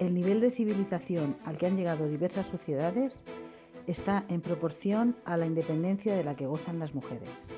el 0.00 0.14
nivel 0.14 0.40
de 0.40 0.50
civilización 0.50 1.36
al 1.44 1.58
que 1.58 1.66
han 1.66 1.76
llegado 1.76 2.08
diversas 2.08 2.46
sociedades 2.46 3.22
está 3.86 4.24
en 4.28 4.40
proporción 4.40 5.14
a 5.26 5.36
la 5.36 5.46
independencia 5.46 6.14
de 6.14 6.24
la 6.24 6.34
que 6.34 6.46
gozan 6.46 6.78
las 6.78 6.94
mujeres. 6.94 7.48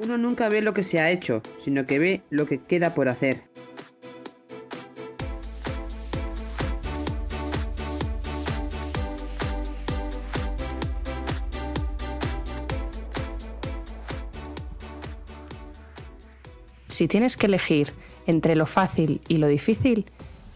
Uno 0.00 0.16
nunca 0.16 0.48
ve 0.48 0.62
lo 0.62 0.72
que 0.72 0.82
se 0.82 1.00
ha 1.00 1.10
hecho, 1.10 1.42
sino 1.58 1.86
que 1.86 1.98
ve 1.98 2.22
lo 2.30 2.46
que 2.46 2.62
queda 2.62 2.94
por 2.94 3.10
hacer. 3.10 3.47
Si 16.98 17.06
tienes 17.06 17.36
que 17.36 17.46
elegir 17.46 17.92
entre 18.26 18.56
lo 18.56 18.66
fácil 18.66 19.20
y 19.28 19.36
lo 19.36 19.46
difícil, 19.46 20.06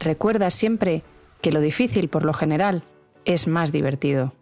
recuerda 0.01 0.51
siempre 0.51 1.05
que 1.41 1.53
lo 1.53 1.61
difícil, 1.61 2.09
por 2.09 2.25
lo 2.25 2.33
general, 2.33 2.83
es 3.25 3.47
más 3.47 3.71
divertido. 3.71 4.33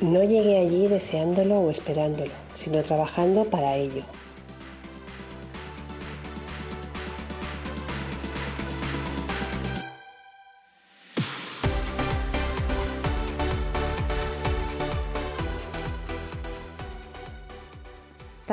No 0.00 0.24
llegué 0.24 0.58
allí 0.58 0.88
deseándolo 0.88 1.60
o 1.60 1.70
esperándolo, 1.70 2.32
sino 2.52 2.82
trabajando 2.82 3.44
para 3.44 3.76
ello. 3.76 4.02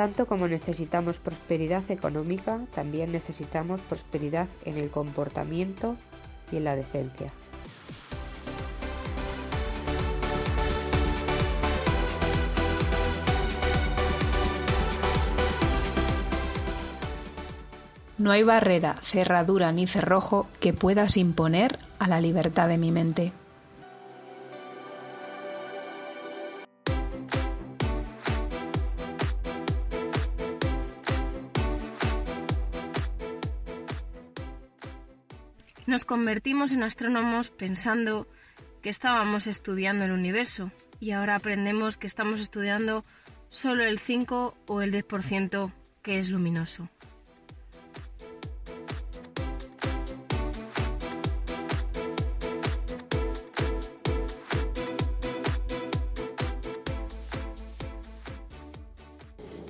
Tanto 0.00 0.24
como 0.24 0.48
necesitamos 0.48 1.18
prosperidad 1.18 1.90
económica, 1.90 2.58
también 2.74 3.12
necesitamos 3.12 3.82
prosperidad 3.82 4.48
en 4.64 4.78
el 4.78 4.88
comportamiento 4.88 5.94
y 6.50 6.56
en 6.56 6.64
la 6.64 6.74
decencia. 6.74 7.30
No 18.16 18.30
hay 18.30 18.42
barrera, 18.42 18.96
cerradura 19.02 19.70
ni 19.70 19.86
cerrojo 19.86 20.46
que 20.60 20.72
puedas 20.72 21.18
imponer 21.18 21.78
a 21.98 22.08
la 22.08 22.22
libertad 22.22 22.68
de 22.68 22.78
mi 22.78 22.90
mente. 22.90 23.34
Nos 35.90 36.04
convertimos 36.04 36.70
en 36.70 36.84
astrónomos 36.84 37.50
pensando 37.50 38.28
que 38.80 38.90
estábamos 38.90 39.48
estudiando 39.48 40.04
el 40.04 40.12
universo 40.12 40.70
y 41.00 41.10
ahora 41.10 41.34
aprendemos 41.34 41.96
que 41.96 42.06
estamos 42.06 42.40
estudiando 42.40 43.04
solo 43.48 43.82
el 43.82 43.98
5 43.98 44.54
o 44.68 44.82
el 44.82 44.92
10% 44.92 45.72
que 46.02 46.20
es 46.20 46.30
luminoso. 46.30 46.88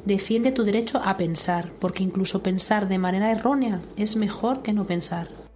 Defiende 0.04 0.52
tu 0.52 0.64
derecho 0.64 1.00
a 1.02 1.16
pensar, 1.16 1.72
porque 1.80 2.02
incluso 2.02 2.42
pensar 2.42 2.88
de 2.88 2.98
manera 2.98 3.32
errónea 3.32 3.80
es 3.96 4.16
mejor 4.16 4.60
que 4.60 4.74
no 4.74 4.86
pensar. 4.86 5.49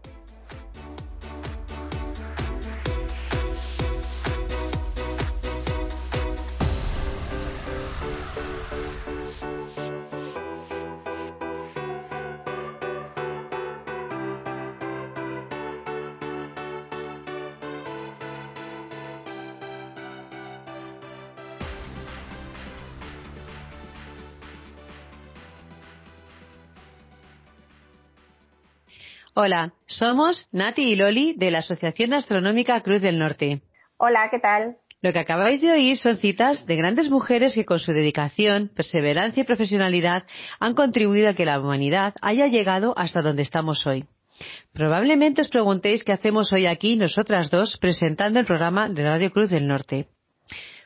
Hola, 29.36 29.72
somos 29.86 30.48
Nati 30.52 30.82
y 30.82 30.94
Loli 30.94 31.34
de 31.36 31.50
la 31.50 31.58
Asociación 31.58 32.14
Astronómica 32.14 32.80
Cruz 32.82 33.02
del 33.02 33.18
Norte. 33.18 33.62
Hola, 33.96 34.28
¿qué 34.30 34.38
tal? 34.38 34.76
Lo 35.02 35.12
que 35.12 35.18
acabáis 35.18 35.60
de 35.60 35.72
oír 35.72 35.96
son 35.96 36.18
citas 36.18 36.66
de 36.66 36.76
grandes 36.76 37.10
mujeres 37.10 37.56
que 37.56 37.64
con 37.64 37.80
su 37.80 37.92
dedicación, 37.92 38.68
perseverancia 38.68 39.40
y 39.40 39.44
profesionalidad 39.44 40.22
han 40.60 40.74
contribuido 40.74 41.30
a 41.30 41.34
que 41.34 41.46
la 41.46 41.58
humanidad 41.58 42.14
haya 42.22 42.46
llegado 42.46 42.94
hasta 42.96 43.22
donde 43.22 43.42
estamos 43.42 43.84
hoy. 43.88 44.04
Probablemente 44.72 45.42
os 45.42 45.48
preguntéis 45.48 46.04
qué 46.04 46.12
hacemos 46.12 46.52
hoy 46.52 46.66
aquí 46.66 46.94
nosotras 46.94 47.50
dos 47.50 47.76
presentando 47.78 48.38
el 48.38 48.46
programa 48.46 48.88
de 48.88 49.02
Radio 49.02 49.32
Cruz 49.32 49.50
del 49.50 49.66
Norte. 49.66 50.06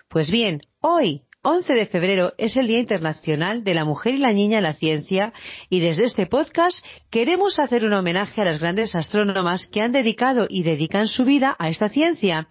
Pues 0.08 0.30
bien, 0.30 0.62
hoy 0.80 1.20
11 1.42 1.72
de 1.72 1.86
febrero 1.86 2.32
es 2.36 2.56
el 2.56 2.66
Día 2.66 2.80
Internacional 2.80 3.62
de 3.62 3.72
la 3.72 3.84
Mujer 3.84 4.14
y 4.14 4.18
la 4.18 4.32
Niña 4.32 4.58
en 4.58 4.64
la 4.64 4.74
Ciencia 4.74 5.32
y 5.70 5.78
desde 5.78 6.02
este 6.02 6.26
podcast 6.26 6.84
queremos 7.10 7.60
hacer 7.60 7.84
un 7.84 7.92
homenaje 7.92 8.40
a 8.40 8.44
las 8.44 8.58
grandes 8.58 8.96
astrónomas 8.96 9.68
que 9.68 9.80
han 9.80 9.92
dedicado 9.92 10.46
y 10.48 10.64
dedican 10.64 11.06
su 11.06 11.24
vida 11.24 11.54
a 11.60 11.68
esta 11.68 11.88
ciencia, 11.88 12.48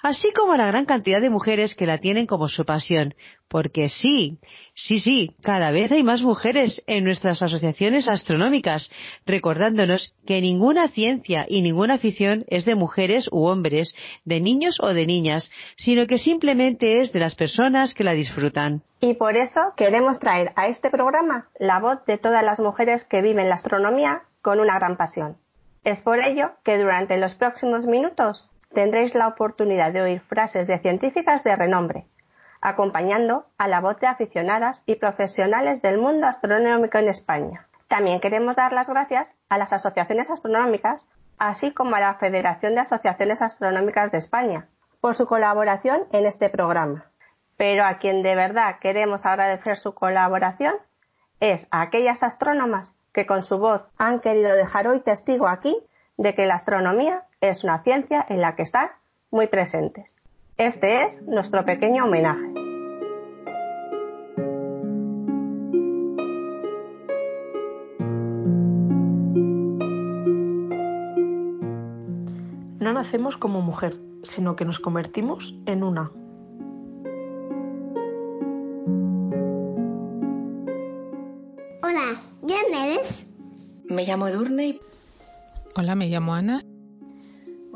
así 0.00 0.32
como 0.34 0.54
a 0.54 0.56
la 0.56 0.66
gran 0.66 0.86
cantidad 0.86 1.20
de 1.20 1.28
mujeres 1.28 1.74
que 1.74 1.84
la 1.84 1.98
tienen 1.98 2.26
como 2.26 2.48
su 2.48 2.64
pasión, 2.64 3.14
porque 3.52 3.90
sí, 3.90 4.38
sí, 4.74 4.98
sí, 4.98 5.36
cada 5.42 5.70
vez 5.72 5.92
hay 5.92 6.02
más 6.02 6.22
mujeres 6.22 6.82
en 6.86 7.04
nuestras 7.04 7.42
asociaciones 7.42 8.08
astronómicas, 8.08 8.90
recordándonos 9.26 10.16
que 10.26 10.40
ninguna 10.40 10.88
ciencia 10.88 11.44
y 11.46 11.60
ninguna 11.60 11.94
afición 11.96 12.46
es 12.48 12.64
de 12.64 12.74
mujeres 12.74 13.28
u 13.30 13.44
hombres, 13.44 13.94
de 14.24 14.40
niños 14.40 14.78
o 14.80 14.94
de 14.94 15.04
niñas, 15.04 15.50
sino 15.76 16.06
que 16.06 16.16
simplemente 16.16 17.02
es 17.02 17.12
de 17.12 17.20
las 17.20 17.34
personas 17.34 17.92
que 17.92 18.04
la 18.04 18.12
disfrutan. 18.12 18.80
Y 19.00 19.12
por 19.14 19.36
eso 19.36 19.60
queremos 19.76 20.18
traer 20.18 20.52
a 20.56 20.68
este 20.68 20.88
programa 20.88 21.48
la 21.58 21.78
voz 21.78 22.02
de 22.06 22.16
todas 22.16 22.42
las 22.42 22.58
mujeres 22.58 23.04
que 23.04 23.20
viven 23.20 23.50
la 23.50 23.56
astronomía 23.56 24.22
con 24.40 24.60
una 24.60 24.78
gran 24.78 24.96
pasión. 24.96 25.36
Es 25.84 26.00
por 26.00 26.20
ello 26.20 26.52
que 26.64 26.78
durante 26.78 27.18
los 27.18 27.34
próximos 27.34 27.84
minutos 27.84 28.48
tendréis 28.72 29.14
la 29.14 29.28
oportunidad 29.28 29.92
de 29.92 30.00
oír 30.00 30.20
frases 30.20 30.66
de 30.66 30.78
científicas 30.78 31.44
de 31.44 31.54
renombre, 31.54 32.06
acompañando 32.62 33.44
a 33.58 33.68
la 33.68 33.80
voz 33.80 33.98
de 33.98 34.06
aficionadas 34.06 34.82
y 34.86 34.94
profesionales 34.94 35.82
del 35.82 35.98
mundo 35.98 36.26
astronómico 36.28 36.96
en 36.96 37.08
España. 37.08 37.66
También 37.88 38.20
queremos 38.20 38.56
dar 38.56 38.72
las 38.72 38.88
gracias 38.88 39.28
a 39.50 39.58
las 39.58 39.72
asociaciones 39.72 40.30
astronómicas, 40.30 41.06
así 41.38 41.72
como 41.72 41.96
a 41.96 42.00
la 42.00 42.14
Federación 42.14 42.74
de 42.74 42.80
Asociaciones 42.80 43.42
Astronómicas 43.42 44.10
de 44.12 44.18
España, 44.18 44.68
por 45.00 45.14
su 45.14 45.26
colaboración 45.26 46.04
en 46.12 46.24
este 46.24 46.48
programa. 46.48 47.04
Pero 47.58 47.84
a 47.84 47.98
quien 47.98 48.22
de 48.22 48.36
verdad 48.36 48.76
queremos 48.80 49.26
agradecer 49.26 49.76
su 49.76 49.92
colaboración 49.92 50.74
es 51.40 51.66
a 51.70 51.82
aquellas 51.82 52.22
astrónomas 52.22 52.94
que 53.12 53.26
con 53.26 53.42
su 53.42 53.58
voz 53.58 53.82
han 53.98 54.20
querido 54.20 54.54
dejar 54.54 54.86
hoy 54.86 55.00
testigo 55.00 55.48
aquí 55.48 55.76
de 56.16 56.34
que 56.34 56.46
la 56.46 56.54
astronomía 56.54 57.24
es 57.40 57.64
una 57.64 57.82
ciencia 57.82 58.24
en 58.28 58.40
la 58.40 58.54
que 58.54 58.62
están 58.62 58.90
muy 59.30 59.48
presentes. 59.48 60.16
Este 60.58 61.04
es 61.04 61.22
nuestro 61.22 61.64
pequeño 61.64 62.04
homenaje. 62.04 62.52
No 72.80 72.92
nacemos 72.92 73.36
como 73.36 73.62
mujer, 73.62 73.94
sino 74.24 74.54
que 74.54 74.64
nos 74.66 74.78
convertimos 74.78 75.58
en 75.64 75.82
una. 75.82 76.10
Hola, 81.82 82.12
¿quién 82.46 82.74
eres? 82.74 83.26
Me 83.84 84.04
llamo 84.04 84.28
Edurne. 84.28 84.78
Hola, 85.76 85.94
me 85.94 86.08
llamo 86.08 86.34
Ana. 86.34 86.62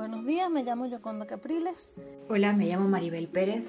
Buenos 0.08 0.24
días, 0.24 0.48
me 0.48 0.62
llamo 0.62 0.86
Yoconda 0.86 1.26
Capriles. 1.26 1.92
Hola, 2.28 2.52
me 2.52 2.66
llamo 2.66 2.86
Maribel 2.88 3.26
Pérez. 3.26 3.64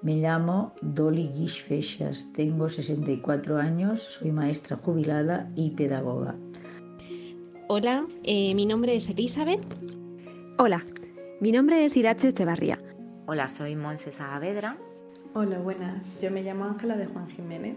Me 0.00 0.16
llamo 0.16 0.72
Dolly 0.80 1.28
Guix 1.28 1.60
Feixas, 1.60 2.32
tengo 2.32 2.70
64 2.70 3.58
años, 3.58 4.00
soy 4.00 4.32
maestra 4.32 4.78
jubilada 4.78 5.52
y 5.56 5.72
pedagoga. 5.72 6.36
Hola, 7.68 8.06
eh, 8.24 8.54
mi 8.54 8.64
nombre 8.64 8.96
es 8.96 9.10
Elizabeth. 9.10 9.60
Hola, 10.56 10.86
mi 11.38 11.52
nombre 11.52 11.84
es 11.84 11.98
Irache 11.98 12.28
Echevarría. 12.28 12.78
Hola, 13.26 13.50
soy 13.50 13.76
Monse 13.76 14.10
Saavedra. 14.10 14.78
Hola, 15.34 15.58
buenas. 15.58 16.18
Yo 16.22 16.30
me 16.30 16.42
llamo 16.42 16.64
Ángela 16.64 16.96
de 16.96 17.08
Juan 17.08 17.28
Jiménez. 17.28 17.76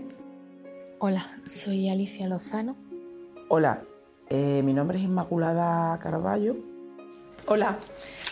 Hola, 0.99 1.25
soy 1.45 1.89
Alicia 1.89 2.29
Lozano. 2.29 2.77
Hola, 3.49 3.83
eh, 4.29 4.61
mi 4.63 4.71
nombre 4.71 4.97
es 4.97 5.03
Inmaculada 5.03 5.99
Carballo. 5.99 6.70
Hola, 7.47 7.77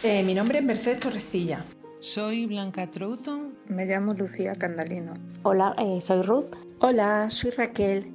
eh, 0.04 0.24
mi 0.24 0.34
nombre 0.34 0.60
es 0.60 0.64
Mercedes 0.64 1.00
Torrecilla. 1.00 1.66
Soy 2.00 2.46
Blanca 2.46 2.90
Troughton. 2.90 3.56
Me 3.68 3.86
llamo 3.86 4.14
Lucía 4.14 4.54
Candalino. 4.54 5.16
Hola, 5.44 5.76
eh, 5.78 6.00
soy 6.00 6.22
Ruth. 6.22 6.52
Hola, 6.80 7.30
soy 7.30 7.52
Raquel. 7.52 8.14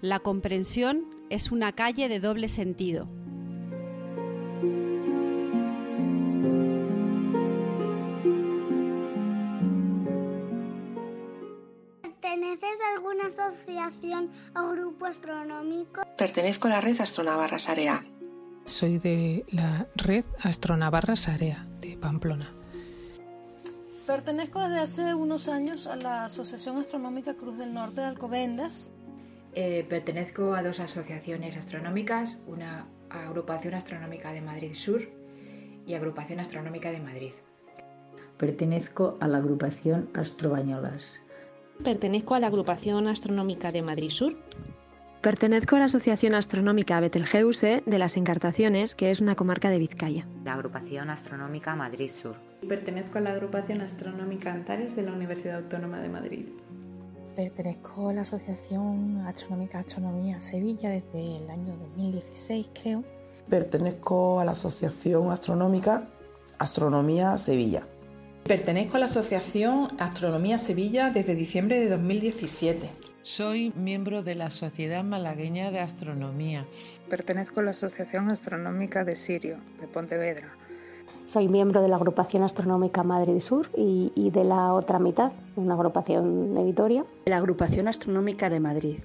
La 0.00 0.20
comprensión 0.20 1.04
es 1.28 1.50
una 1.50 1.72
calle 1.72 2.08
de 2.08 2.20
doble 2.20 2.48
sentido. 2.48 3.08
Asociación 13.86 14.30
o 14.56 14.70
grupo 14.72 15.06
astronómico? 15.06 16.02
Pertenezco 16.16 16.68
a 16.68 16.70
la 16.70 16.80
red 16.80 17.00
Astronavarra 17.00 17.58
Sarea. 17.58 18.04
Soy 18.66 18.98
de 18.98 19.44
la 19.50 19.86
red 19.94 20.24
Astronavarra 20.42 21.16
Sarea 21.16 21.66
de 21.80 21.96
Pamplona. 21.96 22.52
Pertenezco 24.06 24.60
desde 24.60 24.80
hace 24.80 25.14
unos 25.14 25.48
años 25.48 25.86
a 25.86 25.96
la 25.96 26.24
Asociación 26.24 26.76
Astronómica 26.78 27.34
Cruz 27.34 27.58
del 27.58 27.74
Norte 27.74 28.00
de 28.00 28.06
Alcobendas 28.06 28.90
eh, 29.58 29.86
pertenezco 29.88 30.54
a 30.54 30.62
dos 30.62 30.80
asociaciones 30.80 31.56
astronómicas, 31.56 32.42
una 32.46 32.88
Agrupación 33.08 33.72
Astronómica 33.72 34.32
de 34.32 34.42
Madrid 34.42 34.74
Sur 34.74 35.08
y 35.86 35.94
Agrupación 35.94 36.40
Astronómica 36.40 36.90
de 36.90 37.00
Madrid. 37.00 37.32
Pertenezco 38.36 39.16
a 39.18 39.28
la 39.28 39.38
agrupación 39.38 40.10
Astrobañolas. 40.12 41.14
Pertenezco 41.82 42.34
a 42.34 42.40
la 42.40 42.48
Agrupación 42.48 43.06
Astronómica 43.06 43.70
de 43.70 43.82
Madrid 43.82 44.10
Sur. 44.10 44.36
Pertenezco 45.20 45.76
a 45.76 45.80
la 45.80 45.84
Asociación 45.86 46.34
Astronómica 46.34 47.00
Betelgeuse 47.00 47.82
de 47.84 47.98
las 47.98 48.16
Encartaciones, 48.16 48.94
que 48.94 49.10
es 49.10 49.20
una 49.20 49.34
comarca 49.34 49.70
de 49.70 49.78
Vizcaya. 49.78 50.26
La 50.44 50.54
Agrupación 50.54 51.10
Astronómica 51.10 51.74
Madrid 51.74 52.08
Sur. 52.08 52.36
Pertenezco 52.68 53.18
a 53.18 53.20
la 53.20 53.30
Agrupación 53.30 53.80
Astronómica 53.80 54.52
Antares 54.52 54.96
de 54.96 55.02
la 55.02 55.12
Universidad 55.12 55.56
Autónoma 55.56 56.00
de 56.00 56.08
Madrid. 56.08 56.46
Pertenezco 57.34 58.08
a 58.08 58.12
la 58.14 58.22
Asociación 58.22 59.24
Astronómica 59.26 59.80
Astronomía 59.80 60.40
Sevilla 60.40 60.90
desde 60.90 61.36
el 61.36 61.50
año 61.50 61.76
2016, 61.76 62.68
creo. 62.80 63.04
Pertenezco 63.48 64.40
a 64.40 64.44
la 64.44 64.52
Asociación 64.52 65.30
Astronómica 65.30 66.08
Astronomía 66.58 67.36
Sevilla. 67.36 67.86
Pertenezco 68.46 68.96
a 68.96 69.00
la 69.00 69.06
Asociación 69.06 69.88
Astronomía 69.98 70.56
Sevilla 70.56 71.10
desde 71.10 71.34
diciembre 71.34 71.80
de 71.80 71.88
2017. 71.88 72.88
Soy 73.24 73.72
miembro 73.74 74.22
de 74.22 74.36
la 74.36 74.50
Sociedad 74.50 75.02
Malagueña 75.02 75.72
de 75.72 75.80
Astronomía. 75.80 76.64
Pertenezco 77.10 77.58
a 77.58 77.64
la 77.64 77.70
Asociación 77.70 78.30
Astronómica 78.30 79.04
de 79.04 79.16
Sirio, 79.16 79.56
de 79.80 79.88
Pontevedra. 79.88 80.54
Soy 81.26 81.48
miembro 81.48 81.82
de 81.82 81.88
la 81.88 81.96
agrupación 81.96 82.44
astronómica 82.44 83.02
Madrid 83.02 83.40
Sur 83.40 83.68
y, 83.76 84.12
y, 84.14 84.30
de 84.30 84.44
la 84.44 84.74
otra 84.74 85.00
mitad, 85.00 85.32
una 85.56 85.74
agrupación 85.74 86.54
de 86.54 86.62
Vitoria. 86.62 87.04
La 87.24 87.38
agrupación 87.38 87.88
astronómica 87.88 88.48
de 88.48 88.60
Madrid. 88.60 88.98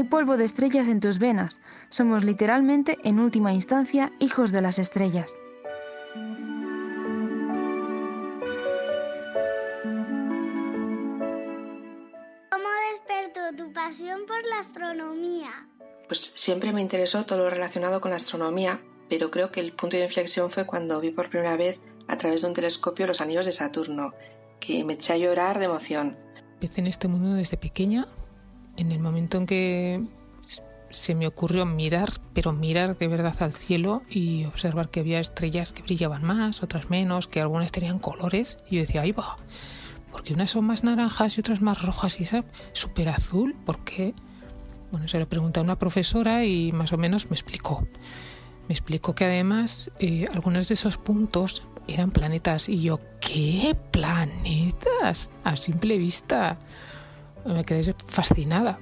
Hay 0.00 0.04
polvo 0.04 0.38
de 0.38 0.46
estrellas 0.46 0.88
en 0.88 0.98
tus 0.98 1.18
venas. 1.18 1.60
Somos 1.90 2.24
literalmente, 2.24 2.96
en 3.04 3.20
última 3.20 3.52
instancia, 3.52 4.10
hijos 4.18 4.50
de 4.50 4.62
las 4.62 4.78
estrellas. 4.78 5.34
¿Cómo 12.50 12.68
despertó 12.94 13.54
tu 13.62 13.70
pasión 13.74 14.20
por 14.26 14.42
la 14.48 14.60
astronomía? 14.60 15.68
Pues 16.08 16.32
siempre 16.34 16.72
me 16.72 16.80
interesó 16.80 17.26
todo 17.26 17.40
lo 17.40 17.50
relacionado 17.50 18.00
con 18.00 18.12
la 18.12 18.16
astronomía, 18.16 18.80
pero 19.10 19.30
creo 19.30 19.52
que 19.52 19.60
el 19.60 19.74
punto 19.74 19.98
de 19.98 20.04
inflexión 20.04 20.48
fue 20.48 20.64
cuando 20.64 20.98
vi 20.98 21.10
por 21.10 21.28
primera 21.28 21.58
vez 21.58 21.78
a 22.08 22.16
través 22.16 22.40
de 22.40 22.48
un 22.48 22.54
telescopio 22.54 23.06
los 23.06 23.20
anillos 23.20 23.44
de 23.44 23.52
Saturno, 23.52 24.14
que 24.60 24.82
me 24.82 24.94
eché 24.94 25.12
a 25.12 25.18
llorar 25.18 25.58
de 25.58 25.66
emoción. 25.66 26.16
Empecé 26.54 26.80
en 26.80 26.86
este 26.86 27.06
mundo 27.06 27.34
desde 27.34 27.58
pequeña 27.58 28.08
en 28.80 28.92
el 28.92 28.98
momento 28.98 29.36
en 29.36 29.46
que 29.46 30.02
se 30.90 31.14
me 31.14 31.26
ocurrió 31.26 31.66
mirar, 31.66 32.14
pero 32.32 32.52
mirar 32.52 32.96
de 32.98 33.08
verdad 33.08 33.36
al 33.40 33.52
cielo 33.52 34.02
y 34.08 34.44
observar 34.46 34.88
que 34.88 35.00
había 35.00 35.20
estrellas 35.20 35.72
que 35.72 35.82
brillaban 35.82 36.24
más, 36.24 36.62
otras 36.62 36.90
menos, 36.90 37.28
que 37.28 37.40
algunas 37.40 37.70
tenían 37.70 37.98
colores, 37.98 38.58
y 38.68 38.76
yo 38.76 38.80
decía, 38.80 39.02
ahí 39.02 39.12
va, 39.12 39.36
porque 40.10 40.34
unas 40.34 40.50
son 40.50 40.64
más 40.64 40.82
naranjas 40.82 41.36
y 41.36 41.40
otras 41.40 41.60
más 41.60 41.82
rojas 41.82 42.20
y 42.20 42.24
esa 42.24 42.44
súper 42.72 43.10
azul, 43.10 43.54
¿por 43.64 43.84
qué? 43.84 44.14
Bueno, 44.90 45.06
se 45.06 45.18
lo 45.18 45.28
pregunté 45.28 45.60
a 45.60 45.62
una 45.62 45.78
profesora 45.78 46.44
y 46.44 46.72
más 46.72 46.92
o 46.92 46.98
menos 46.98 47.30
me 47.30 47.34
explicó. 47.36 47.86
Me 48.66 48.74
explicó 48.74 49.14
que 49.14 49.24
además 49.24 49.90
eh, 50.00 50.26
algunos 50.32 50.68
de 50.68 50.74
esos 50.74 50.96
puntos 50.96 51.62
eran 51.86 52.10
planetas 52.10 52.68
y 52.68 52.82
yo, 52.82 53.00
¿qué 53.20 53.76
planetas? 53.92 55.28
A 55.44 55.56
simple 55.56 55.96
vista 55.98 56.58
me 57.44 57.64
quedé 57.64 57.94
fascinada. 58.06 58.78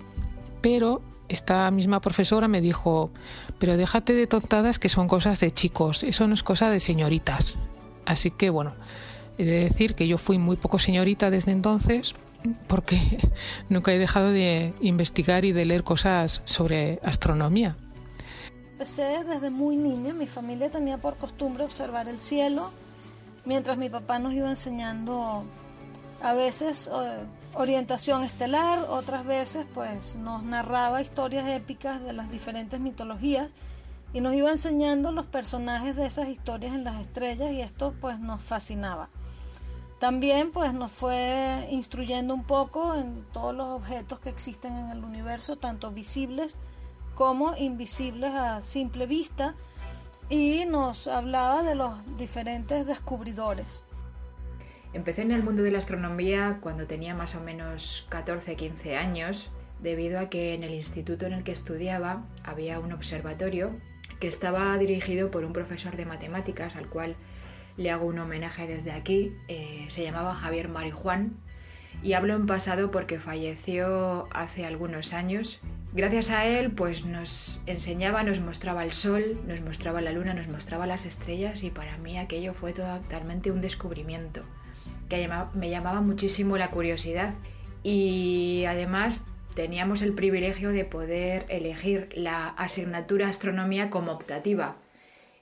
Pero 0.61 1.03
esta 1.29 1.71
misma 1.71 2.01
profesora 2.01 2.49
me 2.49 2.61
dijo, 2.61 3.11
pero 3.59 3.77
déjate 3.77 4.15
de 4.15 4.27
tontadas 4.27 4.79
que 4.79 4.89
son 4.89 5.09
cosas 5.09 5.41
de 5.41 5.53
chicos, 5.53 6.03
eso 6.03 6.27
no 6.27 6.35
es 6.35 6.43
cosa 6.43 6.71
de 6.71 6.81
señoritas. 6.81 7.57
Así 8.07 8.31
que 8.31 8.51
bueno, 8.51 8.75
he 9.37 9.45
de 9.45 9.65
decir 9.65 9.95
que 9.95 10.09
yo 10.09 10.19
fui 10.19 10.39
muy 10.39 10.57
poco 10.57 10.79
señorita 10.79 11.31
desde 11.31 11.53
entonces 11.53 12.15
porque 12.67 13.19
nunca 13.69 13.93
he 13.93 13.99
dejado 13.99 14.31
de 14.31 14.75
investigar 14.81 15.45
y 15.45 15.53
de 15.53 15.65
leer 15.65 15.85
cosas 15.85 16.43
sobre 16.45 17.01
astronomía. 17.03 17.77
Empecé 18.73 19.25
desde 19.25 19.51
muy 19.51 19.77
niña, 19.77 20.15
mi 20.15 20.27
familia 20.27 20.71
tenía 20.71 20.99
por 20.99 21.17
costumbre 21.17 21.65
observar 21.65 22.09
el 22.09 22.21
cielo 22.21 22.71
mientras 23.45 23.77
mi 23.77 23.89
papá 23.89 24.19
nos 24.19 24.33
iba 24.35 24.49
enseñando 24.49 25.45
a 26.23 26.33
veces 26.35 26.91
orientación 27.55 28.23
estelar, 28.23 28.81
otras 28.89 29.25
veces 29.25 29.67
pues 29.75 30.17
nos 30.17 30.43
narraba 30.43 31.01
historias 31.01 31.49
épicas 31.49 32.03
de 32.03 32.13
las 32.13 32.31
diferentes 32.31 32.81
mitologías 32.81 33.53
y 34.13 34.21
nos 34.21 34.35
iba 34.35 34.51
enseñando 34.51 35.13
los 35.13 35.27
personajes 35.27 35.95
de 35.97 36.07
esas 36.07 36.29
historias 36.29 36.75
en 36.75 36.85
las 36.85 37.01
estrellas 37.01 37.53
y 37.53 37.61
esto 37.61 37.95
pues 38.01 38.19
nos 38.19 38.43
fascinaba. 38.43 39.09
También 39.99 40.53
pues 40.53 40.73
nos 40.73 40.93
fue 40.93 41.67
instruyendo 41.71 42.33
un 42.33 42.45
poco 42.45 42.95
en 42.95 43.25
todos 43.33 43.55
los 43.55 43.69
objetos 43.69 44.21
que 44.21 44.29
existen 44.29 44.77
en 44.77 44.91
el 44.91 45.05
universo, 45.05 45.57
tanto 45.57 45.91
visibles 45.91 46.59
como 47.15 47.57
invisibles 47.57 48.33
a 48.33 48.61
simple 48.61 49.07
vista 49.07 49.55
y 50.31 50.65
nos 50.67 51.09
hablaba 51.09 51.63
de 51.63 51.75
los 51.75 51.93
diferentes 52.17 52.87
descubridores. 52.87 53.85
Empecé 54.95 55.23
en 55.23 55.33
el 55.33 55.43
mundo 55.43 55.63
de 55.63 55.71
la 55.71 55.79
astronomía 55.79 56.59
cuando 56.63 56.87
tenía 56.87 57.15
más 57.15 57.35
o 57.35 57.43
menos 57.43 58.09
14-15 58.11 58.97
años, 58.97 59.51
debido 59.83 60.19
a 60.19 60.31
que 60.31 60.55
en 60.55 60.65
el 60.65 60.73
instituto 60.73 61.27
en 61.27 61.35
el 61.35 61.45
que 61.45 61.53
estudiaba 61.53 62.25
había 62.43 62.81
un 62.81 62.93
observatorio 62.93 63.77
que 64.19 64.29
estaba 64.29 64.77
dirigido 64.79 65.31
por 65.31 65.45
un 65.45 65.53
profesor 65.53 65.97
de 65.97 66.07
matemáticas 66.07 66.75
al 66.75 66.89
cual 66.89 67.17
le 67.77 67.91
hago 67.91 68.07
un 68.07 68.19
homenaje 68.19 68.67
desde 68.67 68.93
aquí. 68.93 69.35
Eh, 69.47 69.87
se 69.91 70.03
llamaba 70.03 70.35
Javier 70.35 70.69
Marijuán 70.69 71.37
y 72.03 72.15
hablo 72.15 72.35
en 72.35 72.47
pasado 72.47 72.91
porque 72.91 73.21
falleció 73.21 74.27
hace 74.33 74.65
algunos 74.65 75.13
años. 75.13 75.61
Gracias 75.93 76.31
a 76.31 76.47
él, 76.47 76.73
pues 76.73 77.05
nos 77.05 77.63
enseñaba, 77.67 78.23
nos 78.23 78.41
mostraba 78.41 78.85
el 78.85 78.93
sol, 78.93 79.41
nos 79.47 79.61
mostraba 79.61 80.01
la 80.01 80.13
luna, 80.13 80.33
nos 80.33 80.49
mostraba 80.49 80.87
las 80.87 81.05
estrellas 81.05 81.63
y 81.63 81.71
para 81.71 81.99
mí 81.99 82.19
aquello 82.19 82.55
fue 82.55 82.73
totalmente 82.73 83.51
un 83.51 83.61
descubrimiento 83.61 84.45
que 85.09 85.29
me 85.55 85.71
llamaba 85.71 86.01
muchísimo 86.01 86.57
la 86.57 86.71
curiosidad 86.71 87.35
y 87.83 88.65
además 88.67 89.25
teníamos 89.55 90.03
el 90.03 90.13
privilegio 90.13 90.71
de 90.71 90.85
poder 90.85 91.47
elegir 91.49 92.11
la 92.15 92.49
asignatura 92.49 93.29
astronomía 93.29 93.91
como 93.91 94.13
optativa 94.13 94.77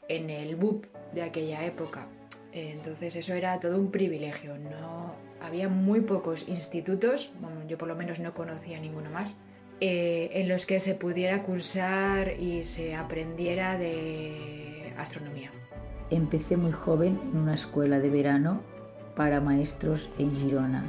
en 0.09 0.31
el 0.31 0.57
BUP 0.57 0.87
de 1.12 1.23
aquella 1.23 1.65
época. 1.65 2.07
Entonces 2.53 3.17
eso 3.17 3.35
era 3.35 3.61
todo 3.61 3.79
un 3.79 3.91
privilegio. 3.91 4.57
No 4.57 5.15
había 5.41 5.69
muy 5.69 6.00
pocos 6.00 6.49
institutos, 6.49 7.33
yo 7.69 7.76
por 7.76 7.88
lo 7.88 7.97
menos 7.97 8.19
no 8.19 8.33
conocía 8.33 8.81
ninguno 8.81 9.11
más, 9.11 9.37
eh, 9.81 10.31
en 10.33 10.49
los 10.49 10.65
que 10.65 10.81
se 10.81 10.95
pudiera 10.95 11.43
cursar 11.43 12.41
y 12.41 12.65
se 12.65 12.95
aprendiera 12.95 13.76
de 13.76 14.95
astronomía. 14.97 15.50
Empecé 16.09 16.57
muy 16.57 16.73
joven 16.73 17.21
en 17.33 17.41
una 17.41 17.55
escuela 17.55 17.99
de 17.99 18.09
verano 18.09 18.62
para 19.16 19.40
maestros 19.40 20.08
en 20.18 20.35
Girona. 20.37 20.85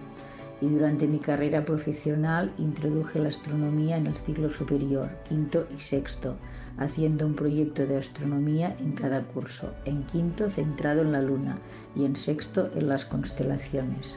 Y 0.59 0.67
durante 0.69 1.07
mi 1.07 1.19
carrera 1.19 1.63
profesional 1.63 2.53
introduje 2.57 3.19
la 3.19 3.29
astronomía 3.29 3.97
en 3.97 4.07
el 4.07 4.15
ciclo 4.15 4.49
superior, 4.49 5.09
quinto 5.29 5.67
y 5.75 5.79
sexto, 5.79 6.35
haciendo 6.77 7.25
un 7.25 7.35
proyecto 7.35 7.85
de 7.85 7.97
astronomía 7.97 8.75
en 8.79 8.93
cada 8.93 9.23
curso, 9.23 9.71
en 9.85 10.03
quinto 10.03 10.49
centrado 10.49 11.01
en 11.01 11.11
la 11.11 11.21
luna 11.21 11.59
y 11.95 12.05
en 12.05 12.15
sexto 12.15 12.69
en 12.75 12.89
las 12.89 13.05
constelaciones. 13.05 14.15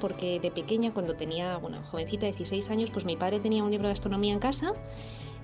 Porque 0.00 0.40
de 0.40 0.50
pequeña, 0.50 0.92
cuando 0.92 1.14
tenía, 1.14 1.58
bueno, 1.58 1.82
jovencita, 1.82 2.26
16 2.26 2.70
años, 2.70 2.90
pues 2.90 3.04
mi 3.04 3.16
padre 3.16 3.38
tenía 3.38 3.62
un 3.62 3.70
libro 3.70 3.86
de 3.86 3.92
astronomía 3.92 4.32
en 4.32 4.40
casa 4.40 4.72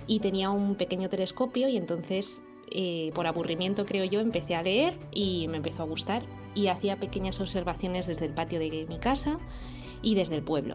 y 0.07 0.21
tenía 0.21 0.51
un 0.51 0.75
pequeño 0.75 1.09
telescopio 1.09 1.69
y 1.69 1.77
entonces, 1.77 2.43
eh, 2.71 3.13
por 3.15 3.27
aburrimiento 3.27 3.85
creo 3.85 4.05
yo, 4.07 4.21
empecé 4.21 4.57
a 4.57 4.63
leer 4.63 4.99
y 5.13 5.47
me 5.49 5.59
empezó 5.59 5.83
a 5.83 5.87
gustar 5.87 6.25
y 6.59 6.69
hacía 6.69 6.97
pequeñas 6.97 7.41
observaciones 7.41 8.07
desde 8.09 8.27
el 8.27 8.33
patio 8.33 8.59
de 8.59 8.87
mi 8.89 8.99
casa 8.99 9.39
y 10.03 10.15
desde 10.15 10.35
el 10.35 10.43
pueblo. 10.43 10.75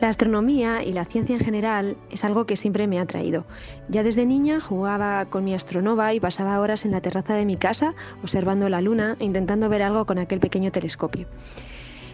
La 0.00 0.08
astronomía 0.08 0.84
y 0.84 0.92
la 0.92 1.04
ciencia 1.04 1.34
en 1.34 1.44
general 1.44 1.96
es 2.08 2.24
algo 2.24 2.46
que 2.46 2.54
siempre 2.54 2.86
me 2.86 3.00
ha 3.00 3.02
atraído. 3.02 3.44
Ya 3.88 4.04
desde 4.04 4.26
niña 4.26 4.60
jugaba 4.60 5.24
con 5.26 5.44
mi 5.44 5.54
astronova 5.54 6.14
y 6.14 6.20
pasaba 6.20 6.60
horas 6.60 6.84
en 6.84 6.92
la 6.92 7.00
terraza 7.00 7.34
de 7.34 7.44
mi 7.44 7.56
casa 7.56 7.94
observando 8.22 8.68
la 8.68 8.80
luna 8.80 9.16
e 9.18 9.24
intentando 9.24 9.68
ver 9.68 9.82
algo 9.82 10.06
con 10.06 10.18
aquel 10.18 10.38
pequeño 10.38 10.70
telescopio. 10.70 11.26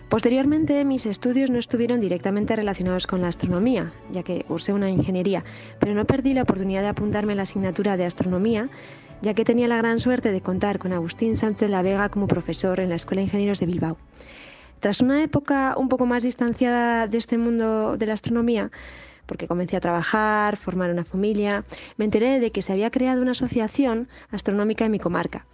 Posteriormente, 0.09 0.85
mis 0.85 1.05
estudios 1.05 1.51
no 1.51 1.59
estuvieron 1.59 2.01
directamente 2.01 2.57
relacionados 2.57 3.07
con 3.07 3.21
la 3.21 3.29
astronomía, 3.29 3.93
ya 4.13 4.23
que 4.23 4.45
cursé 4.45 4.73
una 4.73 4.89
ingeniería, 4.89 5.45
pero 5.79 5.95
no 5.95 6.05
perdí 6.07 6.35
la 6.35 6.43
oportunidad 6.43 6.83
de 6.83 6.89
apuntarme 6.89 7.35
la 7.35 7.43
asignatura 7.43 7.97
de 7.97 8.05
astronomía, 8.05 8.71
ya 9.25 9.33
que 9.33 9.47
tenía 9.47 9.67
la 9.69 9.79
gran 9.79 10.01
suerte 10.01 10.33
de 10.33 10.43
contar 10.43 10.79
con 10.79 10.93
Agustín 10.93 11.39
Sánchez 11.39 11.71
La 11.71 11.81
Vega 11.81 12.11
como 12.11 12.29
profesor 12.29 12.79
en 12.79 12.91
la 12.91 12.97
Escuela 12.97 13.21
de 13.21 13.25
Ingenieros 13.25 13.59
de 13.59 13.65
Bilbao. 13.65 13.97
Tras 14.81 15.01
una 15.01 15.23
época 15.23 15.77
un 15.79 15.89
poco 15.89 16.05
más 16.05 16.23
distanciada 16.23 17.09
de 17.09 17.17
este 17.17 17.39
mundo 17.39 17.97
de 17.97 18.05
la 18.05 18.13
astronomía, 18.13 18.71
porque 19.25 19.49
comencé 19.49 19.79
a 19.79 19.81
trabajar, 19.81 20.59
formar 20.59 20.91
una 20.91 21.07
familia, 21.07 21.65
me 21.97 22.05
enteré 22.05 22.39
de 22.39 22.53
que 22.53 22.61
se 22.61 22.75
había 22.75 22.91
creado 22.91 23.23
una 23.23 23.31
asociación 23.31 24.09
astronómica 24.31 24.85
en 24.85 24.93
mi 24.93 24.99
comarca. 24.99 25.47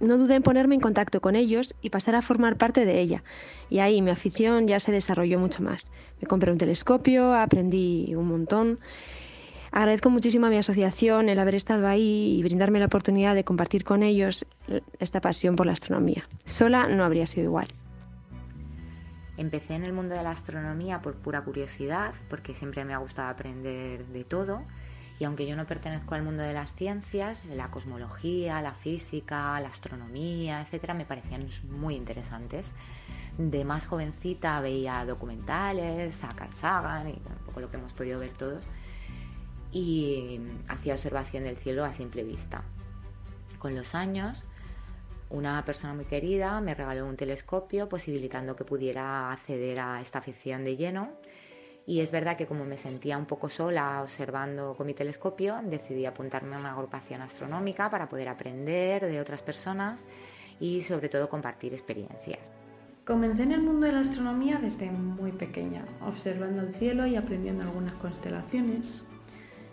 No 0.00 0.18
dudé 0.18 0.34
en 0.34 0.42
ponerme 0.42 0.74
en 0.74 0.82
contacto 0.82 1.22
con 1.22 1.34
ellos 1.34 1.74
y 1.80 1.88
pasar 1.88 2.14
a 2.14 2.20
formar 2.20 2.58
parte 2.58 2.84
de 2.84 3.00
ella. 3.00 3.24
Y 3.70 3.78
ahí 3.78 4.02
mi 4.02 4.10
afición 4.10 4.68
ya 4.68 4.80
se 4.80 4.92
desarrolló 4.92 5.38
mucho 5.38 5.62
más. 5.62 5.90
Me 6.20 6.28
compré 6.28 6.52
un 6.52 6.58
telescopio, 6.58 7.32
aprendí 7.32 8.14
un 8.14 8.28
montón. 8.28 8.80
Agradezco 9.72 10.10
muchísimo 10.10 10.46
a 10.46 10.50
mi 10.50 10.58
asociación 10.58 11.30
el 11.30 11.38
haber 11.38 11.54
estado 11.54 11.88
ahí 11.88 12.36
y 12.38 12.42
brindarme 12.42 12.78
la 12.78 12.86
oportunidad 12.86 13.34
de 13.34 13.42
compartir 13.42 13.84
con 13.84 14.02
ellos 14.02 14.44
esta 14.98 15.22
pasión 15.22 15.56
por 15.56 15.64
la 15.64 15.72
astronomía. 15.72 16.28
Sola 16.44 16.88
no 16.88 17.04
habría 17.04 17.26
sido 17.26 17.46
igual. 17.46 17.68
Empecé 19.38 19.74
en 19.74 19.84
el 19.84 19.94
mundo 19.94 20.14
de 20.14 20.22
la 20.22 20.30
astronomía 20.30 21.00
por 21.00 21.14
pura 21.14 21.40
curiosidad, 21.40 22.12
porque 22.28 22.52
siempre 22.52 22.84
me 22.84 22.92
ha 22.92 22.98
gustado 22.98 23.30
aprender 23.30 24.04
de 24.08 24.24
todo. 24.24 24.62
Y 25.18 25.24
aunque 25.24 25.46
yo 25.46 25.56
no 25.56 25.66
pertenezco 25.66 26.14
al 26.14 26.22
mundo 26.22 26.42
de 26.42 26.52
las 26.52 26.74
ciencias, 26.74 27.46
la 27.46 27.70
cosmología, 27.70 28.60
la 28.60 28.74
física, 28.74 29.58
la 29.58 29.68
astronomía, 29.68 30.60
etcétera, 30.60 30.92
me 30.92 31.06
parecían 31.06 31.48
muy 31.70 31.94
interesantes. 31.94 32.74
De 33.38 33.64
más 33.64 33.86
jovencita 33.86 34.60
veía 34.60 35.06
documentales, 35.06 36.24
a 36.24 36.28
Carl 36.36 36.52
Sagan 36.52 37.08
y 37.08 37.12
un 37.12 37.46
poco 37.46 37.60
lo 37.60 37.70
que 37.70 37.78
hemos 37.78 37.94
podido 37.94 38.18
ver 38.20 38.32
todos. 38.36 38.68
Y 39.72 40.40
hacía 40.68 40.94
observación 40.94 41.44
del 41.44 41.56
cielo 41.56 41.84
a 41.84 41.92
simple 41.92 42.22
vista. 42.22 42.62
Con 43.58 43.74
los 43.74 43.94
años 43.94 44.44
una 45.32 45.64
persona 45.64 45.94
muy 45.94 46.04
querida 46.04 46.60
me 46.60 46.74
regaló 46.74 47.06
un 47.06 47.16
telescopio 47.16 47.88
posibilitando 47.88 48.54
que 48.54 48.66
pudiera 48.66 49.32
acceder 49.32 49.80
a 49.80 49.98
esta 49.98 50.18
afición 50.18 50.62
de 50.62 50.76
lleno. 50.76 51.08
Y 51.86 52.00
es 52.00 52.12
verdad 52.12 52.36
que 52.36 52.46
como 52.46 52.66
me 52.66 52.76
sentía 52.76 53.16
un 53.16 53.24
poco 53.24 53.48
sola 53.48 54.02
observando 54.02 54.74
con 54.76 54.86
mi 54.86 54.92
telescopio, 54.92 55.56
decidí 55.64 56.04
apuntarme 56.04 56.54
a 56.56 56.58
una 56.58 56.72
agrupación 56.72 57.22
astronómica 57.22 57.88
para 57.88 58.10
poder 58.10 58.28
aprender 58.28 59.06
de 59.06 59.20
otras 59.22 59.40
personas 59.40 60.06
y 60.60 60.82
sobre 60.82 61.08
todo 61.08 61.30
compartir 61.30 61.72
experiencias. 61.72 62.52
Comencé 63.06 63.44
en 63.44 63.52
el 63.52 63.62
mundo 63.62 63.86
de 63.86 63.92
la 63.92 64.00
astronomía 64.00 64.58
desde 64.58 64.90
muy 64.90 65.32
pequeña, 65.32 65.86
observando 66.02 66.60
el 66.60 66.74
cielo 66.74 67.06
y 67.06 67.16
aprendiendo 67.16 67.64
algunas 67.64 67.94
constelaciones. 67.94 69.02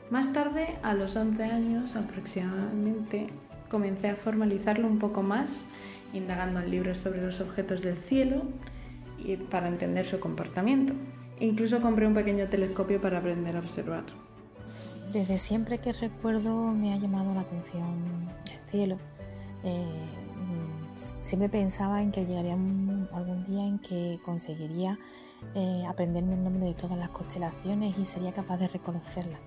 Más 0.10 0.34
tarde, 0.34 0.78
a 0.82 0.96
los 0.96 1.16
11 1.16 1.44
años 1.44 1.96
aproximadamente, 1.96 3.28
comencé 3.70 4.10
a 4.10 4.16
formalizarlo 4.16 4.88
un 4.88 4.98
poco 4.98 5.22
más, 5.22 5.68
indagando 6.14 6.60
en 6.60 6.72
libros 6.72 6.98
sobre 6.98 7.22
los 7.22 7.40
objetos 7.42 7.84
del 7.84 7.98
cielo 7.98 8.42
y 9.20 9.38
para 9.38 9.68
entender 9.68 10.08
su 10.08 10.20
comportamiento. 10.20 10.94
Incluso 11.40 11.80
compré 11.80 12.08
un 12.08 12.16
pequeño 12.16 12.48
telescopio 12.48 13.00
para 13.00 13.20
aprender 13.20 13.56
a 13.56 13.60
observar. 13.60 14.04
Desde 15.14 15.38
siempre 15.38 15.78
que 15.78 15.94
recuerdo 15.94 16.72
me 16.72 16.94
ha 16.94 16.98
llamado 16.98 17.34
la 17.34 17.42
atención 17.42 18.30
el 18.46 18.72
cielo. 18.72 18.98
Eh, 19.64 19.86
siempre 21.22 21.50
pensaba 21.50 22.02
en 22.02 22.12
que 22.12 22.26
llegaría 22.26 22.54
algún 22.54 23.46
día 23.48 23.64
en 23.64 23.80
que 23.80 24.20
conseguiría 24.24 24.98
eh, 25.56 25.84
aprenderme 25.88 26.34
el 26.34 26.44
nombre 26.44 26.66
de 26.66 26.74
todas 26.74 26.98
las 26.98 27.10
constelaciones 27.10 27.98
y 27.98 28.06
sería 28.06 28.34
capaz 28.34 28.58
de 28.58 28.68
reconocerlas. 28.68 29.40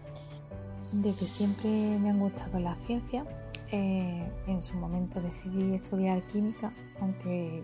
Desde 0.93 1.27
siempre 1.27 1.71
me 1.99 2.11
han 2.11 2.19
gustado 2.19 2.59
las 2.61 2.79
ciencias 2.85 3.27
eh, 3.75 4.23
en 4.47 4.61
su 4.61 4.77
momento 4.77 5.19
decidí 5.23 5.75
estudiar 5.75 6.21
química, 6.25 6.71
aunque 7.01 7.63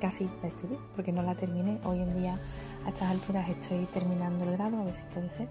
casi 0.00 0.30
la 0.40 0.48
estudié 0.48 0.78
porque 0.94 1.10
no 1.10 1.22
la 1.22 1.34
terminé. 1.34 1.80
Hoy 1.84 2.00
en 2.00 2.16
día 2.16 2.38
a 2.86 2.90
estas 2.90 3.10
alturas 3.10 3.48
estoy 3.48 3.84
terminando 3.86 4.44
el 4.44 4.52
grado, 4.52 4.78
a 4.78 4.84
ver 4.84 4.94
si 4.94 5.02
puede 5.12 5.28
ser. 5.30 5.48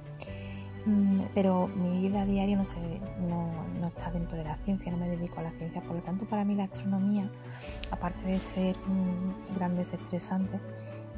Mm, 0.86 1.24
pero 1.36 1.68
mi 1.68 2.08
vida 2.08 2.26
diaria 2.26 2.56
no, 2.56 2.64
se, 2.64 2.80
no, 3.28 3.88
está 3.88 4.10
dentro 4.10 4.38
de 4.38 4.46
la 4.46 4.56
ciencia, 4.64 4.90
no 4.90 4.98
me 4.98 5.10
dedico 5.10 5.42
a 5.42 5.44
la 5.44 5.52
ciencia. 5.52 5.82
Por 5.82 5.98
lo 5.98 6.02
tanto, 6.02 6.26
para 6.26 6.46
mí 6.46 6.56
la 6.56 6.64
astronomía, 6.64 7.30
aparte 7.92 8.26
de 8.26 8.38
ser 8.40 8.78
un 8.88 9.36
gran 9.54 9.76
desestresante, 9.76 10.60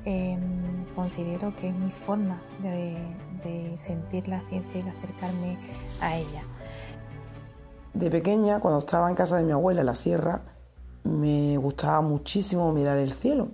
em, 0.06 0.86
considero 0.96 1.56
que 1.56 1.70
es 1.70 1.76
mi 1.76 1.92
forma 1.92 2.42
de, 2.64 2.98
de 3.44 3.78
sentir 3.78 4.28
la 4.28 4.42
ciencia 4.42 4.80
y 4.80 4.88
acercarme 4.88 5.58
a 6.02 6.18
ella. 6.18 6.44
De 7.94 8.10
pequeña, 8.10 8.60
cuando 8.60 8.80
estaba 8.80 9.08
en 9.10 9.16
casa 9.16 9.38
de 9.38 9.44
mi 9.44 9.52
abuela 9.52 9.82
en 9.82 9.88
la 9.88 9.96
sierra, 9.96 10.42
me 11.04 11.58
gustaba 11.58 12.02
muchísimo 12.02 12.72
mirar 12.72 12.98
el 12.98 13.14
cielo. 13.14 13.50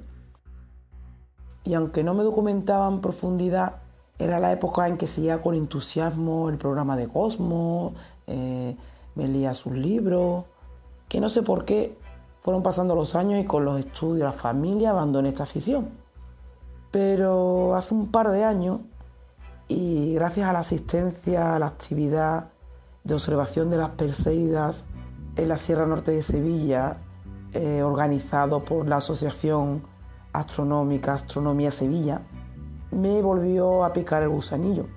Y 1.63 1.73
aunque 1.73 2.03
no 2.03 2.13
me 2.13 2.23
documentaba 2.23 2.87
en 2.87 3.01
profundidad, 3.01 3.77
era 4.17 4.39
la 4.39 4.51
época 4.51 4.87
en 4.87 4.97
que 4.97 5.07
seguía 5.07 5.41
con 5.41 5.55
entusiasmo 5.55 6.49
el 6.49 6.57
programa 6.57 6.95
de 6.95 7.07
Cosmos, 7.07 7.93
eh, 8.27 8.75
me 9.15 9.27
leía 9.27 9.53
sus 9.53 9.73
libros, 9.73 10.45
que 11.07 11.19
no 11.19 11.29
sé 11.29 11.41
por 11.43 11.65
qué 11.65 11.97
fueron 12.41 12.63
pasando 12.63 12.95
los 12.95 13.15
años 13.15 13.41
y 13.41 13.45
con 13.45 13.65
los 13.65 13.79
estudios, 13.79 14.25
la 14.25 14.31
familia, 14.31 14.91
abandoné 14.91 15.29
esta 15.29 15.43
afición. 15.43 15.89
Pero 16.91 17.75
hace 17.75 17.93
un 17.93 18.07
par 18.07 18.31
de 18.31 18.43
años, 18.43 18.81
y 19.69 20.15
gracias 20.15 20.49
a 20.49 20.53
la 20.53 20.59
asistencia, 20.59 21.55
a 21.55 21.59
la 21.59 21.67
actividad 21.67 22.49
de 23.03 23.13
observación 23.13 23.69
de 23.69 23.77
las 23.77 23.91
Perseidas 23.91 24.87
en 25.35 25.47
la 25.47 25.57
Sierra 25.57 25.85
Norte 25.85 26.11
de 26.11 26.23
Sevilla, 26.23 26.97
eh, 27.53 27.83
organizado 27.83 28.65
por 28.65 28.87
la 28.87 28.97
Asociación 28.97 29.83
Astronómica 30.33 31.13
Astronomía 31.13 31.69
Sevilla, 31.69 32.21
me 32.91 33.21
volvió 33.21 33.85
a 33.85 33.93
picar 33.93 34.23
el 34.23 34.29
gusanillo. 34.29 34.87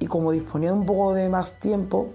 Y 0.00 0.06
como 0.08 0.32
disponía 0.32 0.72
de 0.72 0.78
un 0.78 0.86
poco 0.86 1.14
de 1.14 1.28
más 1.28 1.60
tiempo, 1.60 2.08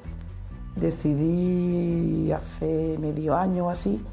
decidí 0.75 2.33
hace 2.33 2.97
medio 2.99 3.35
año 3.35 3.67
o 3.67 3.69
así 3.69 4.05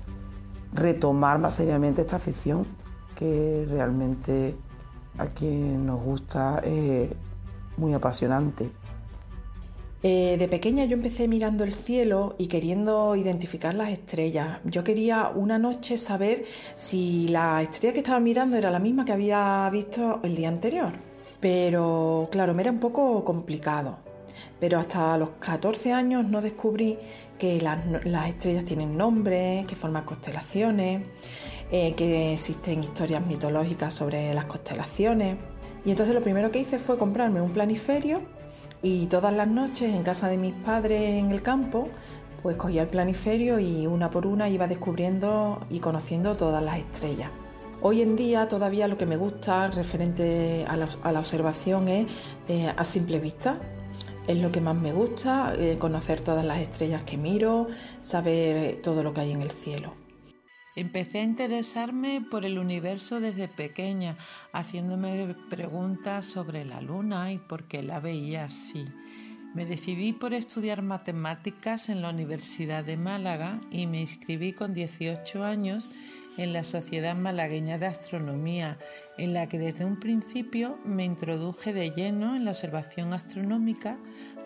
retomar 0.72 1.40
más 1.40 1.54
seriamente 1.54 2.02
esta 2.02 2.16
afición 2.16 2.66
que 3.16 3.66
realmente 3.68 4.56
a 5.18 5.26
quien 5.26 5.86
nos 5.86 6.00
gusta 6.00 6.60
es 6.64 7.10
muy 7.76 7.92
apasionante. 7.94 8.70
Eh, 10.06 10.36
de 10.38 10.48
pequeña 10.48 10.84
yo 10.84 10.96
empecé 10.96 11.28
mirando 11.28 11.64
el 11.64 11.72
cielo 11.72 12.34
y 12.36 12.46
queriendo 12.46 13.16
identificar 13.16 13.74
las 13.74 13.88
estrellas. 13.88 14.60
Yo 14.64 14.84
quería 14.84 15.30
una 15.34 15.58
noche 15.58 15.96
saber 15.96 16.44
si 16.74 17.26
la 17.28 17.62
estrella 17.62 17.94
que 17.94 18.00
estaba 18.00 18.20
mirando 18.20 18.58
era 18.58 18.70
la 18.70 18.78
misma 18.78 19.06
que 19.06 19.12
había 19.12 19.66
visto 19.72 20.20
el 20.22 20.36
día 20.36 20.48
anterior. 20.48 20.92
Pero 21.40 22.28
claro, 22.30 22.52
me 22.52 22.60
era 22.60 22.70
un 22.70 22.80
poco 22.80 23.24
complicado. 23.24 23.96
Pero 24.60 24.78
hasta 24.78 25.16
los 25.16 25.30
14 25.40 25.94
años 25.94 26.28
no 26.28 26.42
descubrí 26.42 26.98
que 27.38 27.60
las, 27.62 27.78
estrellas 28.28 28.66
tienen 28.66 28.98
nombres, 28.98 29.66
que 29.66 29.74
forman 29.74 30.04
constelaciones, 30.04 31.02
eh, 31.70 31.94
que 31.94 32.34
existen 32.34 32.84
historias 32.84 33.26
mitológicas 33.26 33.94
sobre 33.94 34.34
las 34.34 34.44
constelaciones. 34.44 35.36
Y 35.84 35.90
entonces 35.90 36.14
lo 36.14 36.22
primero 36.22 36.50
que 36.50 36.60
hice 36.60 36.78
fue 36.78 36.96
comprarme 36.96 37.40
un 37.40 37.52
planiferio 37.52 38.22
y 38.82 39.06
todas 39.06 39.34
las 39.34 39.48
noches 39.48 39.94
en 39.94 40.02
casa 40.02 40.28
de 40.28 40.38
mis 40.38 40.54
padres 40.54 41.00
en 41.00 41.30
el 41.30 41.42
campo, 41.42 41.88
pues 42.42 42.56
cogía 42.56 42.82
el 42.82 42.88
planiferio 42.88 43.58
y 43.58 43.86
una 43.86 44.10
por 44.10 44.26
una 44.26 44.48
iba 44.48 44.66
descubriendo 44.66 45.60
y 45.70 45.80
conociendo 45.80 46.36
todas 46.36 46.62
las 46.62 46.78
estrellas. 46.78 47.30
Hoy 47.82 48.00
en 48.00 48.16
día 48.16 48.48
todavía 48.48 48.88
lo 48.88 48.96
que 48.96 49.04
me 49.04 49.18
gusta 49.18 49.66
referente 49.66 50.64
a 50.66 50.76
la, 50.76 51.20
observación 51.20 51.88
es 51.88 52.06
eh, 52.48 52.72
a 52.74 52.84
simple 52.84 53.18
vista. 53.18 53.60
Es 54.26 54.38
lo 54.38 54.50
que 54.50 54.62
más 54.62 54.74
me 54.74 54.92
gusta, 54.94 55.52
eh, 55.58 55.76
conocer 55.78 56.20
todas 56.22 56.46
las 56.46 56.60
estrellas 56.60 57.02
que 57.02 57.18
miro, 57.18 57.66
saber 58.00 58.80
todo 58.80 59.02
lo 59.02 59.12
que 59.12 59.20
hay 59.20 59.32
en 59.32 59.42
el 59.42 59.50
cielo. 59.50 60.03
Empecé 60.76 61.20
a 61.20 61.22
interesarme 61.22 62.20
por 62.20 62.44
el 62.44 62.58
universo 62.58 63.20
desde 63.20 63.46
pequeña, 63.46 64.16
haciéndome 64.52 65.34
preguntas 65.48 66.24
sobre 66.24 66.64
la 66.64 66.80
luna 66.80 67.32
y 67.32 67.38
por 67.38 67.64
qué 67.64 67.82
la 67.82 68.00
veía 68.00 68.46
así. 68.46 68.84
Me 69.54 69.66
decidí 69.66 70.12
por 70.12 70.34
estudiar 70.34 70.82
matemáticas 70.82 71.88
en 71.88 72.02
la 72.02 72.10
Universidad 72.10 72.84
de 72.84 72.96
Málaga 72.96 73.60
y 73.70 73.86
me 73.86 74.00
inscribí 74.00 74.52
con 74.52 74.74
18 74.74 75.44
años 75.44 75.88
en 76.36 76.52
la 76.52 76.64
Sociedad 76.64 77.14
Malagueña 77.14 77.78
de 77.78 77.86
Astronomía, 77.86 78.78
en 79.16 79.32
la 79.32 79.48
que 79.48 79.60
desde 79.60 79.84
un 79.84 80.00
principio 80.00 80.80
me 80.84 81.04
introduje 81.04 81.72
de 81.72 81.90
lleno 81.90 82.34
en 82.34 82.44
la 82.44 82.50
observación 82.50 83.12
astronómica 83.12 83.96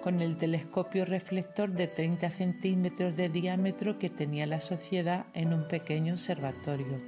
con 0.03 0.21
el 0.21 0.37
telescopio 0.37 1.05
reflector 1.05 1.71
de 1.71 1.89
30 1.89 2.31
centímetros 2.31 3.17
de 3.17 3.29
diámetro 3.29 3.99
que 3.99 4.11
tenía 4.11 4.47
la 4.47 4.61
sociedad 4.61 5.27
en 5.35 5.53
un 5.53 5.69
pequeño 5.69 6.15
observatorio. 6.15 7.01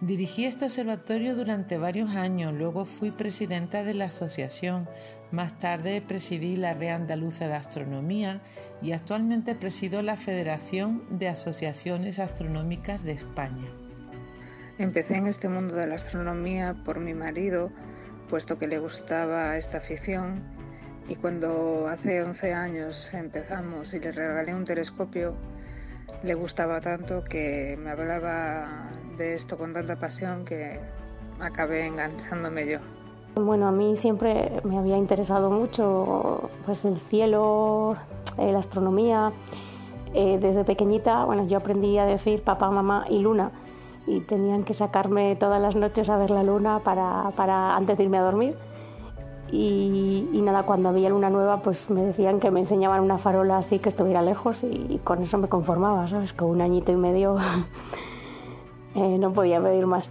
Dirigí 0.00 0.46
este 0.46 0.64
observatorio 0.64 1.36
durante 1.36 1.78
varios 1.78 2.10
años, 2.16 2.52
luego 2.52 2.84
fui 2.86 3.12
presidenta 3.12 3.84
de 3.84 3.94
la 3.94 4.06
asociación, 4.06 4.88
más 5.30 5.56
tarde 5.58 6.02
presidí 6.02 6.56
la 6.56 6.74
Red 6.74 6.90
Andaluza 6.90 7.46
de 7.46 7.54
Astronomía 7.54 8.42
y 8.82 8.92
actualmente 8.92 9.54
presido 9.54 10.02
la 10.02 10.16
Federación 10.16 11.04
de 11.08 11.28
Asociaciones 11.28 12.18
Astronómicas 12.18 13.04
de 13.04 13.12
España. 13.12 13.70
Empecé 14.78 15.18
en 15.18 15.28
este 15.28 15.48
mundo 15.48 15.76
de 15.76 15.86
la 15.86 15.94
astronomía 15.94 16.74
por 16.84 16.98
mi 16.98 17.14
marido, 17.14 17.70
puesto 18.28 18.58
que 18.58 18.66
le 18.66 18.80
gustaba 18.80 19.56
esta 19.56 19.78
afición 19.78 20.61
y 21.08 21.16
cuando 21.16 21.88
hace 21.88 22.22
11 22.22 22.54
años 22.54 23.12
empezamos 23.12 23.92
y 23.94 24.00
le 24.00 24.12
regalé 24.12 24.54
un 24.54 24.64
telescopio, 24.64 25.34
le 26.22 26.34
gustaba 26.34 26.80
tanto 26.80 27.24
que 27.24 27.76
me 27.82 27.90
hablaba 27.90 28.90
de 29.16 29.34
esto 29.34 29.58
con 29.58 29.72
tanta 29.72 29.96
pasión 29.98 30.44
que 30.44 30.78
acabé 31.40 31.86
enganchándome 31.86 32.66
yo. 32.66 32.78
Bueno, 33.34 33.66
a 33.66 33.72
mí 33.72 33.96
siempre 33.96 34.60
me 34.64 34.78
había 34.78 34.98
interesado 34.98 35.50
mucho 35.50 36.50
pues 36.64 36.84
el 36.84 37.00
cielo, 37.00 37.96
eh, 38.38 38.52
la 38.52 38.58
astronomía. 38.58 39.32
Eh, 40.14 40.38
desde 40.38 40.62
pequeñita, 40.64 41.24
bueno, 41.24 41.46
yo 41.48 41.56
aprendí 41.56 41.96
a 41.96 42.04
decir 42.04 42.42
papá, 42.42 42.70
mamá 42.70 43.06
y 43.08 43.20
luna 43.20 43.50
y 44.06 44.20
tenían 44.20 44.64
que 44.64 44.74
sacarme 44.74 45.36
todas 45.36 45.60
las 45.60 45.76
noches 45.76 46.10
a 46.10 46.16
ver 46.16 46.30
la 46.30 46.42
luna 46.42 46.80
para, 46.80 47.30
para 47.36 47.76
antes 47.76 47.96
de 47.96 48.04
irme 48.04 48.18
a 48.18 48.22
dormir. 48.22 48.56
Y, 49.52 50.40
nada, 50.42 50.62
cuando 50.62 50.88
había 50.88 51.10
luna 51.10 51.28
nueva, 51.28 51.60
pues 51.60 51.90
me 51.90 52.02
decían 52.02 52.40
que 52.40 52.50
me 52.50 52.60
enseñaban 52.60 53.00
una 53.00 53.18
farola 53.18 53.58
así 53.58 53.78
que 53.78 53.90
estuviera 53.90 54.22
lejos 54.22 54.64
y, 54.64 54.98
con 55.04 55.22
eso 55.22 55.36
me 55.36 55.48
conformaba, 55.48 56.08
¿sabes? 56.08 56.32
Con 56.32 56.48
un 56.48 56.62
añito 56.62 56.90
y 56.90 56.96
medio 56.96 57.36
eh, 58.94 59.18
no 59.18 59.32
podía 59.32 59.62
pedir 59.62 59.86
más. 59.86 60.10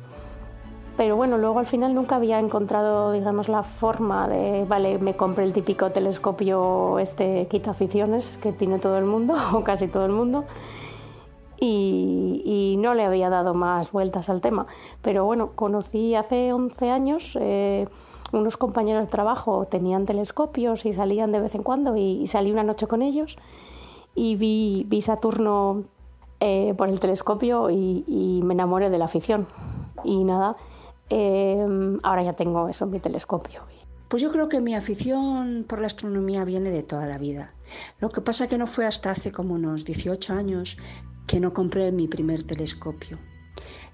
Pero 0.96 1.16
bueno, 1.16 1.40
luego 1.40 1.58
al 1.58 1.66
final 1.66 1.96
nunca 1.96 2.18
había 2.18 2.38
encontrado, 2.38 3.12
digamos, 3.12 3.50
la 3.50 3.64
forma 3.64 4.28
de, 4.28 4.66
vale, 4.66 5.00
me 5.00 5.16
compré 5.16 5.46
el 5.46 5.54
típico 5.54 5.90
telescopio 5.90 7.00
este 7.00 7.48
quita 7.48 7.72
aficiones 7.72 8.38
que 8.44 8.52
tiene 8.54 8.78
todo 8.78 9.00
el 9.00 9.06
mundo, 9.06 9.34
o 9.54 9.64
casi 9.64 9.88
todo 9.88 10.06
el 10.06 10.12
mundo, 10.12 10.46
y, 11.60 12.76
no 12.78 12.94
le 12.94 13.06
había 13.06 13.30
dado 13.30 13.54
más 13.56 13.92
vueltas 13.92 14.30
al 14.30 14.42
tema. 14.42 14.68
Pero 15.02 15.26
bueno, 15.26 15.52
conocí 15.56 16.14
hace 16.14 16.54
11 16.54 16.92
años... 16.92 17.38
Eh, 17.42 17.88
unos 18.32 18.58
compañeros 18.58 19.04
de 19.04 19.10
trabajo 19.10 19.66
tenían 19.66 20.06
telescopios 20.06 20.86
y 20.86 20.94
salían 20.94 21.32
de 21.32 21.40
vez 21.40 21.56
en 21.56 21.64
cuando 21.64 21.96
y, 21.98 22.26
salí 22.28 22.52
una 22.52 22.64
noche 22.64 22.88
con 22.88 23.02
ellos 23.02 23.38
y 24.16 24.36
vi, 24.36 24.86
vi 24.88 25.02
Saturno 25.02 25.84
eh, 26.40 26.74
por 26.78 26.90
el 26.90 27.00
telescopio 27.00 27.70
y, 27.70 28.42
me 28.44 28.54
enamoré 28.54 28.90
de 28.90 28.98
la 28.98 29.06
afición. 29.06 29.48
Y 30.04 30.24
nada, 30.24 30.56
em, 31.10 32.00
ahora 32.04 32.24
ya 32.24 32.34
tengo 32.34 32.68
eso 32.68 32.86
mi 32.88 33.00
telescopio. 33.00 33.62
Pues 34.08 34.24
yo 34.24 34.32
creo 34.32 34.50
que 34.50 34.60
mi 34.60 34.76
afición 34.76 35.66
por 35.70 35.80
la 35.80 35.88
astronomía 35.88 36.44
viene 36.44 36.70
de 36.72 36.84
toda 36.84 37.06
la 37.06 37.18
vida. 37.18 37.54
Lo 38.00 38.10
que 38.10 38.20
pasa 38.20 38.48
que 38.48 38.58
no 38.58 38.68
fue 38.68 38.86
hasta 38.86 39.12
hace 39.12 39.32
como 39.32 39.54
unos 39.54 39.86
18 39.86 40.34
años 40.34 40.78
que 41.28 41.40
no 41.40 41.54
compré 41.54 41.92
mi 41.92 42.08
primer 42.08 42.44
telescopio. 42.44 43.20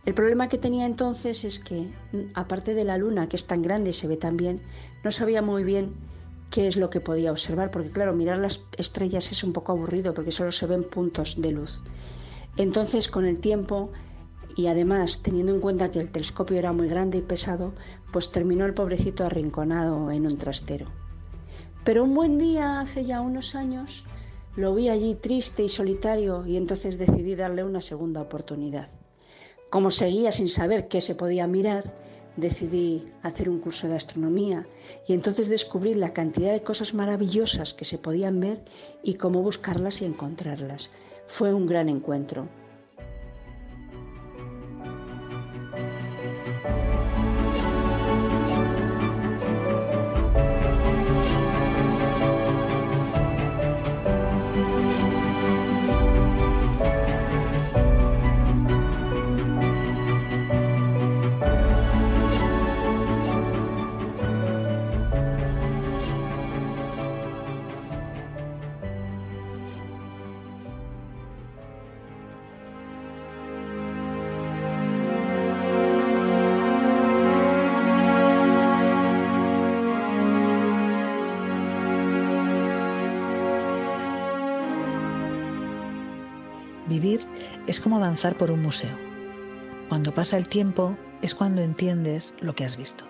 El 0.07 0.13
problema 0.13 0.47
que 0.47 0.57
tenía 0.57 0.85
entonces 0.85 1.43
es 1.43 1.59
que, 1.59 1.91
aparte 2.33 2.73
de 2.73 2.85
la 2.85 2.97
luna, 2.97 3.27
que 3.27 3.35
es 3.35 3.45
tan 3.45 3.61
grande 3.61 3.89
y 3.89 3.93
se 3.93 4.07
ve 4.07 4.15
tan 4.15 4.37
bien, 4.37 4.61
no 5.03 5.11
sabía 5.11 5.41
muy 5.41 5.65
bien 5.65 5.95
qué 6.49 6.65
es 6.67 6.77
lo 6.77 6.89
que 6.89 7.01
podía 7.01 7.29
observar, 7.29 7.71
porque 7.71 7.91
claro, 7.91 8.13
mirar 8.13 8.37
las 8.37 8.61
estrellas 8.77 9.29
es 9.33 9.43
un 9.43 9.51
poco 9.51 9.73
aburrido 9.73 10.13
porque 10.13 10.31
solo 10.31 10.53
se 10.53 10.65
ven 10.65 10.85
puntos 10.85 11.35
de 11.41 11.51
luz. 11.51 11.83
Entonces, 12.55 13.09
con 13.09 13.25
el 13.25 13.41
tiempo 13.41 13.91
y 14.55 14.67
además 14.67 15.21
teniendo 15.23 15.53
en 15.53 15.59
cuenta 15.59 15.91
que 15.91 15.99
el 15.99 16.09
telescopio 16.09 16.57
era 16.57 16.71
muy 16.71 16.87
grande 16.87 17.17
y 17.17 17.21
pesado, 17.21 17.73
pues 18.13 18.31
terminó 18.31 18.65
el 18.65 18.73
pobrecito 18.73 19.25
arrinconado 19.25 20.09
en 20.09 20.25
un 20.25 20.37
trastero. 20.37 20.87
Pero 21.83 22.05
un 22.05 22.15
buen 22.15 22.37
día, 22.37 22.79
hace 22.79 23.03
ya 23.03 23.19
unos 23.19 23.55
años, 23.55 24.05
lo 24.55 24.73
vi 24.73 24.87
allí 24.87 25.15
triste 25.15 25.65
y 25.65 25.67
solitario 25.67 26.45
y 26.45 26.55
entonces 26.55 26.97
decidí 26.97 27.35
darle 27.35 27.65
una 27.65 27.81
segunda 27.81 28.21
oportunidad. 28.21 28.89
Como 29.69 29.91
seguía 29.91 30.32
sin 30.32 30.47
saber 30.47 30.88
qué 30.88 31.01
se 31.01 31.15
podía 31.15 31.45
mirar, 31.45 31.93
decidí 32.38 33.12
hacer 33.21 33.49
un 33.49 33.60
curso 33.60 33.88
de 33.88 33.95
astronomía 33.95 34.65
y 35.08 35.13
entonces 35.13 35.49
descubrí 35.49 35.93
la 35.93 36.13
cantidad 36.13 36.53
de 36.53 36.63
cosas 36.63 36.93
maravillosas 36.93 37.73
que 37.73 37.84
se 37.84 37.97
podían 37.97 38.39
ver 38.39 38.63
y 39.03 39.15
cómo 39.15 39.41
buscarlas 39.41 40.01
y 40.01 40.06
encontrarlas. 40.06 40.91
Fue 41.27 41.53
un 41.53 41.65
gran 41.65 41.89
encuentro. 41.89 42.47
Es 87.77 87.81
como 87.81 87.97
avanzar 87.97 88.35
por 88.37 88.49
un 88.49 88.63
museo. 88.63 88.97
Cuando 89.87 90.11
pasa 90.11 90.35
el 90.35 90.47
tiempo 90.47 90.97
es 91.21 91.35
cuando 91.35 91.61
entiendes 91.61 92.33
lo 92.39 92.55
que 92.55 92.65
has 92.65 92.75
visto. 92.75 93.05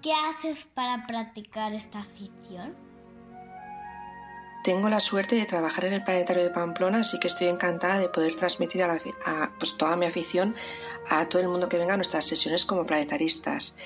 ¿Qué 0.00 0.12
haces 0.12 0.68
para 0.72 1.08
practicar 1.08 1.72
esta 1.72 1.98
afición? 1.98 2.86
tengo 4.66 4.88
la 4.88 4.98
suerte 4.98 5.36
de 5.36 5.46
trabajar 5.46 5.84
en 5.84 5.92
el 5.92 6.02
Planetario 6.02 6.42
de 6.42 6.50
Pamplona, 6.50 6.98
así 6.98 7.20
que 7.20 7.28
estoy 7.28 7.46
encantada 7.46 8.00
de 8.00 8.08
poder 8.08 8.34
transmitir 8.34 8.82
a, 8.82 8.98
pues, 9.60 9.76
toda 9.76 9.94
mi 9.94 10.06
afición 10.06 10.56
a 11.08 11.28
todo 11.28 11.40
el 11.40 11.46
mundo 11.46 11.68
que 11.68 11.78
venga 11.78 11.94
a 11.94 11.96
nuestras 11.96 12.24
sesiones 12.24 12.64
como 12.64 12.84
planetaristas. 12.84 13.76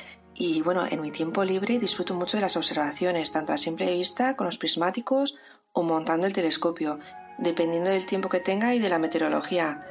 Y 0.40 0.62
bueno, 0.62 0.86
en 0.88 1.02
mi 1.02 1.10
tiempo 1.10 1.44
libre 1.44 1.78
disfruto 1.78 2.14
mucho 2.14 2.38
de 2.38 2.40
las 2.40 2.56
observaciones, 2.56 3.30
tanto 3.30 3.52
a 3.52 3.58
simple 3.58 3.92
vista, 3.92 4.36
con 4.36 4.46
los 4.46 4.56
prismáticos 4.56 5.36
o 5.74 5.82
montando 5.82 6.26
el 6.26 6.32
telescopio, 6.32 6.98
dependiendo 7.36 7.90
del 7.90 8.06
tiempo 8.06 8.30
que 8.30 8.40
tenga 8.40 8.74
y 8.74 8.78
de 8.78 8.88
la 8.88 8.98
meteorología. 8.98 9.86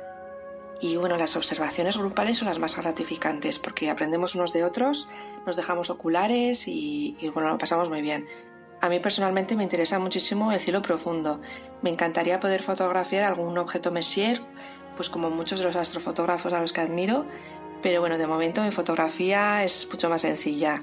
Y 0.82 0.96
bueno, 0.96 1.18
las 1.18 1.36
observaciones 1.36 2.00
grupales 2.00 2.40
son 2.40 2.48
las 2.48 2.58
más 2.58 2.76
gratificantes 2.76 3.60
porque 3.60 3.92
aprendemos 3.92 4.34
unos 4.34 4.52
de 4.52 4.64
otros, 4.64 5.08
nos 5.46 5.56
dejamos 5.56 5.92
oculares 5.92 6.68
y, 6.68 7.16
bueno, 7.32 7.52
lo 7.52 7.60
pasamos 7.60 7.88
muy 7.88 8.02
bien. 8.02 8.26
A 8.82 8.90
mí 8.90 9.00
personalmente 9.00 9.56
me 9.56 9.62
interesa 9.62 10.00
muchísimo 10.00 10.52
el 10.52 10.60
cielo 10.60 10.82
profundo. 10.82 11.42
Me 11.84 11.92
encantaría 11.92 12.40
poder 12.40 12.64
fotografiar 12.64 13.24
algún 13.24 13.56
objeto 13.60 13.92
Messier, 13.92 14.42
pues 14.96 15.12
como 15.12 15.30
muchos 15.30 15.60
de 15.60 15.66
los 15.68 15.76
astrofotógrafos 15.76 16.54
a 16.54 16.60
los 16.60 16.74
que 16.74 16.82
admiro, 16.82 17.28
pero 17.82 18.02
bueno, 18.02 18.18
de 18.18 18.28
momento 18.28 18.62
mi 18.64 18.72
fotografía 18.72 19.64
es 19.64 19.88
mucho 19.92 20.10
más 20.10 20.22
sencilla. 20.22 20.82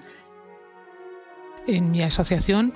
En 1.67 1.91
mi 1.91 2.03
asociación 2.03 2.73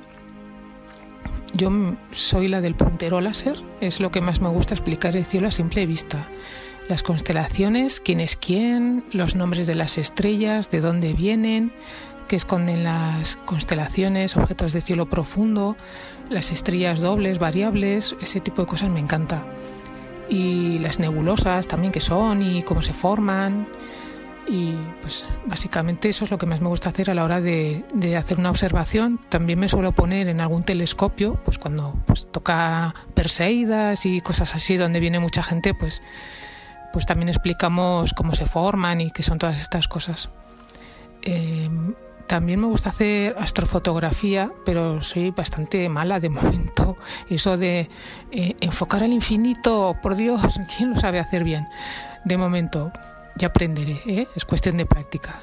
yo 1.53 1.71
soy 2.13 2.49
la 2.49 2.61
del 2.61 2.75
puntero 2.75 3.21
láser, 3.21 3.63
es 3.81 4.01
lo 4.01 4.11
que 4.11 4.21
más 4.21 4.41
me 4.41 4.49
gusta 4.49 4.75
explicar 4.75 5.17
el 5.17 5.25
cielo 5.25 5.49
a 5.49 5.51
simple 5.53 5.87
vista. 5.87 6.29
Las 6.89 7.03
constelaciones, 7.03 8.01
quién 8.01 8.21
es 8.21 8.37
quién, 8.37 9.05
los 9.13 9.35
nombres 9.35 9.67
de 9.67 9.75
las 9.75 9.99
estrellas, 9.99 10.71
de 10.71 10.81
dónde 10.81 11.13
vienen, 11.13 11.73
que 12.29 12.37
esconden 12.37 12.85
las 12.85 13.37
constelaciones, 13.37 14.37
objetos 14.37 14.73
de 14.73 14.81
cielo 14.81 15.09
profundo, 15.09 15.77
las 16.29 16.53
estrellas 16.53 17.01
dobles, 17.01 17.41
variables, 17.41 18.15
ese 18.21 18.41
tipo 18.41 18.63
de 18.63 18.69
cosas 18.69 18.91
me 18.91 19.01
encanta. 19.01 19.45
Y 20.29 20.79
las 20.79 21.01
nebulosas 21.01 21.67
también 21.67 21.93
que 21.93 22.01
son 22.01 22.43
y 22.43 22.63
cómo 22.63 22.83
se 22.83 22.93
forman. 22.93 23.67
Y 24.51 24.75
pues 25.01 25.25
básicamente 25.47 26.09
eso 26.09 26.25
es 26.25 26.33
lo 26.33 26.37
que 26.37 26.45
más 26.45 26.61
me 26.61 26.67
gusta 26.67 26.89
hacer 26.89 27.09
a 27.09 27.15
la 27.15 27.23
hora 27.23 27.41
de, 27.41 27.85
hacer 28.19 28.37
una 28.41 28.51
observación. 28.51 29.21
También 29.29 29.61
me 29.61 29.69
suelo 29.69 29.93
poner 29.93 30.27
en 30.27 30.41
algún 30.41 30.65
telescopio, 30.65 31.41
pues 31.45 31.57
cuando 31.57 31.95
pues, 32.05 32.27
toca 32.33 32.93
Perseidas 33.15 34.07
y 34.07 34.21
cosas 34.21 34.57
así 34.57 34.77
donde 34.77 34.99
viene 34.99 35.21
mucha 35.21 35.45
gente, 35.45 35.73
pues, 35.73 36.03
pues 36.93 37.07
también 37.07 37.29
explicamos 37.29 38.13
cómo 38.13 38.35
se 38.35 38.45
forman 38.45 39.01
y 39.01 39.13
qué 39.13 39.23
son 39.23 39.39
todas 39.39 39.61
estas 39.61 39.87
cosas. 39.87 40.31
Eh, 41.23 41.71
también 42.27 42.61
me 42.61 42.67
gusta 42.67 42.89
hacer 42.89 43.37
astrofotografía, 43.39 44.51
pero 44.65 45.01
soy 45.05 45.31
bastante 45.31 45.89
mala 45.89 46.19
de 46.19 46.29
momento. 46.29 46.97
Eso 47.29 47.57
de 47.57 47.89
eh, 48.33 48.57
enfocar 48.61 49.05
al 49.05 49.13
infinito, 49.13 49.97
por 50.03 50.17
Dios, 50.17 50.59
¿quién 50.77 50.91
lo 50.91 50.99
sabe 50.99 51.21
hacer 51.21 51.45
bien? 51.45 51.69
De 52.25 52.37
momento, 52.37 52.91
ya 53.37 53.49
aprenderé, 53.49 54.01
¿eh? 54.07 54.29
es 54.35 54.45
cuestión 54.45 54.77
de 54.77 54.87
práctica. 54.87 55.43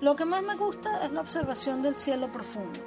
Lo 0.00 0.16
que 0.16 0.24
más 0.24 0.42
me 0.42 0.56
gusta 0.56 1.04
es 1.04 1.12
la 1.12 1.20
observación 1.20 1.82
del 1.82 1.96
cielo 1.96 2.28
profundo. 2.28 2.78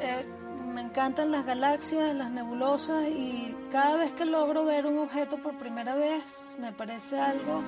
Eh, 0.00 0.24
me 0.72 0.80
encantan 0.80 1.30
las 1.30 1.44
galaxias, 1.44 2.14
las 2.14 2.30
nebulosas 2.30 3.08
y 3.08 3.54
cada 3.70 3.96
vez 3.96 4.12
que 4.12 4.24
logro 4.24 4.64
ver 4.64 4.86
un 4.86 4.98
objeto 4.98 5.36
por 5.38 5.58
primera 5.58 5.94
vez 5.94 6.56
me 6.58 6.72
parece 6.72 7.20
algo 7.20 7.60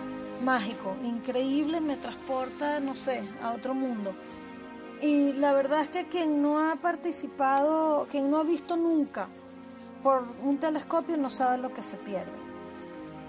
mágico, 0.43 0.97
increíble, 1.05 1.81
me 1.81 1.97
transporta, 1.97 2.81
no 2.81 2.95
sé, 2.95 3.23
a 3.43 3.53
otro 3.53 3.75
mundo. 3.75 4.15
Y 5.03 5.35
la 5.35 5.53
verdad 5.53 5.83
es 5.83 5.89
que 5.91 6.07
quien 6.07 6.41
no 6.41 6.71
ha 6.71 6.77
participado, 6.77 8.07
quien 8.11 8.31
no 8.31 8.39
ha 8.39 8.45
visto 8.45 8.77
nunca 8.77 9.29
por 10.05 10.23
un 10.43 10.59
telescopio 10.59 11.17
no 11.17 11.31
sabe 11.31 11.57
lo 11.59 11.73
que 11.73 11.83
se 11.83 11.97
pierde. 11.97 12.44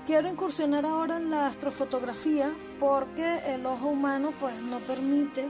Quiero 0.06 0.30
incursionar 0.30 0.86
ahora 0.86 1.18
en 1.18 1.32
la 1.32 1.48
astrofotografía 1.48 2.52
porque 2.80 3.40
el 3.48 3.66
ojo 3.66 3.88
humano 3.88 4.32
pues 4.40 4.54
no 4.62 4.78
permite 4.80 5.46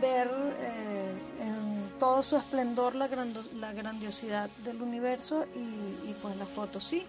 ver 0.00 0.28
eh, 0.58 1.12
en 1.42 1.98
todo 1.98 2.22
su 2.22 2.36
esplendor 2.36 2.94
la, 2.94 3.08
la 3.60 3.72
grandiosidad 3.74 4.48
del 4.64 4.80
universo 4.80 5.44
y, 5.54 6.14
pues 6.22 6.36
la 6.38 6.46
foto 6.46 6.80
sí. 6.80 7.04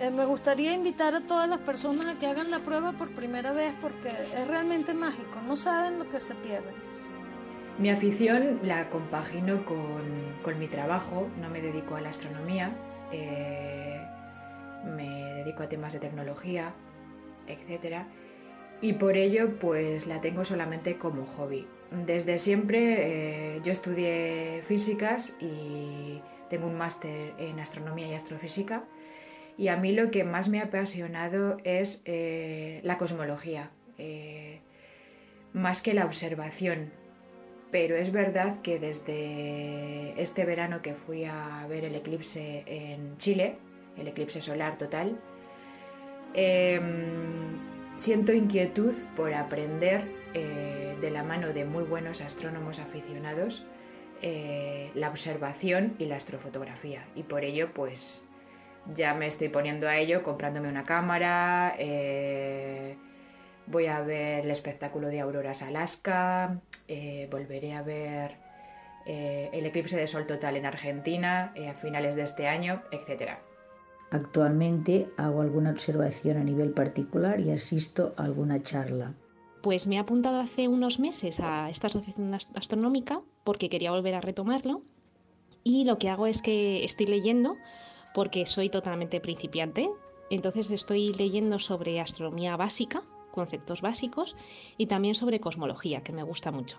Eh, 0.00 0.10
me 0.10 0.26
gustaría 0.26 0.74
invitar 0.74 1.14
a 1.14 1.22
todas 1.22 1.48
las 1.48 1.60
personas 1.60 2.06
a 2.06 2.18
que 2.18 2.26
hagan 2.26 2.50
la 2.50 2.58
prueba 2.58 2.92
por 2.92 3.10
primera 3.10 3.52
vez 3.52 3.74
porque 3.80 4.08
es 4.08 4.46
realmente 4.46 4.92
mágico, 4.92 5.40
no 5.46 5.56
saben 5.56 5.98
lo 5.98 6.10
que 6.10 6.20
se 6.20 6.34
pierde. 6.34 6.72
Mi 7.78 7.88
afición 7.88 8.60
la 8.64 8.90
compagino 8.90 9.64
con, 9.64 10.58
mi 10.58 10.68
trabajo, 10.68 11.28
no 11.40 11.48
me 11.48 11.62
dedico 11.62 11.96
a 11.96 12.02
la 12.02 12.10
astronomía, 12.10 12.76
eh, 13.10 14.01
me 14.84 15.34
dedico 15.34 15.62
a 15.62 15.68
temas 15.68 15.92
de 15.92 16.00
tecnología, 16.00 16.74
etc. 17.46 18.04
Y 18.80 18.94
por 18.94 19.16
ello 19.16 19.58
pues 19.58 20.06
la 20.06 20.20
tengo 20.20 20.44
solamente 20.44 20.98
como 20.98 21.26
hobby. 21.26 21.66
Desde 21.90 22.38
siempre 22.38 23.56
eh, 23.56 23.60
yo 23.64 23.72
estudié 23.72 24.62
físicas 24.66 25.36
y 25.40 26.20
tengo 26.48 26.66
un 26.66 26.76
máster 26.76 27.34
en 27.38 27.60
astronomía 27.60 28.08
y 28.08 28.14
astrofísica 28.14 28.84
y 29.58 29.68
a 29.68 29.76
mí 29.76 29.92
lo 29.92 30.10
que 30.10 30.24
más 30.24 30.48
me 30.48 30.60
ha 30.60 30.64
apasionado 30.64 31.58
es 31.64 32.02
eh, 32.04 32.80
la 32.84 32.98
cosmología, 32.98 33.70
eh, 33.98 34.60
más 35.52 35.82
que 35.82 35.94
la 35.94 36.04
observación. 36.04 36.90
Pero 37.70 37.96
es 37.96 38.12
verdad 38.12 38.60
que 38.62 38.78
desde 38.78 40.20
este 40.20 40.44
verano 40.44 40.82
que 40.82 40.94
fui 40.94 41.24
a 41.24 41.66
ver 41.68 41.84
el 41.84 41.94
eclipse 41.94 42.64
en 42.66 43.16
Chile, 43.18 43.56
el 43.96 44.08
eclipse 44.08 44.40
solar 44.40 44.78
total, 44.78 45.18
em, 46.34 47.58
siento 47.98 48.32
inquietud 48.32 48.94
por 49.16 49.34
aprender 49.34 50.10
eh, 50.34 50.96
de 51.00 51.10
la 51.10 51.22
mano 51.22 51.52
de 51.52 51.64
muy 51.64 51.84
buenos 51.84 52.20
astrónomos 52.20 52.78
aficionados 52.78 53.66
la 54.94 55.08
observación 55.08 55.96
y 55.98 56.06
la 56.06 56.14
astrofotografía. 56.14 57.04
Y 57.16 57.24
por 57.24 57.42
ello, 57.42 57.74
pues 57.74 58.24
ya 58.94 59.14
me 59.14 59.26
estoy 59.26 59.48
poniendo 59.48 59.88
a 59.88 59.96
ello, 59.96 60.22
comprándome 60.22 60.68
una 60.68 60.84
cámara, 60.84 61.74
eh, 61.78 62.96
voy 63.66 63.86
a 63.86 64.00
ver 64.00 64.44
el 64.44 64.50
espectáculo 64.50 65.08
de 65.08 65.20
auroras 65.20 65.62
Alaska, 65.62 66.60
eh, 66.88 67.28
volveré 67.30 67.74
a 67.74 67.82
ver 67.82 68.36
eh, 69.06 69.50
el 69.52 69.66
eclipse 69.66 69.96
de 69.96 70.08
sol 70.08 70.26
total 70.26 70.56
en 70.56 70.66
Argentina 70.66 71.52
a 71.68 71.74
finales 71.74 72.16
de 72.16 72.22
este 72.22 72.48
año, 72.48 72.82
etc. 72.90 73.38
Actualmente 74.12 75.08
hago 75.16 75.40
alguna 75.40 75.70
observación 75.70 76.36
a 76.36 76.44
nivel 76.44 76.72
particular 76.72 77.40
y 77.40 77.50
asisto 77.50 78.12
a 78.18 78.24
alguna 78.24 78.60
charla. 78.60 79.14
Pues 79.62 79.86
me 79.86 79.96
he 79.96 79.98
apuntado 79.98 80.38
hace 80.38 80.68
unos 80.68 81.00
meses 81.00 81.40
a 81.40 81.70
esta 81.70 81.86
asociación 81.86 82.34
astronómica 82.34 83.22
porque 83.42 83.70
quería 83.70 83.90
volver 83.90 84.14
a 84.14 84.20
retomarlo 84.20 84.82
y 85.64 85.86
lo 85.86 85.96
que 85.96 86.10
hago 86.10 86.26
es 86.26 86.42
que 86.42 86.84
estoy 86.84 87.06
leyendo 87.06 87.56
porque 88.12 88.44
soy 88.44 88.68
totalmente 88.68 89.18
principiante. 89.18 89.88
Entonces 90.28 90.70
estoy 90.70 91.14
leyendo 91.14 91.58
sobre 91.58 91.98
astronomía 91.98 92.54
básica, 92.58 93.02
conceptos 93.30 93.80
básicos, 93.80 94.36
y 94.76 94.88
también 94.88 95.14
sobre 95.14 95.40
cosmología, 95.40 96.02
que 96.02 96.12
me 96.12 96.22
gusta 96.22 96.50
mucho. 96.50 96.78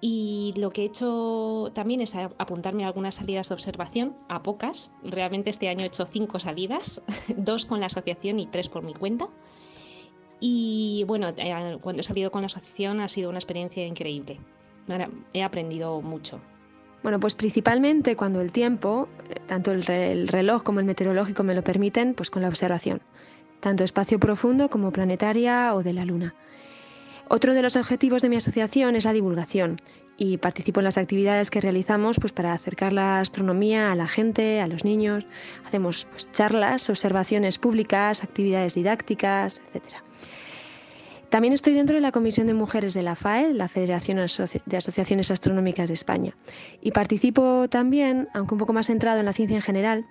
Y 0.00 0.52
lo 0.56 0.70
que 0.70 0.82
he 0.82 0.84
hecho 0.84 1.70
también 1.74 2.00
es 2.00 2.14
apuntarme 2.16 2.84
a 2.84 2.88
algunas 2.88 3.14
salidas 3.14 3.48
de 3.48 3.54
observación, 3.54 4.14
a 4.28 4.42
pocas. 4.42 4.92
Realmente 5.02 5.50
este 5.50 5.68
año 5.68 5.84
he 5.84 5.86
hecho 5.86 6.04
cinco 6.04 6.38
salidas, 6.38 7.02
dos 7.36 7.64
con 7.64 7.80
la 7.80 7.86
asociación 7.86 8.38
y 8.38 8.46
tres 8.46 8.68
por 8.68 8.82
mi 8.82 8.92
cuenta. 8.92 9.28
Y 10.38 11.04
bueno, 11.06 11.28
eh, 11.36 11.78
cuando 11.80 12.00
he 12.00 12.04
salido 12.04 12.30
con 12.30 12.42
la 12.42 12.46
asociación 12.46 13.00
ha 13.00 13.08
sido 13.08 13.30
una 13.30 13.38
experiencia 13.38 13.86
increíble. 13.86 14.38
He 15.32 15.42
aprendido 15.42 16.00
mucho. 16.02 16.40
Bueno, 17.02 17.20
pues 17.20 17.34
principalmente 17.34 18.16
cuando 18.16 18.40
el 18.40 18.52
tiempo, 18.52 19.08
eh, 19.28 19.40
tanto 19.46 19.72
el, 19.72 19.84
reloj 20.28 20.62
como 20.62 20.80
el 20.80 20.86
meteorológico 20.86 21.42
me 21.42 21.54
lo 21.54 21.62
permiten, 21.62 22.14
pues 22.14 22.30
con 22.30 22.42
la 22.42 22.48
observación, 22.48 23.00
tanto 23.60 23.84
espacio 23.84 24.18
profundo 24.18 24.68
como 24.68 24.90
planetaria 24.90 25.74
o 25.74 25.82
de 25.82 25.92
la 25.92 26.04
Luna. 26.04 26.34
Otro 27.28 27.54
de 27.54 27.62
los 27.62 27.74
objetivos 27.76 28.22
de 28.22 28.28
mi 28.28 28.36
asociación 28.36 28.94
es 28.94 29.04
la 29.04 29.12
divulgación 29.12 29.80
y 30.16 30.38
participo 30.38 30.80
en 30.80 30.84
las 30.84 30.96
actividades 30.96 31.50
que 31.50 31.60
realizamos 31.60 32.18
pues, 32.20 32.32
para 32.32 32.52
acercar 32.52 32.92
la 32.92 33.20
astronomía 33.20 33.90
a 33.90 33.96
la 33.96 34.06
gente, 34.06 34.60
a 34.60 34.68
los 34.68 34.84
niños. 34.84 35.26
Hacemos 35.64 36.06
pues, 36.10 36.30
charlas, 36.30 36.88
observaciones 36.88 37.58
públicas, 37.58 38.22
actividades 38.22 38.74
didácticas, 38.74 39.60
etcétera. 39.66 40.04
También 41.28 41.52
estoy 41.52 41.74
dentro 41.74 41.96
de 41.96 42.00
la 42.00 42.12
Comisión 42.12 42.46
de 42.46 42.54
Mujeres 42.54 42.94
de 42.94 43.02
la 43.02 43.16
FAE, 43.16 43.52
la 43.52 43.68
Federación 43.68 44.18
de 44.18 44.76
Asociaciones 44.76 45.30
Astronómicas 45.32 45.88
de 45.88 45.94
España, 45.94 46.36
y 46.80 46.92
participo 46.92 47.68
también, 47.68 48.28
aunque 48.32 48.54
un 48.54 48.60
poco 48.60 48.72
más 48.72 48.86
centrado 48.86 49.18
en 49.18 49.26
la 49.26 49.32
ciencia 49.32 49.56
en 49.56 49.62
general, 49.62 50.06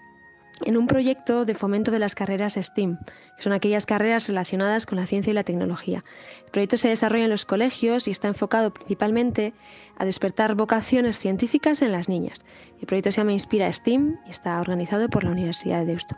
en 0.64 0.78
un 0.78 0.88
proyecto 0.88 1.46
de 1.46 1.56
fomento 1.56 1.92
de 1.92 2.00
las 2.00 2.16
carreras 2.16 2.54
STEAM, 2.54 3.00
que 3.36 3.44
son 3.44 3.54
aquellas 3.54 3.86
carreras 3.86 4.28
relacionadas 4.28 4.86
con 4.86 4.98
la 4.98 5.08
ciencia 5.08 5.32
y 5.32 5.34
la 5.34 5.44
tecnología. 5.44 6.04
El 6.46 6.52
proyecto 6.52 6.78
se 6.78 6.90
desarrolla 6.90 7.26
en 7.26 7.30
los 7.30 7.46
colegios 7.46 8.08
y 8.08 8.12
está 8.12 8.28
enfocado 8.28 8.74
principalmente 8.74 9.54
a 9.98 10.06
despertar 10.06 10.56
vocaciones 10.56 11.18
científicas 11.18 11.82
en 11.82 11.92
las 11.92 12.10
niñas. 12.10 12.46
El 12.80 12.88
proyecto 12.88 13.12
se 13.12 13.18
llama 13.18 13.34
Inspira 13.34 13.72
STEAM 13.72 14.20
y 14.28 14.30
está 14.30 14.60
organizado 14.62 15.10
por 15.10 15.24
la 15.24 15.32
Universidad 15.32 15.80
de 15.80 15.86
Deusto. 15.86 16.16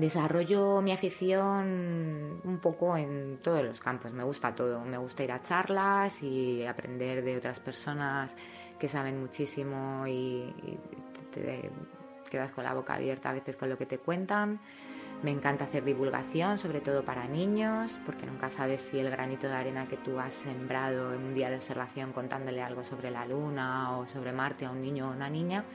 Desarrollo 0.00 0.80
mi 0.80 0.92
afición 0.92 2.40
un 2.42 2.58
poco 2.62 2.96
en 2.96 3.38
todos 3.42 3.62
los 3.62 3.80
campos, 3.80 4.10
me 4.12 4.24
gusta 4.24 4.54
todo, 4.54 4.82
me 4.82 4.96
gusta 4.96 5.24
ir 5.24 5.32
a 5.32 5.42
charlas 5.42 6.22
y 6.22 6.64
aprender 6.64 7.22
de 7.22 7.36
otras 7.36 7.60
personas 7.60 8.34
que 8.78 8.88
saben 8.88 9.20
muchísimo 9.20 10.06
y, 10.06 10.54
te 11.30 11.70
quedas 12.30 12.52
con 12.52 12.64
la 12.64 12.72
boca 12.72 12.94
abierta 12.94 13.28
a 13.28 13.32
veces 13.32 13.56
con 13.56 13.68
lo 13.68 13.76
que 13.76 13.84
te 13.84 13.98
cuentan. 13.98 14.60
Me 15.22 15.30
encanta 15.30 15.64
hacer 15.64 15.84
divulgación, 15.84 16.56
sobre 16.56 16.80
todo 16.80 17.04
para 17.04 17.28
niños, 17.28 18.00
porque 18.06 18.24
nunca 18.24 18.48
sabes 18.48 18.80
si 18.80 18.98
el 18.98 19.10
granito 19.10 19.48
de 19.48 19.54
arena 19.54 19.86
que 19.86 19.98
tú 19.98 20.18
has 20.18 20.32
sembrado 20.32 21.12
en 21.12 21.22
un 21.22 21.34
día 21.34 21.50
de 21.50 21.56
observación 21.56 22.12
contándole 22.14 22.62
algo 22.62 22.82
sobre 22.84 23.10
la 23.10 23.26
luna 23.26 23.98
o 23.98 24.06
sobre 24.06 24.32
Marte 24.32 24.64
a 24.64 24.70
un 24.70 24.80
niño 24.80 25.10
o 25.10 25.12
una 25.12 25.28
niña 25.28 25.66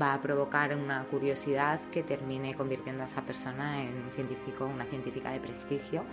va 0.00 0.14
a 0.14 0.20
provocar 0.20 0.76
una 0.76 1.04
curiosidad 1.04 1.80
que 1.92 2.02
termine 2.02 2.54
convirtiendo 2.54 3.02
a 3.02 3.06
esa 3.06 3.22
persona 3.22 3.82
en 3.82 3.94
un 4.02 4.10
científico, 4.10 4.66
una 4.66 4.84
científica 4.84 5.30
de 5.30 5.38
prestigio 5.38 6.04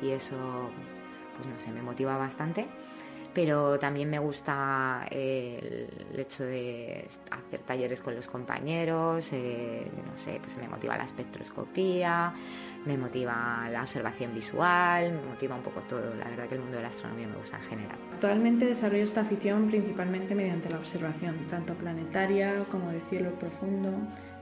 y 0.00 0.10
eso, 0.10 0.70
pues 1.36 1.46
no 1.46 1.60
sé, 1.60 1.72
me 1.72 1.82
motiva 1.82 2.16
bastante 2.16 2.66
pero 3.32 3.78
también 3.78 4.10
me 4.10 4.18
gusta 4.18 5.06
eh, 5.10 5.88
el 6.12 6.20
hecho 6.20 6.44
de 6.44 7.06
hacer 7.30 7.60
talleres 7.62 8.00
con 8.00 8.14
los 8.14 8.26
compañeros, 8.26 9.32
eh, 9.32 9.90
no 10.06 10.18
sé, 10.18 10.40
pues 10.42 10.56
me 10.58 10.68
motiva 10.68 10.96
la 10.96 11.04
espectroscopía, 11.04 12.32
me 12.84 12.96
motiva 12.96 13.68
la 13.70 13.82
observación 13.82 14.34
visual, 14.34 15.12
me 15.12 15.22
motiva 15.22 15.54
un 15.54 15.62
poco 15.62 15.80
todo. 15.82 16.14
La 16.14 16.28
verdad 16.28 16.48
que 16.48 16.54
el 16.54 16.60
mundo 16.60 16.78
de 16.78 16.82
la 16.82 16.88
astronomía 16.88 17.28
me 17.28 17.36
gusta 17.36 17.58
en 17.58 17.64
general. 17.64 17.98
Actualmente 18.14 18.66
desarrollo 18.66 19.04
esta 19.04 19.20
afición 19.20 19.68
principalmente 19.68 20.34
mediante 20.34 20.70
la 20.70 20.78
observación, 20.78 21.36
tanto 21.48 21.74
planetaria 21.74 22.64
como 22.70 22.90
de 22.90 23.00
cielo 23.08 23.30
profundo, 23.38 23.92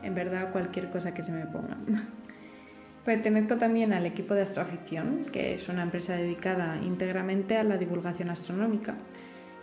en 0.03 0.15
verdad 0.15 0.51
cualquier 0.53 0.91
cosa 0.91 1.13
que 1.13 1.23
se 1.23 1.33
me 1.33 1.47
ponga. 1.47 1.77
Pertenezco 3.09 3.57
también 3.57 3.95
al 3.95 4.05
equipo 4.05 4.35
de 4.35 4.43
Astroafición, 4.43 5.25
que 5.33 5.55
es 5.55 5.71
una 5.71 5.83
empresa 5.83 6.13
dedicada 6.13 6.77
íntegramente 6.77 7.57
a 7.57 7.65
la 7.65 7.79
divulgación 7.79 8.29
astronómica 8.29 8.97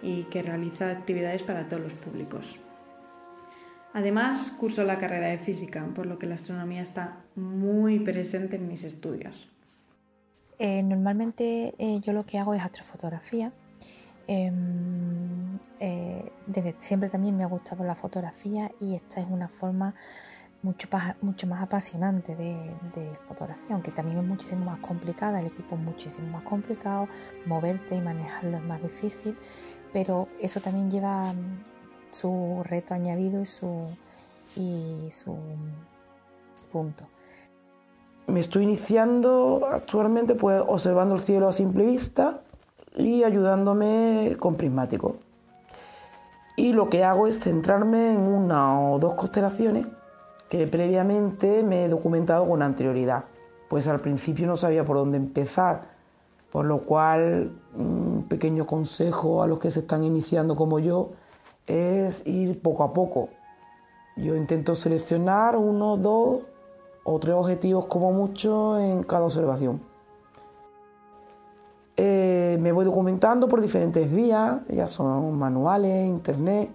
y 0.02 0.24
que 0.24 0.42
realiza 0.42 0.90
actividades 0.90 1.44
para 1.44 1.68
todos 1.68 1.84
los 1.84 1.94
públicos. 1.94 2.58
Además, 3.94 4.50
curso 4.50 4.84
la 4.84 4.98
carrera 4.98 5.28
de 5.28 5.38
física, 5.38 5.86
por 5.94 6.08
lo 6.08 6.18
que 6.18 6.26
la 6.26 6.34
astronomía 6.34 6.82
está 6.82 7.18
muy 7.36 8.00
presente 8.00 8.56
en 8.56 8.68
mis 8.68 8.84
estudios. 8.84 9.48
Eh, 10.58 10.82
normalmente 10.82 11.76
eh, 11.78 12.00
yo 12.04 12.14
lo 12.14 12.26
que 12.26 12.40
hago 12.40 12.56
es 12.56 12.64
astrofotografía. 12.64 13.52
Em, 14.26 15.60
eh, 15.80 16.32
desde 16.48 16.74
siempre 16.80 17.10
también 17.10 17.38
me 17.38 17.44
ha 17.44 17.48
gustado 17.48 17.84
la 17.84 17.94
fotografía 17.94 18.72
y 18.80 18.96
esta 18.96 19.22
es 19.22 19.28
una 19.30 19.50
forma 19.50 19.94
mucho, 20.66 20.88
mucho 21.22 21.46
más 21.46 21.62
apasionante 21.62 22.36
de, 22.36 23.18
fotografía, 23.28 23.76
aunque 23.76 23.92
también 23.92 24.18
es 24.18 24.24
muchísimo 24.24 24.66
más 24.66 24.80
complicada, 24.80 25.40
el 25.40 25.48
equipo 25.48 25.76
es 25.76 25.82
muchísimo 25.82 26.28
más 26.32 26.44
complicado, 26.44 27.08
moverte 27.46 27.96
y 27.96 28.02
manejarlo 28.02 28.58
es 28.58 28.64
más 28.64 28.82
difícil, 28.82 29.38
pero 29.94 30.28
eso 30.42 30.60
también 30.62 30.90
lleva 30.90 31.32
mm, 31.34 31.64
su 32.12 32.64
reto 32.66 32.96
añadido 32.96 33.42
y 33.42 33.46
su, 33.46 33.88
y 34.56 35.10
su 35.12 35.38
punto. 36.72 37.06
Me 38.28 38.40
estoy 38.40 38.64
iniciando 38.64 39.68
actualmente 39.72 40.34
pues 40.34 40.64
observando 40.68 41.14
el 41.14 41.22
cielo 41.22 41.48
a 41.48 41.52
simple 41.52 41.86
vista 41.86 42.42
y 42.98 43.24
ayudándome 43.24 44.36
con 44.40 44.56
prismático. 44.56 45.18
Y 46.58 46.74
lo 46.74 46.90
que 46.90 47.04
hago 47.04 47.28
es 47.28 47.40
centrarme 47.40 48.14
en 48.14 48.22
una 48.22 48.80
o 48.80 48.98
dos 48.98 49.14
constelaciones 49.14 49.86
que 50.50 50.68
previamente 50.68 51.64
me 51.64 51.86
he 51.86 51.90
documentado 51.90 52.48
con 52.48 52.62
anterioridad. 52.62 53.26
Pues 53.70 53.88
al 53.88 54.00
principio 54.00 54.48
no 54.48 54.56
sabía 54.56 54.86
por 54.86 54.98
dónde 54.98 55.18
empezar, 55.18 55.96
por 56.52 56.66
lo 56.66 56.80
cual 56.80 57.52
un 57.76 58.26
pequeño 58.30 58.66
consejo 58.66 59.42
a 59.42 59.48
los 59.48 59.60
que 59.60 59.72
se 59.72 59.80
están 59.80 60.04
iniciando 60.04 60.56
como 60.56 60.80
yo 60.80 61.12
es 61.68 62.26
ir 62.28 62.62
poco 62.62 62.84
a 62.84 62.94
poco. 62.94 63.30
Yo 64.16 64.36
intento 64.36 64.76
seleccionar 64.76 65.58
uno, 65.58 65.98
dos 65.98 66.44
o 67.04 67.20
tres 67.20 67.36
objetivos 67.36 67.86
como 67.88 68.12
mucho 68.12 68.80
en 68.80 69.04
cada 69.04 69.26
observación. 69.26 69.82
Eh, 71.98 72.58
me 72.60 72.72
voy 72.72 72.86
documentando 72.86 73.48
por 73.48 73.62
diferentes 73.62 74.12
vías, 74.12 74.62
ya 74.68 74.88
son 74.88 75.38
manuales, 75.38 76.08
internet, 76.08 76.70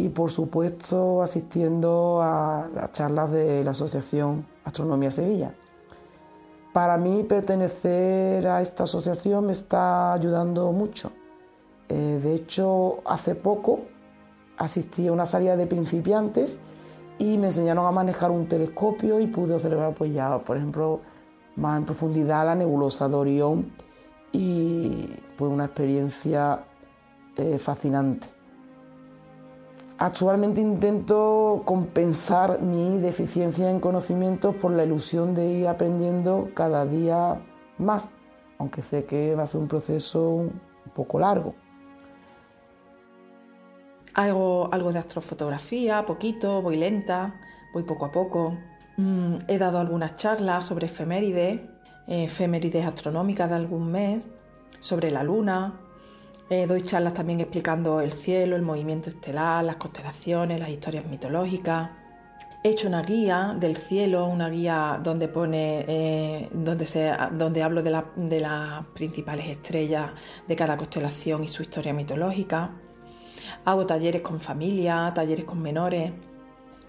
y 0.00 0.08
por 0.08 0.30
supuesto 0.30 1.22
asistiendo 1.22 2.20
a 2.22 2.68
las 2.74 2.92
charlas 2.92 3.30
de 3.32 3.62
la 3.62 3.72
Asociación 3.72 4.46
Astronomía 4.64 5.10
Sevilla. 5.10 5.54
Para 6.72 6.96
mí 6.96 7.22
pertenecer 7.24 8.46
a 8.46 8.62
esta 8.62 8.84
asociación 8.84 9.46
me 9.46 9.52
está 9.52 10.14
ayudando 10.14 10.72
mucho. 10.72 11.12
Eh, 11.88 12.18
de 12.22 12.34
hecho, 12.34 13.00
hace 13.04 13.34
poco 13.34 13.80
asistí 14.56 15.06
a 15.06 15.12
una 15.12 15.26
salida 15.26 15.56
de 15.56 15.66
principiantes 15.66 16.58
y 17.18 17.36
me 17.36 17.48
enseñaron 17.48 17.84
a 17.84 17.90
manejar 17.90 18.30
un 18.30 18.48
telescopio 18.48 19.20
y 19.20 19.26
pude 19.26 19.52
observar, 19.52 19.92
pues 19.94 20.14
ya, 20.14 20.38
por 20.38 20.56
ejemplo, 20.56 21.00
más 21.56 21.76
en 21.76 21.84
profundidad 21.84 22.46
la 22.46 22.54
nebulosa 22.54 23.06
de 23.06 23.16
Orión 23.16 23.72
y 24.32 25.10
fue 25.36 25.48
una 25.48 25.66
experiencia 25.66 26.64
eh, 27.36 27.58
fascinante. 27.58 28.39
Actualmente 30.00 30.62
intento 30.62 31.60
compensar 31.66 32.62
mi 32.62 32.96
deficiencia 32.96 33.68
en 33.68 33.80
conocimientos 33.80 34.54
por 34.54 34.72
la 34.72 34.82
ilusión 34.82 35.34
de 35.34 35.46
ir 35.46 35.68
aprendiendo 35.68 36.48
cada 36.54 36.86
día 36.86 37.42
más, 37.76 38.08
aunque 38.56 38.80
sé 38.80 39.04
que 39.04 39.34
va 39.34 39.42
a 39.42 39.46
ser 39.46 39.60
un 39.60 39.68
proceso 39.68 40.26
un 40.30 40.58
poco 40.94 41.18
largo. 41.18 41.54
Hago 44.14 44.72
algo 44.72 44.90
de 44.90 45.00
astrofotografía, 45.00 46.06
poquito, 46.06 46.62
voy 46.62 46.76
lenta, 46.76 47.38
voy 47.74 47.82
poco 47.82 48.06
a 48.06 48.10
poco. 48.10 48.56
Mm, 48.96 49.34
he 49.48 49.58
dado 49.58 49.80
algunas 49.80 50.16
charlas 50.16 50.64
sobre 50.64 50.86
efemérides, 50.86 51.60
efemérides 52.06 52.86
astronómicas 52.86 53.50
de 53.50 53.56
algún 53.56 53.92
mes, 53.92 54.28
sobre 54.78 55.10
la 55.10 55.22
luna, 55.22 55.78
eh, 56.50 56.66
doy 56.66 56.82
charlas 56.82 57.14
también 57.14 57.38
explicando 57.38 58.00
el 58.00 58.12
cielo, 58.12 58.56
el 58.56 58.62
movimiento 58.62 59.08
estelar, 59.08 59.62
las 59.62 59.76
constelaciones, 59.76 60.58
las 60.58 60.68
historias 60.68 61.06
mitológicas. 61.06 61.90
He 62.64 62.70
hecho 62.70 62.88
una 62.88 63.02
guía 63.02 63.56
del 63.58 63.76
cielo, 63.76 64.26
una 64.26 64.48
guía 64.48 65.00
donde 65.00 65.28
pone, 65.28 65.84
eh, 65.86 66.48
donde, 66.52 66.86
se, 66.86 67.12
donde 67.38 67.62
hablo 67.62 67.84
de, 67.84 68.02
de 68.16 68.40
las 68.40 68.84
principales 68.88 69.46
estrellas 69.46 70.10
de 70.48 70.56
cada 70.56 70.76
constelación 70.76 71.44
y 71.44 71.48
su 71.48 71.62
historia 71.62 71.92
mitológica. 71.92 72.72
Hago 73.64 73.86
talleres 73.86 74.20
con 74.20 74.40
familia, 74.40 75.12
talleres 75.14 75.44
con 75.44 75.62
menores. 75.62 76.12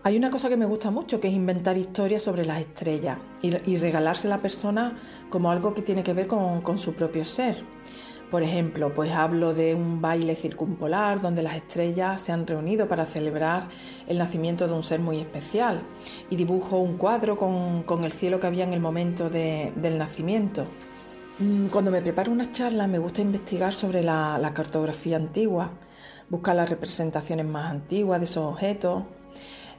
Hay 0.02 0.18
una 0.18 0.32
cosa 0.32 0.50
que 0.50 0.58
me 0.58 0.66
gusta 0.66 0.90
mucho, 0.90 1.20
que 1.20 1.28
es 1.28 1.36
inventar 1.36 1.78
historias 1.78 2.24
sobre 2.24 2.46
las 2.46 2.60
estrellas 2.62 3.20
y, 3.44 3.56
y 3.70 3.78
regalarse 3.78 4.26
a 4.26 4.32
la 4.32 4.40
persona 4.40 4.98
como 5.30 5.52
algo 5.52 5.76
que 5.76 5.84
tiene 5.84 6.02
que 6.02 6.14
ver 6.14 6.26
con 6.26 6.78
su 6.80 6.96
propio 6.96 7.24
ser. 7.24 7.64
Por 8.32 8.44
ejemplo, 8.44 8.94
pues 8.94 9.12
hablo 9.12 9.54
de 9.54 9.76
un 9.76 10.02
baile 10.02 10.38
circumpolar 10.38 11.20
donde 11.20 11.44
las 11.44 11.58
estrellas 11.58 12.22
se 12.22 12.32
han 12.32 12.48
reunido 12.48 12.88
para 12.88 13.06
celebrar 13.06 13.68
el 14.08 14.18
nacimiento 14.18 14.70
de 14.70 14.74
un 14.74 14.84
ser 14.84 15.02
muy 15.02 15.20
especial 15.20 15.82
y 16.30 16.38
dibujo 16.38 16.78
un 16.78 16.96
cuadro 16.96 17.38
con, 17.38 18.04
el 18.06 18.12
cielo 18.14 18.40
que 18.40 18.48
había 18.48 18.64
en 18.64 18.72
el 18.72 18.80
momento 18.80 19.30
del 19.30 19.98
nacimiento. 19.98 20.64
Mm, 21.40 21.66
cuando 21.66 21.92
me 21.92 22.02
preparo 22.02 22.32
una 22.32 22.50
charla 22.54 22.88
me 22.88 23.00
gusta 23.00 23.22
investigar 23.22 23.74
sobre 23.74 24.02
la, 24.02 24.52
cartografía 24.56 25.18
antigua, 25.18 25.72
buscar 26.30 26.56
las 26.56 26.70
representaciones 26.70 27.46
más 27.46 27.70
antiguas 27.70 28.22
de 28.22 28.26
esos 28.26 28.46
objetos. 28.46 29.04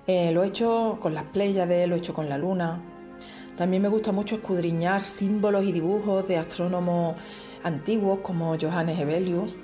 Eh, 0.07 0.31
lo 0.31 0.45
he 0.45 0.49
hecho 0.49 0.99
con 1.01 1.15
las 1.15 1.25
Pléyades, 1.25 1.89
lo 1.89 1.95
he 1.95 1.99
hecho 1.99 2.13
con 2.13 2.29
la 2.29 2.37
Luna. 2.37 2.83
También 3.57 3.83
me 3.83 3.89
gusta 3.89 4.13
mucho 4.13 4.37
escudriñar 4.37 5.05
símbolos 5.05 5.65
y 5.65 5.73
dibujos 5.73 6.27
de 6.29 6.37
astrónomos 6.37 7.19
antiguos 7.63 8.21
como 8.21 8.57
Johannes 8.61 8.99
Hevelius. 8.99 9.57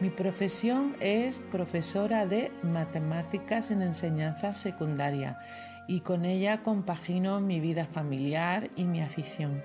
Mi 0.00 0.10
profesión 0.10 0.96
es 1.00 1.38
profesora 1.38 2.26
de 2.26 2.50
matemáticas 2.62 3.70
en 3.70 3.82
enseñanza 3.82 4.54
secundaria 4.54 5.38
y 5.86 6.00
con 6.00 6.24
ella 6.24 6.62
compagino 6.62 7.40
mi 7.40 7.60
vida 7.60 7.86
familiar 7.86 8.70
y 8.76 8.84
mi 8.84 9.00
afición. 9.00 9.62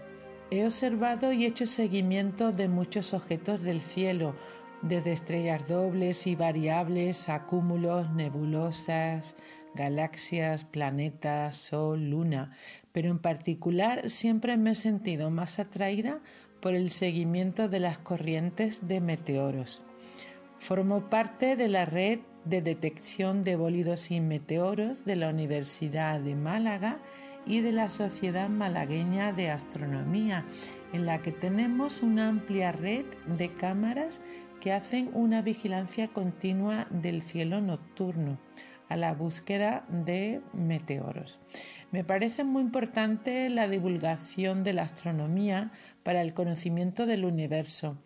He 0.50 0.64
observado 0.64 1.34
y 1.34 1.46
hecho 1.46 1.66
seguimiento 1.66 2.52
de 2.52 2.68
muchos 2.68 3.14
objetos 3.14 3.64
del 3.64 3.82
cielo, 3.82 4.36
desde 4.82 5.12
estrellas 5.12 5.68
dobles 5.68 6.28
y 6.28 6.36
variables 6.36 7.30
a 7.30 7.44
cúmulos, 7.44 8.12
nebulosas, 8.12 9.36
galaxias, 9.74 10.64
planetas, 10.64 11.56
Sol, 11.56 12.10
Luna, 12.10 12.52
pero 12.98 13.12
en 13.12 13.20
particular 13.20 14.10
siempre 14.10 14.58
me 14.58 14.72
he 14.72 14.76
sentido 14.76 15.30
más 15.30 15.60
atraída 15.60 16.20
por 16.60 16.74
el 16.74 16.90
seguimiento 16.90 17.70
de 17.70 17.80
las 17.80 18.00
corrientes 18.00 18.88
de 18.88 19.02
meteoros. 19.02 19.84
Formo 20.58 21.08
parte 21.08 21.56
de 21.56 21.68
la 21.68 21.86
red 21.86 22.22
de 22.46 22.64
detección 22.64 23.44
de 23.44 23.56
bólidos 23.56 24.10
y 24.10 24.20
meteoros 24.20 25.06
de 25.06 25.16
la 25.16 25.30
Universidad 25.30 26.20
de 26.20 26.34
Málaga 26.34 26.98
y 27.46 27.62
de 27.62 27.72
la 27.72 27.90
Sociedad 27.90 28.50
Malagueña 28.50 29.32
de 29.32 29.52
Astronomía, 29.52 30.44
en 30.92 31.06
la 31.06 31.22
que 31.22 31.32
tenemos 31.32 32.02
una 32.02 32.30
amplia 32.30 32.72
red 32.72 33.06
de 33.28 33.54
cámaras 33.54 34.22
que 34.60 34.74
hacen 34.74 35.12
una 35.14 35.44
vigilancia 35.44 36.08
continua 36.08 36.88
del 36.90 37.22
cielo 37.22 37.62
nocturno 37.62 38.40
a 38.90 38.96
la 38.96 39.14
búsqueda 39.14 39.86
de 39.88 40.42
meteoros. 40.54 41.40
Me 41.90 42.04
parece 42.04 42.44
muy 42.44 42.64
importante 42.64 43.50
la 43.50 43.70
divulgación 43.70 44.64
de 44.64 44.74
la 44.74 44.84
astronomía 44.84 45.72
para 46.04 46.22
el 46.22 46.34
conocimiento 46.34 47.06
del 47.06 47.24
universo. 47.24 47.98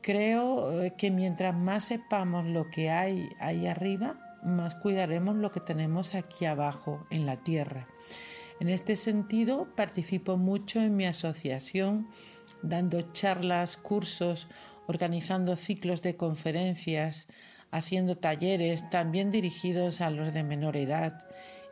Creo 0.00 0.82
eh, 0.82 0.94
que 0.98 1.12
mientras 1.12 1.54
más 1.54 1.84
sepamos 1.84 2.46
lo 2.46 2.70
que 2.70 2.90
hay 2.90 3.28
ahí 3.38 3.68
arriba, 3.68 4.18
más 4.42 4.74
cuidaremos 4.74 5.36
lo 5.36 5.52
que 5.52 5.60
tenemos 5.60 6.16
aquí 6.16 6.44
abajo, 6.44 7.06
en 7.10 7.24
la 7.24 7.36
Tierra. 7.36 7.86
En 8.58 8.68
este 8.68 8.96
sentido, 8.96 9.68
participo 9.76 10.36
mucho 10.36 10.80
en 10.80 10.96
mi 10.96 11.06
asociación, 11.06 12.08
dando 12.62 13.12
charlas, 13.12 13.76
cursos, 13.76 14.48
organizando 14.88 15.54
ciclos 15.54 16.02
de 16.02 16.16
conferencias, 16.16 17.28
haciendo 17.70 18.16
talleres 18.16 18.90
también 18.90 19.30
dirigidos 19.30 20.00
a 20.00 20.10
los 20.10 20.34
de 20.34 20.42
menor 20.42 20.76
edad 20.76 21.24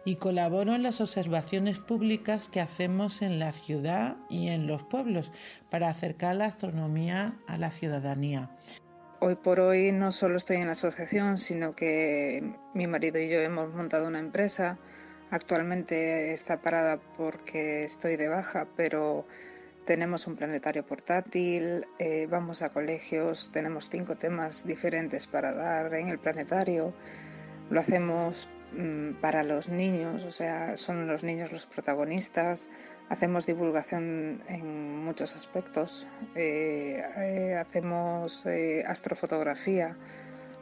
y 0.08 0.16
colaboro 0.16 0.74
en 0.74 0.82
las 0.82 1.02
observaciones 1.02 1.80
públicas 1.80 2.48
que 2.48 2.62
hacemos 2.62 3.20
en 3.20 3.38
la 3.38 3.52
ciudad 3.52 4.16
y 4.30 4.48
en 4.48 4.66
los 4.66 4.82
pueblos 4.82 5.30
para 5.68 5.90
acercar 5.90 6.34
la 6.34 6.46
astronomía 6.46 7.38
a 7.46 7.58
la 7.58 7.70
ciudadanía. 7.70 8.48
Hoy 9.20 9.34
por 9.34 9.60
hoy 9.60 9.92
no 9.92 10.10
solo 10.10 10.38
estoy 10.38 10.56
en 10.56 10.66
la 10.66 10.72
asociación, 10.72 11.36
sino 11.36 11.72
que 11.72 12.54
mi 12.72 12.86
marido 12.86 13.18
y 13.18 13.28
yo 13.28 13.38
hemos 13.40 13.74
montado 13.74 14.08
una 14.08 14.18
empresa. 14.18 14.78
Actualmente 15.30 16.32
está 16.32 16.62
parada 16.62 16.98
porque 17.18 17.84
estoy 17.84 18.16
de 18.16 18.28
baja, 18.28 18.66
pero 18.76 19.26
tenemos 19.84 20.26
un 20.26 20.36
planetario 20.36 20.86
portátil, 20.86 21.86
eh, 21.98 22.26
vamos 22.30 22.62
a 22.62 22.70
colegios, 22.70 23.50
tenemos 23.52 23.90
cinco 23.90 24.14
temas 24.14 24.66
diferentes 24.66 25.26
para 25.26 25.52
dar 25.52 25.92
en 25.92 26.08
el 26.08 26.18
planetario. 26.18 26.94
Lo 27.68 27.80
hacemos 27.80 28.48
para 29.20 29.42
los 29.42 29.68
niños, 29.68 30.24
o 30.24 30.30
sea, 30.30 30.76
son 30.76 31.06
los 31.06 31.24
niños 31.24 31.52
los 31.52 31.66
protagonistas. 31.66 32.68
Hacemos 33.08 33.46
divulgación 33.46 34.42
en 34.48 34.98
muchos 35.04 35.34
aspectos. 35.34 36.06
Eh, 36.34 37.02
eh, 37.16 37.54
hacemos 37.54 38.44
eh, 38.46 38.84
astrofotografía. 38.86 39.96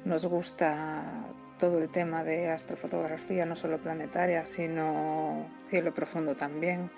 Nos 0.04 0.24
gusta 0.26 1.26
todo 1.58 1.78
el 1.78 1.88
tema 1.88 2.22
de 2.22 2.50
astrofotografía, 2.50 3.44
no 3.46 3.56
solo 3.56 3.78
planetaria, 3.78 4.44
sino 4.44 5.50
cielo 5.68 5.92
profundo 5.92 6.36
también. 6.36 6.90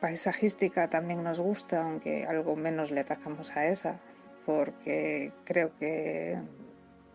paisajística 0.00 0.88
también 0.88 1.22
nos 1.22 1.40
gusta, 1.40 1.82
aunque 1.82 2.24
algo 2.24 2.56
menos 2.56 2.90
le 2.90 3.00
atacamos 3.00 3.56
a 3.56 3.66
esa, 3.66 3.98
porque 4.44 5.32
creo 5.44 5.74
que 5.78 6.38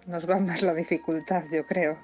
nos 0.08 0.30
va 0.30 0.40
más 0.40 0.62
la 0.62 0.74
dificultad, 0.74 1.44
yo 1.52 1.64
creo. 1.64 1.98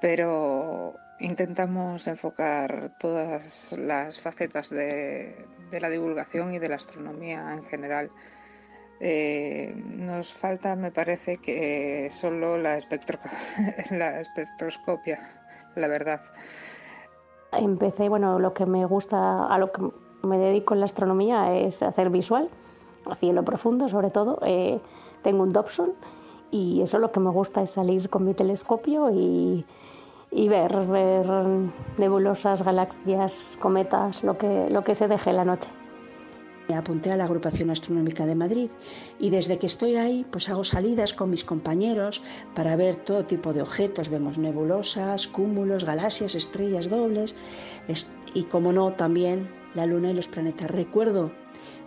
Pero 0.00 0.94
intentamos 1.20 2.06
enfocar 2.06 2.90
todas 2.98 3.72
las 3.78 4.20
facetas 4.20 4.70
de, 4.70 5.46
la 5.70 5.88
divulgación 5.88 6.52
y 6.52 6.58
de 6.58 6.68
la 6.68 6.76
astronomía 6.76 7.52
en 7.52 7.62
general. 7.64 8.10
Eh, 9.00 9.74
nos 9.76 10.32
falta, 10.32 10.76
me 10.76 10.90
parece, 10.90 11.36
que 11.36 12.08
solo 12.10 12.58
la, 12.58 12.78
la 13.90 14.20
espectroscopia, 14.20 15.20
la 15.74 15.88
verdad. 15.88 16.20
Empecé, 17.52 18.08
bueno, 18.08 18.38
lo 18.38 18.54
que 18.54 18.66
me 18.66 18.84
gusta, 18.84 19.46
a 19.46 19.58
lo 19.58 19.72
que 19.72 19.82
me 20.22 20.38
dedico 20.38 20.74
en 20.74 20.80
la 20.80 20.86
astronomía 20.86 21.54
es 21.56 21.82
hacer 21.82 22.10
visual, 22.10 22.48
a 23.06 23.14
cielo 23.16 23.44
profundo 23.44 23.88
sobre 23.88 24.10
todo. 24.10 24.38
Eh, 24.44 24.80
tengo 25.22 25.42
un 25.42 25.52
Dobson 25.52 25.92
y 26.50 26.80
eso 26.82 26.96
es 26.96 27.00
lo 27.00 27.10
que 27.10 27.20
me 27.20 27.30
gusta, 27.30 27.62
es 27.62 27.70
salir 27.70 28.08
con 28.08 28.24
mi 28.24 28.34
telescopio 28.34 29.10
y, 29.10 29.64
ver, 30.48 30.86
ver 30.86 31.26
nebulosas, 31.98 32.62
galaxias, 32.62 33.56
cometas, 33.60 34.22
lo 34.22 34.38
que, 34.38 34.68
lo 34.70 34.82
que 34.84 34.94
se 34.94 35.08
deje 35.08 35.32
la 35.32 35.44
noche. 35.44 35.68
Me 36.68 36.76
apunté 36.76 37.12
a 37.12 37.16
la 37.16 37.24
Agrupación 37.24 37.68
Astronómica 37.68 38.24
de 38.24 38.34
Madrid 38.34 38.70
y 39.18 39.28
desde 39.28 39.58
que 39.58 39.66
estoy 39.66 39.96
ahí 39.96 40.24
pues 40.30 40.48
hago 40.48 40.64
salidas 40.64 41.12
con 41.12 41.28
mis 41.28 41.44
compañeros 41.44 42.22
para 42.54 42.74
ver 42.74 42.96
todo 42.96 43.26
tipo 43.26 43.52
de 43.52 43.60
objetos. 43.60 44.08
Vemos 44.08 44.38
nebulosas, 44.38 45.28
cúmulos, 45.28 45.84
galaxias, 45.84 46.34
estrellas 46.34 46.88
dobles 46.88 47.36
y 48.32 48.44
como 48.44 48.72
no 48.72 48.94
también 48.94 49.50
la 49.74 49.84
luna 49.84 50.10
y 50.10 50.14
los 50.14 50.28
planetas. 50.28 50.70
Recuerdo 50.70 51.32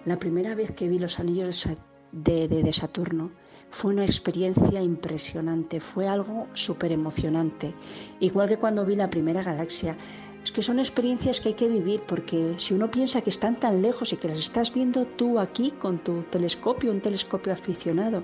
la 0.05 0.19
primera 0.19 0.53
vez 0.53 0.71
que 0.71 0.87
vi 0.87 0.99
los 0.99 1.19
anillos 1.19 1.67
de, 2.11 2.47
de 2.47 2.73
Saturno 2.73 3.31
fue 3.69 3.93
una 3.93 4.05
experiencia 4.05 4.81
impresionante, 4.81 5.79
fue 5.79 6.07
algo 6.07 6.47
súper 6.53 6.91
emocionante. 6.91 7.73
Igual 8.19 8.49
que 8.49 8.57
cuando 8.57 8.85
vi 8.85 8.95
la 8.95 9.09
primera 9.09 9.43
galaxia. 9.43 9.95
Es 10.43 10.51
que 10.51 10.61
son 10.61 10.79
experiencias 10.79 11.41
que 11.41 11.49
hay 11.49 11.55
que 11.55 11.67
vivir 11.67 12.01
porque 12.07 12.53
si 12.57 12.73
uno 12.73 12.89
piensa 12.89 13.21
que 13.21 13.31
están 13.31 13.59
tan 13.59 13.81
lejos 13.81 14.13
y 14.13 14.17
que 14.17 14.29
las 14.29 14.37
estás 14.37 14.73
viendo 14.73 15.05
tú 15.05 15.39
aquí 15.39 15.71
con 15.71 15.99
tu 15.99 16.21
telescopio, 16.23 16.91
un 16.91 17.01
telescopio 17.01 17.51
aficionado, 17.51 18.23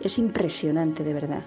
es 0.00 0.18
impresionante 0.18 1.02
de 1.02 1.14
verdad. 1.14 1.42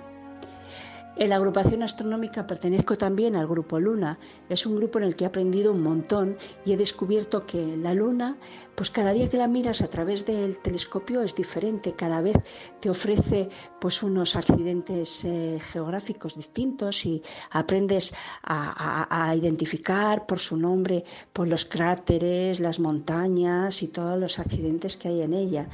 En 1.19 1.32
la 1.32 1.36
agrupación 1.36 1.84
astronómica 1.84 2.47
pertenezco 2.47 2.97
también 2.97 3.36
al 3.36 3.45
grupo 3.45 3.77
Luna. 3.77 4.17
Es 4.47 4.65
un 4.65 4.77
grupo 4.77 4.99
en 4.99 5.03
el 5.03 5.17
que 5.17 5.25
he 5.25 5.27
aprendido 5.27 5.73
un 5.73 5.84
montón 5.84 6.38
y 6.63 6.71
he 6.71 6.77
descubierto 6.77 7.45
que 7.45 7.75
la 7.75 7.93
Luna, 7.93 8.38
pues 8.73 8.89
cada 8.89 9.12
día 9.12 9.29
que 9.29 9.36
la 9.36 9.49
miras 9.49 9.82
a 9.82 9.89
través 9.89 10.25
del 10.25 10.60
telescopio 10.60 11.21
es 11.21 11.36
diferente. 11.36 11.91
Cada 11.91 12.21
vez 12.21 12.38
te 12.79 12.89
ofrece 12.89 13.49
pues 13.82 14.01
unos 14.01 14.38
accidentes 14.38 15.25
eh, 15.25 15.60
geográficos 15.73 16.36
distintos 16.36 17.05
y 17.05 17.21
aprendes 17.51 18.13
a, 18.43 19.36
identificar 19.36 20.25
por 20.25 20.39
su 20.39 20.55
nombre 20.55 21.03
por 21.34 21.49
los 21.49 21.65
cráteres, 21.65 22.62
las 22.62 22.79
montañas 22.79 23.84
y 23.84 23.89
todos 23.89 24.17
los 24.17 24.39
accidentes 24.39 24.95
que 24.95 25.10
hay 25.10 25.21
en 25.23 25.34
ella. 25.34 25.67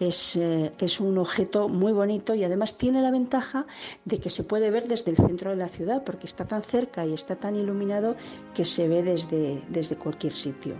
Eh, 0.00 0.72
es, 0.78 1.00
un 1.00 1.18
objeto 1.18 1.68
muy 1.68 1.92
bonito 1.92 2.34
y 2.34 2.44
además 2.44 2.78
tiene 2.78 3.02
la 3.02 3.10
ventaja 3.10 3.66
de 4.04 4.18
que 4.20 4.30
se 4.30 4.44
puede 4.44 4.70
ver 4.70 4.86
desde 4.86 5.10
el 5.10 5.16
centro 5.16 5.50
de 5.50 5.56
la 5.56 5.68
ciudad 5.68 6.04
porque 6.04 6.26
está 6.26 6.46
tan 6.46 6.62
cerca 6.62 7.04
y 7.04 7.12
está 7.12 7.36
tan 7.36 7.56
iluminado 7.56 8.14
que 8.54 8.64
se 8.64 8.86
ve 8.86 9.02
desde, 9.02 9.62
desde 9.68 9.96
cualquier 9.96 10.32
sitio. 10.32 10.74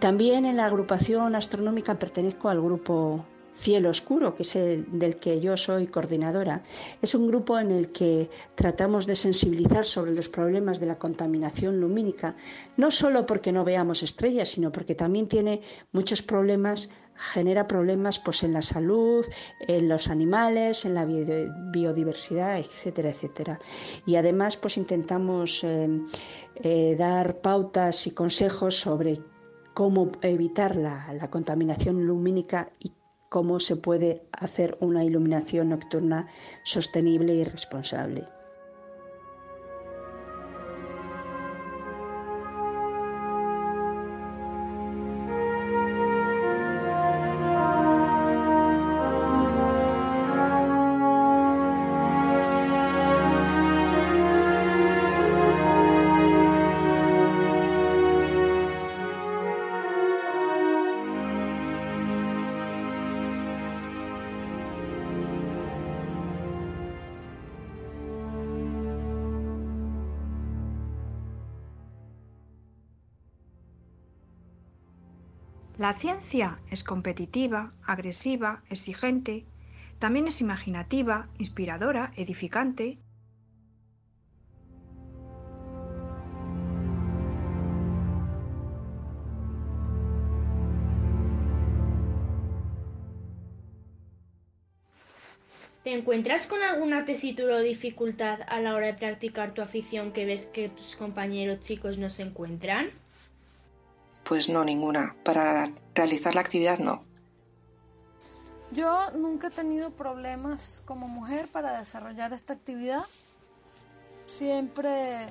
También 0.00 0.46
en 0.46 0.56
la 0.56 0.66
agrupación 0.66 1.36
astronómica 1.36 1.98
pertenezco 1.98 2.48
al 2.48 2.60
grupo 2.60 3.24
Cielo 3.54 3.90
Oscuro, 3.90 4.34
que 4.34 4.42
es 4.42 4.56
el 4.56 4.98
del 4.98 5.16
que 5.16 5.40
yo 5.40 5.56
soy 5.56 5.86
coordinadora. 5.86 6.62
Es 7.00 7.14
un 7.14 7.26
grupo 7.26 7.58
en 7.58 7.70
el 7.70 7.92
que 7.92 8.28
tratamos 8.56 9.06
de 9.06 9.14
sensibilizar 9.14 9.86
sobre 9.86 10.12
los 10.12 10.28
problemas 10.28 10.80
de 10.80 10.86
la 10.86 10.98
contaminación 10.98 11.80
lumínica, 11.80 12.34
no 12.76 12.90
solo 12.90 13.26
porque 13.26 13.52
no 13.52 13.64
veamos 13.64 14.02
estrellas, 14.02 14.48
sino 14.48 14.72
porque 14.72 14.94
también 14.94 15.28
tiene 15.28 15.60
muchos 15.92 16.22
problemas 16.22 16.90
genera 17.16 17.66
problemas 17.66 18.18
pues 18.18 18.42
en 18.42 18.52
la 18.52 18.62
salud, 18.62 19.26
en 19.60 19.88
los 19.88 20.08
animales, 20.08 20.84
en 20.84 20.94
la 20.94 21.04
biodiversidad, 21.04 22.58
etcétera, 22.58 23.10
etcétera. 23.10 23.58
Y 24.06 24.16
además 24.16 24.56
pues 24.56 24.76
intentamos 24.76 25.64
eh, 25.64 25.88
eh, 26.56 26.96
dar 26.98 27.40
pautas 27.40 28.06
y 28.06 28.12
consejos 28.12 28.78
sobre 28.80 29.20
cómo 29.74 30.12
evitar 30.22 30.76
la 30.76 31.28
contaminación 31.30 32.06
lumínica 32.06 32.70
y 32.78 32.92
cómo 33.34 33.58
se 33.58 33.74
puede 33.74 34.22
hacer 34.30 34.78
una 34.80 35.02
iluminación 35.02 35.70
nocturna 35.70 36.28
sostenible 36.62 37.34
y 37.34 37.42
responsable. 37.42 38.28
Es 76.68 76.82
competitiva, 76.82 77.70
agresiva, 77.86 78.64
exigente, 78.68 79.46
también 80.00 80.26
es 80.26 80.40
imaginativa, 80.40 81.28
inspiradora, 81.38 82.12
edificante. 82.16 82.98
¿Te 95.84 95.92
encuentras 95.92 96.48
con 96.48 96.62
alguna 96.62 97.04
tesitura 97.04 97.56
o 97.56 97.60
dificultad 97.60 98.40
a 98.48 98.60
la 98.60 98.74
hora 98.74 98.88
de 98.88 98.94
practicar 98.94 99.54
tu 99.54 99.62
afición 99.62 100.12
que 100.12 100.24
ves 100.24 100.46
que 100.46 100.68
tus 100.68 100.96
compañeros 100.96 101.60
chicos 101.60 101.96
no 101.98 102.10
se 102.10 102.22
encuentran? 102.22 103.03
Pues 104.24 104.48
no, 104.48 104.64
ninguna. 104.64 105.14
Para 105.24 105.70
realizar 105.94 106.34
la 106.34 106.40
actividad 106.40 106.78
no. 106.78 107.02
Yo 108.72 109.10
nunca 109.12 109.48
he 109.48 109.50
tenido 109.50 109.90
problemas 109.90 110.82
como 110.84 111.06
mujer 111.06 111.48
para 111.48 111.78
desarrollar 111.78 112.32
esta 112.32 112.54
actividad. 112.54 113.04
Siempre 114.26 115.26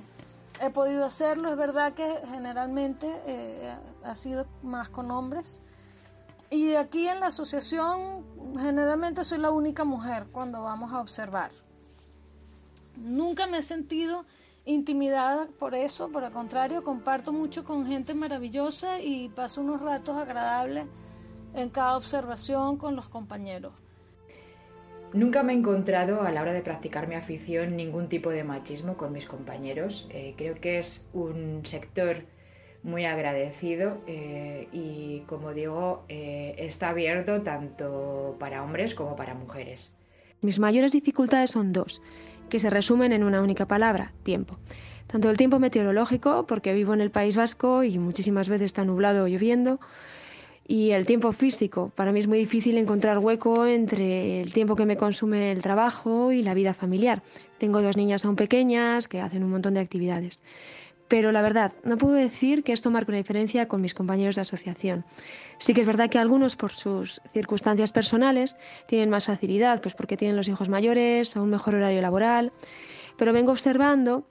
he 0.62 0.70
podido 0.70 1.06
hacerlo. 1.06 1.50
Es 1.50 1.58
verdad 1.58 1.94
que 1.94 2.08
generalmente 2.30 3.08
eh, 3.26 3.76
ha 4.04 4.16
sido 4.16 4.46
más 4.62 4.90
con 4.90 5.12
hombres. 5.12 5.60
Y 6.50 6.76
aquí 6.76 7.08
en 7.08 7.20
la 7.20 7.28
asociación 7.28 8.24
generalmente 8.60 9.24
soy 9.24 9.40
la 9.40 9.50
única 9.50 9.84
mujer 9.84 10.28
cuando 10.32 10.62
vamos 10.62 10.94
a 10.94 11.02
observar. 11.02 11.52
Nunca 12.96 13.48
me 13.48 13.58
he 13.58 13.64
sentido 13.64 14.24
intimidada 14.66 15.48
por 15.60 15.76
eso, 15.76 16.10
por 16.10 16.24
el 16.24 16.32
contrario, 16.32 16.84
comparto 16.84 17.34
mucho 17.34 17.64
con 17.64 17.86
gente 17.86 18.14
maravillosa 18.14 19.02
y 19.02 19.30
paso 19.30 19.62
unos 19.62 19.82
ratos 19.82 20.18
agradables 20.18 20.88
en 21.54 21.70
cada 21.70 21.98
observación 21.98 22.78
con 22.78 22.96
los 22.96 23.10
compañeros. 23.10 23.74
Nunca 25.14 25.44
me 25.44 25.54
he 25.54 25.56
encontrado 25.56 26.24
a 26.24 26.32
la 26.32 26.42
hora 26.42 26.54
de 26.54 26.64
practicar 26.64 27.08
mi 27.08 27.14
afición 27.14 27.76
ningún 27.76 28.10
tipo 28.10 28.32
de 28.32 28.44
machismo 28.44 28.98
con 28.98 29.12
mis 29.14 29.28
compañeros. 29.28 30.08
Eh, 30.10 30.34
creo 30.38 30.56
que 30.56 30.80
es 30.80 31.06
un 31.14 31.64
sector 31.66 32.24
muy 32.82 33.06
agradecido 33.06 34.02
eh, 34.08 34.68
y 34.72 35.20
como 35.28 35.54
digo, 35.54 36.04
eh, 36.10 36.56
está 36.58 36.90
abierto 36.90 37.44
tanto 37.44 38.38
para 38.40 38.64
hombres 38.64 38.96
como 38.96 39.16
para 39.16 39.36
mujeres. 39.36 39.94
Mis 40.42 40.58
mayores 40.58 40.92
dificultades 40.92 41.52
son 41.52 41.72
dos 41.72 42.02
que 42.54 42.60
se 42.60 42.70
resumen 42.70 43.14
en 43.14 43.24
una 43.24 43.42
única 43.42 43.66
palabra, 43.66 44.12
tiempo. 44.22 44.60
Tanto 45.08 45.32
el 45.32 45.38
tiempo 45.38 45.58
meteorológico, 45.58 46.46
porque 46.46 46.72
vivo 46.76 46.94
en 46.94 47.02
el 47.02 47.10
País 47.10 47.36
Vasco 47.36 47.84
y 47.84 47.98
muchísimas 47.98 48.48
veces 48.48 48.66
está 48.66 48.86
nublado 48.86 49.24
o 49.24 49.28
lloviendo, 49.28 49.80
y 50.68 50.92
el 50.92 51.08
tiempo 51.08 51.32
físico. 51.32 51.92
Para 51.96 52.12
mí 52.12 52.20
es 52.20 52.28
muy 52.28 52.38
difícil 52.38 52.78
encontrar 52.78 53.18
hueco 53.18 53.66
entre 53.66 54.40
el 54.42 54.54
tiempo 54.54 54.76
que 54.76 54.86
me 54.86 54.98
consume 54.98 55.52
el 55.52 55.64
trabajo 55.64 56.32
y 56.32 56.44
la 56.44 56.54
vida 56.54 56.76
familiar. 56.76 57.24
Tengo 57.58 57.82
dos 57.82 57.98
niñas 57.98 58.24
aún 58.24 58.36
pequeñas 58.36 59.08
que 59.08 59.20
hacen 59.20 59.44
un 59.44 59.50
montón 59.50 59.74
de 59.74 59.80
actividades. 59.80 60.40
Pero 61.14 61.32
la 61.32 61.44
verdad, 61.44 61.74
no 61.84 61.96
puedo 62.00 62.16
decir 62.16 62.64
que 62.64 62.74
esto 62.74 62.90
marque 62.90 63.12
una 63.12 63.20
diferencia 63.20 63.68
con 63.68 63.82
mis 63.82 63.94
compañeros 63.94 64.34
de 64.34 64.42
asociación. 64.42 65.06
Sí 65.60 65.76
que 65.76 65.82
es 65.82 65.86
verdad 65.86 66.10
que 66.10 66.18
algunos, 66.18 66.56
por 66.56 66.72
sus 66.72 67.22
circunstancias 67.34 67.92
personales, 67.92 68.56
tienen 68.88 69.12
más 69.12 69.26
facilidad, 69.26 69.80
pues 69.80 69.94
porque 69.94 70.18
tienen 70.18 70.36
los 70.36 70.48
hijos 70.48 70.70
mayores 70.70 71.38
o 71.38 71.44
un 71.44 71.52
mejor 71.52 71.76
horario 71.76 72.02
laboral. 72.02 72.52
Pero 73.16 73.32
vengo 73.32 73.52
observando 73.52 74.28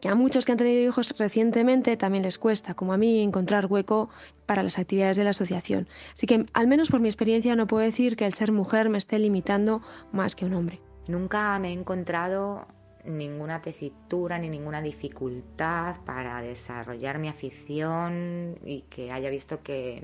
que 0.00 0.08
a 0.08 0.14
muchos 0.14 0.46
que 0.46 0.52
han 0.52 0.58
tenido 0.58 0.84
hijos 0.84 1.16
recientemente 1.18 1.96
también 1.96 2.22
les 2.22 2.38
cuesta, 2.38 2.74
como 2.74 2.92
a 2.92 2.96
mí, 2.96 3.20
encontrar 3.20 3.66
hueco 3.66 4.08
para 4.46 4.62
las 4.62 4.78
actividades 4.78 5.16
de 5.16 5.24
la 5.24 5.30
asociación. 5.30 5.88
Así 6.14 6.28
que, 6.28 6.46
al 6.52 6.68
menos 6.68 6.90
por 6.90 7.00
mi 7.00 7.08
experiencia, 7.08 7.56
no 7.56 7.66
puedo 7.66 7.82
decir 7.82 8.14
que 8.14 8.24
el 8.24 8.32
ser 8.34 8.52
mujer 8.52 8.88
me 8.88 8.98
esté 8.98 9.18
limitando 9.18 9.82
más 10.12 10.36
que 10.36 10.44
un 10.44 10.54
hombre. 10.54 10.80
Nunca 11.08 11.58
me 11.58 11.70
he 11.70 11.72
encontrado 11.72 12.68
ninguna 13.04 13.60
tesitura 13.60 14.38
ni 14.38 14.48
ninguna 14.48 14.80
dificultad 14.80 15.96
para 16.04 16.40
desarrollar 16.40 17.18
mi 17.18 17.28
afición 17.28 18.58
y 18.64 18.82
que 18.82 19.12
haya 19.12 19.30
visto 19.30 19.62
que 19.62 20.02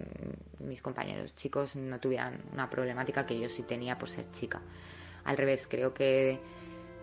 mis 0.58 0.82
compañeros 0.82 1.34
chicos 1.34 1.76
no 1.76 1.98
tuvieran 1.98 2.42
una 2.52 2.68
problemática 2.68 3.26
que 3.26 3.38
yo 3.38 3.48
sí 3.48 3.62
tenía 3.62 3.98
por 3.98 4.08
ser 4.08 4.30
chica. 4.30 4.60
Al 5.24 5.36
revés, 5.36 5.66
creo 5.66 5.94
que 5.94 6.40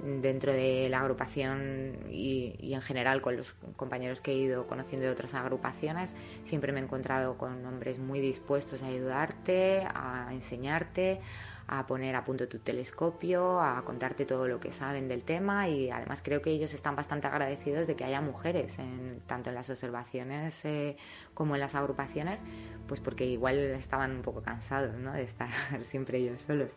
dentro 0.02 0.54
de 0.54 0.90
la 0.90 1.00
agrupación 1.00 1.98
y, 2.10 2.56
y, 2.60 2.76
en 2.76 2.82
general 2.82 3.22
con 3.22 3.36
los 3.36 3.56
compañeros 3.76 4.22
que 4.22 4.32
he 4.32 4.36
ido 4.36 4.68
conociendo 4.68 5.08
de 5.08 5.12
otras 5.12 5.34
agrupaciones, 5.34 6.16
siempre 6.44 6.72
me 6.72 6.80
he 6.80 6.84
encontrado 6.84 7.38
con 7.38 7.66
hombres 7.66 7.98
muy 7.98 8.20
dispuestos 8.20 8.84
a 8.84 8.88
ayudarte, 8.88 9.88
a 9.94 10.30
enseñarte, 10.32 11.20
a 11.68 11.86
poner 11.86 12.16
a 12.16 12.24
punto 12.24 12.48
tu 12.48 12.60
telescopio, 12.60 13.62
a 13.62 13.84
contarte 13.84 14.26
todo 14.26 14.48
lo 14.48 14.60
que 14.60 14.72
saben 14.72 15.08
del 15.08 15.24
tema 15.24 15.68
y 15.68 15.90
además 15.90 16.22
creo 16.24 16.42
que 16.42 16.50
ellos 16.50 16.74
están 16.74 16.96
bastante 16.96 17.28
agradecidos 17.28 17.88
de 17.88 17.96
que 17.96 18.06
haya 18.06 18.22
mujeres 18.22 18.80
en, 18.80 19.22
tanto 19.28 19.50
en 19.50 19.56
las 19.56 19.70
observaciones 19.70 20.64
eh, 20.64 20.96
como 21.34 21.56
en 21.56 21.62
las 21.62 21.76
agrupaciones, 21.76 22.44
pues 22.88 23.02
porque 23.02 23.26
igual 23.26 23.58
estaban 23.58 24.12
un 24.12 24.22
poco 24.22 24.42
cansados 24.42 24.96
¿no? 24.96 25.12
de 25.12 25.24
estar 25.24 25.50
siempre 25.82 26.20
ellos 26.20 26.42
solos. 26.42 26.74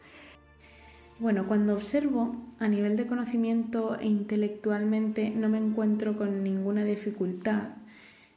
Bueno, 1.21 1.47
cuando 1.47 1.75
observo 1.75 2.35
a 2.59 2.67
nivel 2.67 2.97
de 2.97 3.07
conocimiento 3.07 3.97
e 3.99 4.07
intelectualmente 4.07 5.31
no 5.31 5.49
me 5.49 5.59
encuentro 5.59 6.17
con 6.17 6.43
ninguna 6.43 6.83
dificultad 6.83 7.75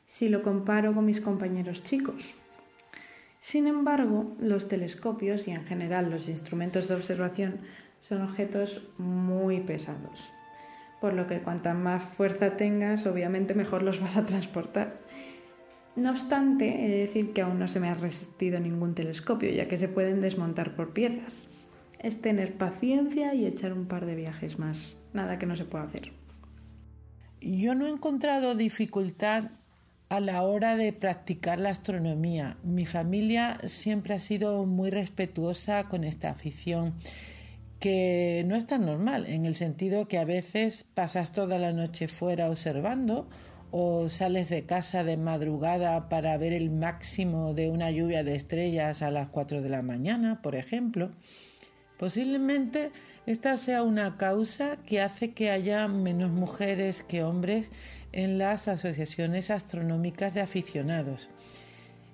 si 0.05 0.29
lo 0.29 0.43
comparo 0.43 0.93
con 0.93 1.05
mis 1.05 1.21
compañeros 1.21 1.81
chicos. 1.81 2.35
Sin 3.43 3.67
embargo, 3.67 4.37
los 4.39 4.69
telescopios 4.69 5.49
y 5.49 5.51
en 5.51 5.65
general 5.65 6.09
los 6.09 6.29
instrumentos 6.29 6.87
de 6.87 6.95
observación 6.95 7.59
son 7.99 8.21
objetos 8.21 8.87
muy 8.97 9.59
pesados, 9.59 10.31
por 11.01 11.11
lo 11.11 11.27
que 11.27 11.41
cuanta 11.41 11.73
más 11.73 12.01
fuerza 12.01 12.55
tengas, 12.55 13.05
obviamente 13.05 13.53
mejor 13.53 13.83
los 13.83 13.99
vas 13.99 14.15
a 14.15 14.25
transportar. 14.25 14.97
No 15.97 16.11
obstante, 16.11 16.85
he 16.85 16.87
de 16.87 16.97
decir 16.99 17.33
que 17.33 17.41
aún 17.41 17.59
no 17.59 17.67
se 17.67 17.81
me 17.81 17.89
ha 17.89 17.95
resistido 17.95 18.61
ningún 18.61 18.95
telescopio, 18.95 19.49
ya 19.49 19.65
que 19.65 19.75
se 19.75 19.89
pueden 19.89 20.21
desmontar 20.21 20.73
por 20.73 20.93
piezas. 20.93 21.45
Es 21.99 22.21
tener 22.21 22.53
paciencia 22.53 23.33
y 23.33 23.45
echar 23.45 23.73
un 23.73 23.87
par 23.87 24.05
de 24.05 24.15
viajes 24.15 24.57
más, 24.57 25.01
nada 25.11 25.37
que 25.37 25.47
no 25.47 25.57
se 25.57 25.65
pueda 25.65 25.83
hacer. 25.83 26.13
Yo 27.41 27.75
no 27.75 27.87
he 27.87 27.89
encontrado 27.89 28.55
dificultad 28.55 29.51
a 30.13 30.19
la 30.19 30.43
hora 30.43 30.75
de 30.75 30.93
practicar 30.93 31.57
la 31.57 31.71
astronomía. 31.71 32.57
Mi 32.61 32.85
familia 32.85 33.57
siempre 33.65 34.13
ha 34.13 34.19
sido 34.19 34.63
muy 34.67 34.91
respetuosa 34.91 35.85
con 35.85 36.03
esta 36.03 36.29
afición, 36.29 36.93
que 37.79 38.43
no 38.45 38.55
es 38.55 38.67
tan 38.67 38.85
normal, 38.85 39.25
en 39.25 39.47
el 39.47 39.55
sentido 39.55 40.07
que 40.07 40.19
a 40.19 40.23
veces 40.23 40.85
pasas 40.93 41.31
toda 41.31 41.57
la 41.57 41.73
noche 41.73 42.07
fuera 42.07 42.47
observando 42.47 43.27
o 43.71 44.07
sales 44.07 44.49
de 44.49 44.67
casa 44.67 45.03
de 45.03 45.17
madrugada 45.17 46.09
para 46.09 46.37
ver 46.37 46.53
el 46.53 46.69
máximo 46.69 47.55
de 47.55 47.71
una 47.71 47.89
lluvia 47.89 48.23
de 48.23 48.35
estrellas 48.35 49.01
a 49.01 49.09
las 49.09 49.29
4 49.29 49.63
de 49.63 49.69
la 49.69 49.81
mañana, 49.81 50.43
por 50.43 50.55
ejemplo. 50.55 51.09
Posiblemente 51.97 52.91
esta 53.25 53.57
sea 53.57 53.81
una 53.81 54.17
causa 54.17 54.77
que 54.85 55.01
hace 55.01 55.31
que 55.31 55.49
haya 55.49 55.87
menos 55.87 56.29
mujeres 56.29 57.01
que 57.01 57.23
hombres 57.23 57.71
en 58.13 58.37
las 58.37 58.67
asociaciones 58.67 59.49
astronómicas 59.49 60.33
de 60.33 60.41
aficionados. 60.41 61.29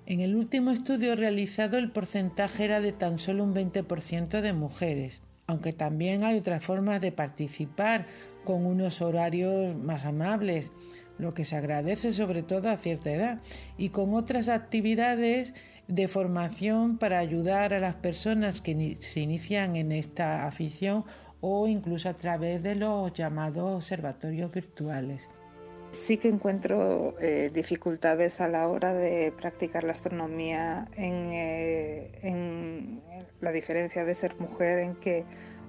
En 0.05 0.21
el 0.21 0.35
último 0.35 0.71
estudio 0.71 1.15
realizado 1.15 1.77
el 1.77 1.91
porcentaje 1.91 2.65
era 2.65 2.81
de 2.81 2.93
tan 2.93 3.19
solo 3.19 3.43
un 3.43 3.53
20% 3.53 4.41
de 4.41 4.53
mujeres, 4.53 5.21
aunque 5.45 5.71
también 5.71 6.23
hay 6.23 6.37
otras 6.37 6.63
formas 6.63 6.99
de 7.01 7.11
participar 7.11 8.07
con 8.43 8.65
unos 8.65 9.01
horarios 9.01 9.75
más 9.75 10.05
amables, 10.05 10.71
lo 11.19 11.33
que 11.33 11.45
se 11.45 11.57
agradece 11.57 12.11
sobre 12.11 12.41
todo 12.41 12.69
a 12.69 12.77
cierta 12.77 13.11
edad, 13.11 13.41
y 13.77 13.89
con 13.89 14.13
otras 14.15 14.49
actividades 14.49 15.53
de 15.87 16.07
formación 16.07 16.97
para 16.97 17.19
ayudar 17.19 17.73
a 17.73 17.79
las 17.79 17.95
personas 17.95 18.61
que 18.61 18.95
se 18.99 19.19
inician 19.19 19.75
en 19.75 19.91
esta 19.91 20.47
afición 20.47 21.03
o 21.41 21.67
incluso 21.67 22.09
a 22.09 22.13
través 22.13 22.63
de 22.63 22.75
los 22.75 23.13
llamados 23.13 23.75
observatorios 23.75 24.51
virtuales. 24.51 25.29
Sí 25.91 26.19
que 26.19 26.27
encuentro 26.27 27.15
eh, 27.19 27.49
dificultades 27.51 28.41
a 28.41 28.47
la 28.47 28.67
hora 28.67 28.93
de 28.93 29.31
practicar 29.31 29.83
la 29.83 29.93
astronomía 29.93 30.87
eh, 30.95 32.11
en, 32.21 33.01
la 33.41 33.51
diferencia 33.51 34.05
de 34.05 34.13
ser 34.13 34.39
mujer 34.39 34.79
en 34.79 34.95
que 34.95 35.25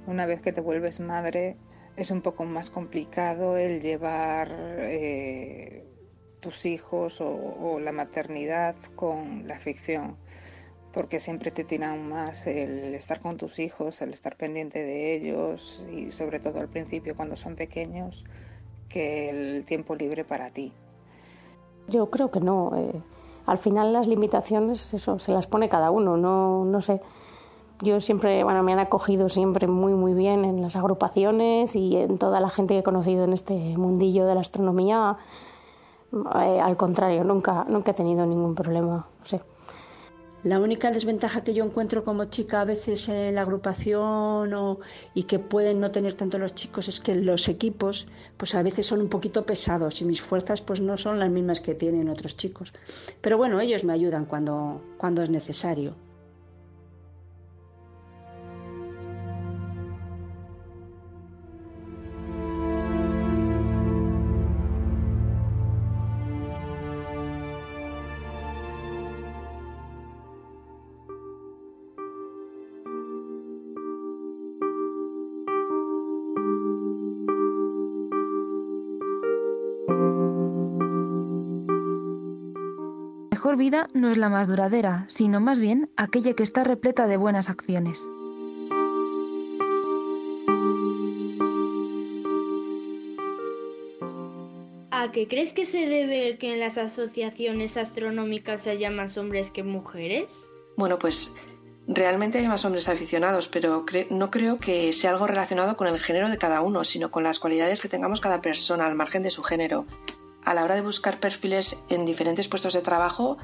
una 0.06 0.26
vez 0.26 0.42
que 0.42 0.52
te 0.52 0.60
vuelves 0.60 1.00
madre 1.00 1.56
es 1.96 2.10
un 2.10 2.20
poco 2.20 2.44
más 2.44 2.68
complicado 2.68 3.56
el 3.56 3.80
llevar 3.80 4.48
eh, 4.52 5.86
tus 6.40 6.66
hijos 6.66 7.22
o, 7.22 7.80
la 7.80 7.92
maternidad 7.92 8.76
con 8.96 9.48
la 9.48 9.58
ficción 9.58 10.18
porque 10.92 11.18
siempre 11.18 11.50
te 11.50 11.64
tiran 11.64 12.08
más 12.10 12.46
el 12.46 12.94
estar 12.94 13.20
con 13.20 13.38
tus 13.38 13.58
hijos, 13.58 14.02
el 14.02 14.10
estar 14.10 14.36
pendiente 14.36 14.80
de 14.80 15.14
ellos 15.14 15.86
y 15.90 16.12
sobre 16.12 16.40
todo 16.40 16.60
al 16.60 16.68
principio 16.68 17.14
cuando 17.14 17.36
son 17.36 17.56
pequeños 17.56 18.26
que 18.91 19.30
el 19.30 19.64
tiempo 19.64 19.95
libre 19.95 20.24
para 20.24 20.51
ti. 20.51 20.72
Yo 21.88 22.11
creo 22.11 22.30
que 22.30 22.41
no. 22.41 22.72
Eh, 22.76 23.01
al 23.47 23.57
final 23.57 23.93
las 23.93 24.07
limitaciones, 24.07 24.93
eso, 24.93 25.18
se 25.18 25.32
las 25.32 25.47
pone 25.47 25.70
cada 25.70 25.91
uno, 25.91 26.18
no, 26.18 26.64
no 26.66 26.80
sé. 26.82 27.01
Yo 27.82 27.99
siempre, 28.01 28.45
bueno, 28.45 28.62
me 28.62 28.74
han 28.74 28.78
acogido 28.78 29.30
siempre 29.30 29.66
muy, 29.66 29.95
muy 29.95 30.12
bien 30.12 30.45
en 30.45 30.61
las 30.61 30.76
agrupaciones 30.76 31.74
y 31.74 31.97
en 31.97 32.18
toda 32.18 32.38
la 32.41 32.51
gente 32.51 32.74
que 32.74 32.80
he 32.80 32.82
conocido 32.82 33.24
en 33.24 33.32
este 33.32 33.55
mundillo 33.55 34.26
de 34.26 34.34
la 34.34 34.43
astronomía. 34.43 35.16
Eh, 36.12 36.61
al 36.61 36.76
contrario, 36.76 37.24
nunca, 37.24 37.64
nunca 37.68 37.93
he 37.93 37.95
tenido 37.95 38.26
ningún 38.26 38.55
problema, 38.55 39.07
no 39.18 39.24
sé. 39.24 39.41
La 40.43 40.59
única 40.59 40.91
desventaja 40.91 41.45
que 41.45 41.53
yo 41.53 41.64
encuentro 41.64 42.03
como 42.03 42.24
chica 42.24 42.62
a 42.62 42.64
veces 42.64 43.11
en 43.11 43.34
la 43.34 43.43
agrupación 43.43 44.55
o, 44.55 44.80
y 45.12 45.24
que 45.24 45.38
pueden 45.38 45.80
no 45.80 45.91
tener 45.91 46.14
tanto 46.14 46.38
los 46.38 46.55
chicos 46.55 46.88
es 46.88 46.99
que 46.99 47.14
los 47.14 47.47
equipos 47.49 48.09
pues 48.38 48.55
a 48.55 48.62
veces 48.62 48.86
son 48.86 49.03
un 49.03 49.11
poquito 49.11 49.45
pesados 49.45 50.01
y 50.01 50.07
mis 50.07 50.22
fuerzas 50.22 50.62
pues 50.62 50.80
no 50.80 50.97
son 50.97 51.18
las 51.18 51.30
mismas 51.30 51.61
que 51.61 51.74
tienen 51.74 52.09
otros 52.09 52.38
chicos. 52.38 52.72
Pero 53.20 53.36
bueno, 53.36 53.61
ellos 53.61 53.84
me 53.84 53.93
ayudan 53.93 54.24
cuando, 54.24 54.80
cuando 54.97 55.22
es 55.22 55.28
necesario. 55.28 55.95
Mejor 83.41 83.57
vida 83.57 83.88
no 83.95 84.11
es 84.11 84.18
la 84.18 84.28
más 84.28 84.49
duradera, 84.49 85.07
sino 85.09 85.41
más 85.41 85.61
bien 85.61 85.91
aquella 85.97 86.34
que 86.34 86.43
está 86.43 86.62
repleta 86.62 87.07
de 87.07 87.16
buenas 87.16 87.49
acciones. 87.49 88.07
¿A 94.91 95.11
qué 95.11 95.26
crees 95.26 95.55
que 95.55 95.64
se 95.64 95.86
debe 95.86 96.36
que 96.36 96.53
en 96.53 96.61
las 96.61 96.76
asociaciones 96.76 97.78
astronómicas 97.78 98.66
haya 98.66 98.91
más 98.91 99.16
hombres 99.16 99.51
que 99.51 99.62
mujeres? 99.62 100.47
Bueno, 100.76 100.99
pues 100.99 101.34
realmente 101.88 102.36
hay 102.36 102.47
más 102.47 102.66
hombres 102.66 102.91
aficionados, 102.91 103.49
pero 103.49 103.86
no 104.11 104.30
creo 104.30 104.59
que 104.59 104.93
sea 104.93 105.12
algo 105.12 105.26
relacionado 105.26 105.78
con 105.78 105.86
el 105.86 105.99
género 105.99 106.28
de 106.28 106.36
cada 106.36 106.61
uno, 106.61 106.84
sino 106.84 107.11
con 107.11 107.24
las 107.24 107.38
cualidades 107.38 107.80
que 107.80 107.88
tengamos 107.88 108.20
cada 108.20 108.43
persona 108.43 108.84
al 108.84 108.97
margen 108.97 109.22
de 109.22 109.30
su 109.30 109.43
género 109.43 109.86
a 110.51 110.55
la 110.55 110.64
hora 110.64 110.74
de 110.74 110.80
buscar 110.80 111.20
perfiles 111.20 111.80
en 111.88 112.05
diferentes 112.05 112.48
puestos 112.48 112.72
de 112.72 112.80
trabajo, 112.80 113.38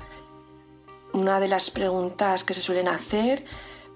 una 1.12 1.38
de 1.38 1.46
las 1.46 1.70
preguntas 1.70 2.42
que 2.42 2.52
se 2.52 2.60
suelen 2.60 2.88
hacer 2.88 3.44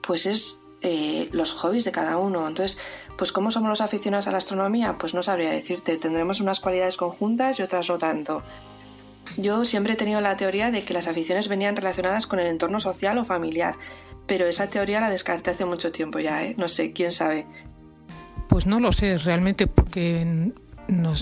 pues 0.00 0.26
es 0.26 0.61
eh, 0.82 1.28
los 1.32 1.52
hobbies 1.52 1.84
de 1.84 1.90
cada 1.90 2.18
uno. 2.18 2.46
Entonces, 2.46 2.78
pues 3.18 3.32
¿cómo 3.32 3.50
somos 3.50 3.68
los 3.68 3.80
aficionados 3.80 4.28
a 4.28 4.30
la 4.30 4.38
astronomía? 4.38 4.96
Pues 4.96 5.12
no 5.12 5.22
sabría 5.22 5.50
decirte. 5.50 5.96
Tendremos 5.96 6.40
unas 6.40 6.61
cualidades 6.61 6.96
conjuntas 6.96 7.58
y 7.58 7.62
otras 7.62 7.88
no 7.88 7.98
tanto. 7.98 8.42
Yo 9.36 9.64
siempre 9.64 9.94
he 9.94 9.96
tenido 9.96 10.20
la 10.20 10.36
teoría 10.36 10.70
de 10.70 10.84
que 10.84 10.94
las 10.94 11.08
aficiones 11.08 11.48
venían 11.48 11.74
relacionadas 11.74 12.28
con 12.28 12.38
el 12.38 12.46
entorno 12.46 12.78
social 12.78 13.18
o 13.18 13.24
familiar, 13.24 13.74
pero 14.26 14.46
esa 14.46 14.70
teoría 14.70 15.00
la 15.00 15.11
descarté 15.11 15.50
hace 15.50 15.64
mucho 15.64 15.90
tiempo 15.90 16.20
ya, 16.20 16.44
¿eh? 16.44 16.54
No 16.56 16.68
sé, 16.68 16.92
quién 16.92 17.11
sabe. 17.11 17.44
Pues 18.48 18.66
no 18.66 18.78
lo 18.78 18.92
sé 18.92 19.18
realmente, 19.18 19.66
porque 19.66 20.52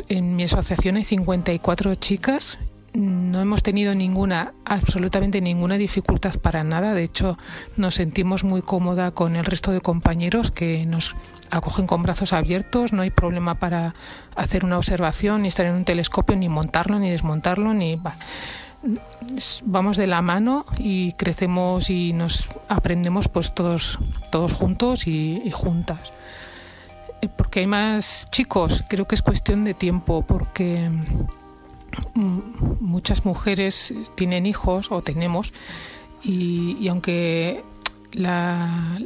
en 0.09 0.37
mi 0.37 0.45
asociación 0.45 0.97
hay 0.97 1.05
54 1.05 1.95
chicas. 1.97 2.59
No 2.95 3.41
hemos 3.41 3.63
tenido 3.63 3.95
ninguna, 3.95 4.55
absolutamente 4.65 5.41
ninguna 5.41 5.77
dificultad 5.77 6.37
para 6.41 6.65
nada. 6.65 6.95
De 6.95 7.05
hecho, 7.05 7.37
nos 7.77 7.95
sentimos 7.95 8.45
muy 8.45 8.63
cómoda 8.63 9.11
con 9.11 9.37
el 9.37 9.45
resto 9.45 9.71
de 9.73 9.81
compañeros 9.81 10.51
que 10.51 10.87
nos 10.87 11.15
acogen 11.51 11.87
con 11.87 12.03
brazos 12.03 12.33
abiertos. 12.33 12.93
No 12.93 13.03
hay 13.03 13.11
problema 13.11 13.57
para 13.57 13.95
hacer 14.37 14.65
una 14.65 14.79
observación, 14.79 15.43
ni 15.43 15.49
estar 15.49 15.67
en 15.67 15.75
un 15.75 15.85
telescopio, 15.85 16.35
ni 16.35 16.49
montarlo, 16.49 16.99
ni 16.99 17.11
desmontarlo, 17.11 17.75
ni 17.75 18.01
vamos 19.65 19.97
de 19.97 20.07
la 20.07 20.23
mano 20.23 20.65
y 20.79 21.13
crecemos 21.13 21.91
y 21.91 22.15
nos 22.15 22.49
aprendemos 22.69 23.29
pues 23.29 23.53
todos 23.53 23.99
todos 24.31 24.53
juntos 24.53 25.09
y 25.09 25.51
juntas 25.51 26.13
porque 27.27 27.61
hay 27.61 27.67
más 27.67 28.29
chicos, 28.31 28.85
creo 28.89 29.07
que 29.07 29.15
es 29.15 29.23
cuestión 29.23 29.65
de 29.65 29.75
tiempo, 29.75 30.23
porque 30.23 30.89
mm, 32.15 32.39
muchas 32.81 33.25
mujeres 33.25 33.93
tienen 34.15 34.47
hijos 34.47 34.93
o 34.93 35.03
tenemos 35.03 35.53
y, 36.23 36.87
aunque 36.89 37.65
la, 38.13 38.99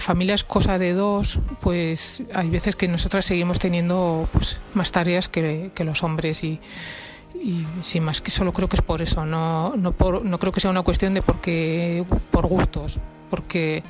familia 0.00 0.34
es 0.34 0.44
cosa 0.44 0.78
de 0.78 0.92
dos, 0.92 1.38
pues 1.60 2.22
hay 2.34 2.48
veces 2.50 2.76
que 2.76 2.88
nosotras 2.88 3.24
seguimos 3.24 3.58
teniendo 3.58 4.28
pues, 4.32 4.58
más 4.74 4.92
tareas 4.92 5.28
que, 5.28 5.70
los 5.78 6.02
hombres 6.02 6.44
y, 6.44 6.60
y 7.34 7.66
sin 7.82 8.02
más 8.02 8.20
que 8.20 8.30
solo 8.30 8.52
creo 8.52 8.68
que 8.68 8.76
es 8.76 8.82
por 8.82 9.02
eso, 9.02 9.24
no, 9.24 9.76
no, 9.76 9.92
por, 9.92 10.24
no 10.24 10.38
creo 10.38 10.52
que 10.52 10.60
sea 10.60 10.70
una 10.70 10.82
cuestión 10.82 11.14
de 11.14 11.22
porque 11.22 12.04
por 12.30 12.46
gustos, 12.46 12.98
porque 13.30 13.82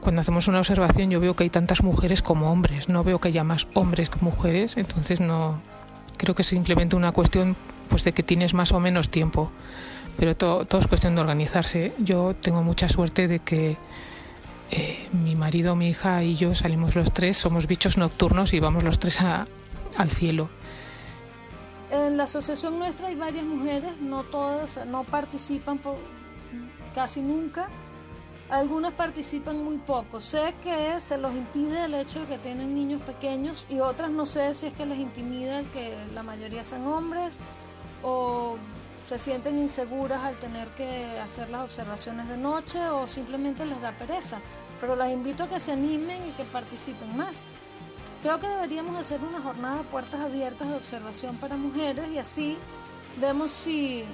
cuando 0.00 0.20
hacemos 0.20 0.48
una 0.48 0.58
observación 0.58 1.10
yo 1.10 1.20
veo 1.20 1.34
que 1.34 1.44
hay 1.44 1.50
tantas 1.50 1.82
mujeres 1.82 2.22
como 2.22 2.50
hombres, 2.50 2.88
no 2.88 3.04
veo 3.04 3.18
que 3.18 3.28
haya 3.28 3.44
más 3.44 3.66
hombres 3.74 4.10
que 4.10 4.18
mujeres, 4.20 4.76
entonces 4.76 5.20
no 5.20 5.60
creo 6.16 6.34
que 6.34 6.42
es 6.42 6.48
simplemente 6.48 6.96
una 6.96 7.12
cuestión 7.12 7.56
pues 7.88 8.04
de 8.04 8.12
que 8.12 8.22
tienes 8.22 8.54
más 8.54 8.72
o 8.72 8.80
menos 8.80 9.10
tiempo, 9.10 9.50
pero 10.16 10.36
todo, 10.36 10.66
es 10.78 10.86
cuestión 10.86 11.14
de 11.14 11.20
organizarse. 11.20 11.92
Yo 11.98 12.34
tengo 12.40 12.62
mucha 12.62 12.88
suerte 12.88 13.26
de 13.26 13.40
que 13.40 13.76
eh, 14.70 15.08
mi 15.12 15.34
marido, 15.34 15.74
mi 15.76 15.88
hija 15.88 16.22
y 16.22 16.36
yo 16.36 16.54
salimos 16.54 16.94
los 16.94 17.12
tres, 17.12 17.36
somos 17.36 17.66
bichos 17.66 17.96
nocturnos 17.96 18.52
y 18.52 18.60
vamos 18.60 18.84
los 18.84 18.98
tres 18.98 19.20
al 19.20 20.10
cielo. 20.10 20.48
En 21.90 22.16
la 22.16 22.24
asociación 22.24 22.78
nuestra 22.78 23.08
hay 23.08 23.16
varias 23.16 23.44
mujeres, 23.44 24.00
no 24.00 24.22
todas, 24.22 24.86
no 24.86 25.02
participan 25.02 25.78
por, 25.78 25.96
casi 26.94 27.20
nunca 27.20 27.68
algunas 28.50 28.92
participan 28.92 29.64
muy 29.64 29.78
poco. 29.78 30.20
Sé 30.20 30.54
que 30.62 30.98
se 31.00 31.18
los 31.18 31.32
impide 31.32 31.84
el 31.84 31.94
hecho 31.94 32.20
de 32.20 32.26
que 32.26 32.38
tienen 32.38 32.74
niños 32.74 33.00
pequeños 33.02 33.66
y 33.68 33.80
otras 33.80 34.10
no 34.10 34.26
sé 34.26 34.54
si 34.54 34.66
es 34.66 34.74
que 34.74 34.86
les 34.86 34.98
intimida 34.98 35.60
el 35.60 35.66
que 35.66 35.96
la 36.14 36.22
mayoría 36.22 36.64
sean 36.64 36.86
hombres 36.86 37.38
o 38.02 38.56
se 39.06 39.18
sienten 39.18 39.58
inseguras 39.58 40.22
al 40.24 40.36
tener 40.38 40.68
que 40.68 41.18
hacer 41.20 41.50
las 41.50 41.64
observaciones 41.64 42.28
de 42.28 42.36
noche 42.36 42.80
o 42.88 43.06
simplemente 43.06 43.64
les 43.64 43.80
da 43.80 43.92
pereza. 43.92 44.38
Pero 44.80 44.96
las 44.96 45.10
invito 45.10 45.44
a 45.44 45.48
que 45.48 45.60
se 45.60 45.72
animen 45.72 46.18
y 46.28 46.32
que 46.32 46.44
participen 46.44 47.16
más. 47.16 47.44
Creo 48.22 48.38
que 48.38 48.48
deberíamos 48.48 48.96
hacer 48.96 49.20
una 49.22 49.40
jornada 49.40 49.78
de 49.78 49.84
puertas 49.84 50.20
abiertas 50.20 50.68
de 50.68 50.74
observación 50.74 51.36
para 51.36 51.56
mujeres 51.56 52.10
y 52.12 52.18
así 52.18 52.56
vemos 53.20 53.50
si 53.50 54.04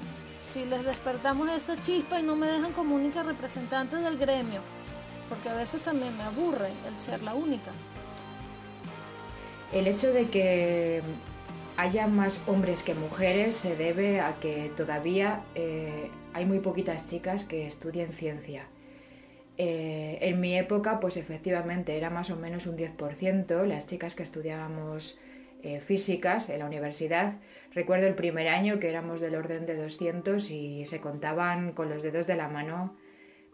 si 0.47 0.65
les 0.65 0.85
despertamos 0.85 1.51
esa 1.51 1.79
chispa 1.81 2.21
y 2.21 2.23
no 2.23 2.37
me 2.37 2.47
dejan 2.47 2.73
como 2.73 2.95
única 2.95 3.23
representante 3.23 3.97
del 3.97 4.17
gremio, 4.17 4.61
porque 5.29 5.49
a 5.49 5.55
veces 5.55 5.83
también 5.83 6.17
me 6.17 6.23
aburre 6.23 6.69
el 6.89 6.97
ser 6.99 7.23
la 7.23 7.35
única. 7.35 7.73
El 9.73 9.89
hecho 9.89 10.13
de 10.13 10.31
que 10.31 11.03
haya 11.77 12.07
más 12.07 12.41
hombres 12.47 12.85
que 12.85 12.95
mujeres 12.95 13.57
se 13.57 13.77
debe 13.77 14.21
a 14.21 14.37
que 14.37 14.71
todavía 14.77 15.43
eh, 15.57 16.11
hay 16.33 16.47
muy 16.47 16.61
poquitas 16.61 17.07
chicas 17.07 17.45
que 17.45 17.67
estudien 17.67 18.13
ciencia. 18.13 18.67
Eh, 19.59 20.19
en 20.21 20.39
mi 20.39 20.57
época, 20.57 21.01
pues 21.01 21.17
efectivamente 21.17 21.97
era 21.97 22.09
más 22.09 22.31
o 22.31 22.37
menos 22.37 22.67
un 22.67 22.77
10% 22.77 23.65
las 23.65 23.87
chicas 23.87 24.15
que 24.15 24.23
estudiábamos 24.23 25.19
eh, 25.63 25.81
físicas 25.81 26.51
en 26.51 26.61
la 26.61 26.67
universidad. 26.67 27.35
Recuerdo 27.77 28.07
el 28.07 28.15
primer 28.15 28.49
año 28.49 28.81
que 28.81 28.89
éramos 28.89 29.21
del 29.21 29.35
orden 29.35 29.67
de 29.67 29.77
200 29.77 30.51
y 30.51 30.87
se 30.87 31.03
contaban 31.03 31.73
con 31.73 31.91
los 31.91 32.03
dedos 32.03 32.27
de 32.27 32.35
la 32.35 32.49
mano 32.49 32.97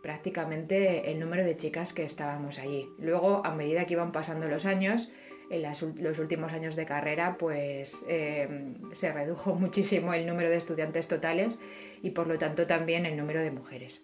prácticamente 0.01 1.11
el 1.11 1.19
número 1.19 1.45
de 1.45 1.57
chicas 1.57 1.93
que 1.93 2.05
estábamos 2.05 2.61
allí. 2.61 2.89
Luego, 3.01 3.45
a 3.45 3.53
medida 3.53 3.85
que 3.85 3.95
iban 3.95 4.13
pasando 4.13 4.47
los 4.47 4.65
años, 4.65 5.11
en 5.51 5.65
los 6.05 6.21
últimos 6.21 6.53
años 6.53 6.77
de 6.77 6.87
carrera, 6.87 7.37
pues 7.37 8.05
eh, 8.07 8.77
se 8.93 9.13
redujo 9.13 9.55
muchísimo 9.57 10.15
el 10.15 10.25
número 10.25 10.51
de 10.51 10.57
estudiantes 10.57 11.09
totales 11.09 11.59
y 12.01 12.11
por 12.11 12.29
lo 12.29 12.39
tanto 12.39 12.69
también 12.69 13.07
el 13.07 13.17
número 13.17 13.41
de 13.41 13.51
mujeres. 13.51 14.03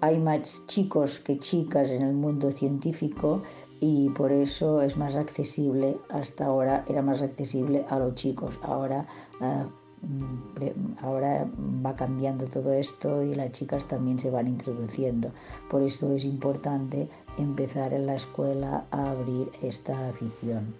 Hay 0.00 0.20
más 0.20 0.64
chicos 0.68 1.18
que 1.18 1.40
chicas 1.40 1.90
en 1.90 2.02
el 2.02 2.12
mundo 2.12 2.52
científico, 2.52 3.42
y 3.80 4.10
por 4.10 4.32
eso 4.32 4.80
es 4.82 4.96
más 4.96 5.16
accesible, 5.16 5.98
hasta 6.08 6.46
ahora 6.46 6.84
era 6.88 7.02
más 7.02 7.22
accesible 7.22 7.84
a 7.88 7.98
los 7.98 8.14
chicos, 8.14 8.58
ahora, 8.62 9.06
ah, 9.40 9.66
mm, 10.02 10.96
ahora 11.02 11.48
va 11.84 11.94
cambiando 11.94 12.46
todo 12.46 12.72
esto 12.72 13.22
y 13.22 13.34
las 13.34 13.52
chicas 13.52 13.86
también 13.86 14.18
se 14.18 14.30
van 14.30 14.46
introduciendo. 14.46 15.30
Por 15.68 15.82
eso 15.82 16.12
es 16.12 16.24
importante 16.24 17.08
empezar 17.38 17.92
en 17.92 18.06
la 18.06 18.14
escuela 18.14 18.86
a 18.90 19.10
abrir 19.10 19.50
esta 19.62 20.08
afición. 20.08 20.74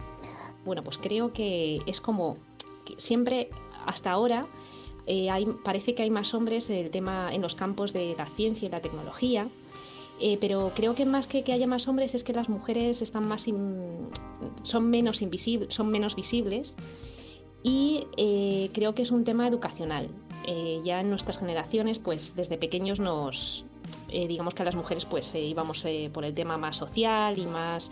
Bueno, 0.65 0.83
pues 0.83 0.99
creo 0.99 1.33
que 1.33 1.81
es 1.87 2.01
como 2.01 2.37
que 2.85 2.95
siempre 2.99 3.51
hasta 3.85 4.11
ahora 4.11 4.47
eh, 5.07 5.31
hay, 5.31 5.47
parece 5.65 5.95
que 5.95 6.03
hay 6.03 6.11
más 6.11 6.35
hombres 6.35 6.69
en 6.71 6.79
el 6.79 6.91
tema 6.91 7.33
en 7.33 7.41
los 7.41 7.55
campos 7.55 7.93
de 7.93 8.15
la 8.19 8.27
ciencia 8.27 8.67
y 8.67 8.71
la 8.71 8.81
tecnología. 8.81 9.49
Eh, 10.21 10.39
pero 10.41 10.73
creo 10.75 10.95
que 10.95 11.05
más 11.05 11.27
que 11.27 11.45
que 11.45 11.53
haya 11.53 11.67
más 11.67 11.89
hombres 11.89 12.15
es 12.15 12.25
que 12.25 12.33
las 12.33 12.49
mujeres 12.49 13.03
están 13.03 13.29
más 13.29 13.47
son 14.63 14.91
menos 14.91 15.21
invisibles, 15.23 15.75
son 15.75 15.91
menos 15.91 16.17
visibles 16.17 16.77
y 17.63 18.07
eh, 18.17 18.71
creo 18.73 18.95
que 18.95 19.03
es 19.03 19.11
un 19.11 19.25
tema 19.25 19.47
educacional. 19.47 20.09
ya 20.85 21.01
en 21.01 21.11
nuestras 21.11 21.39
generaciones, 21.39 21.99
pues 21.99 22.37
desde 22.37 22.57
pequeños 22.57 23.01
nos, 23.01 23.67
digamos 24.09 24.55
que 24.55 24.63
a 24.63 24.65
las 24.65 24.77
mujeres 24.77 25.05
pues 25.05 25.35
íbamos 25.35 25.85
por 26.13 26.25
el 26.25 26.35
tema 26.35 26.57
más 26.57 26.77
social 26.77 27.37
y 27.39 27.47
más 27.47 27.91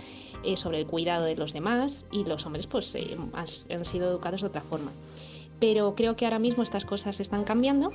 sobre 0.55 0.81
el 0.81 0.87
cuidado 0.87 1.25
de 1.25 1.35
los 1.37 1.53
demás 1.53 2.07
y 2.13 2.25
los 2.25 2.47
hombres 2.47 2.67
pues 2.69 2.97
han 3.35 3.85
sido 3.85 4.09
educados 4.09 4.43
de 4.43 4.47
otra 4.47 4.63
forma 4.63 4.93
pero 5.61 5.95
creo 5.95 6.17
que 6.17 6.27
ahora 6.27 6.39
mismo 6.39 6.63
estas 6.63 6.85
cosas 6.85 7.21
están 7.21 7.45
cambiando 7.45 7.91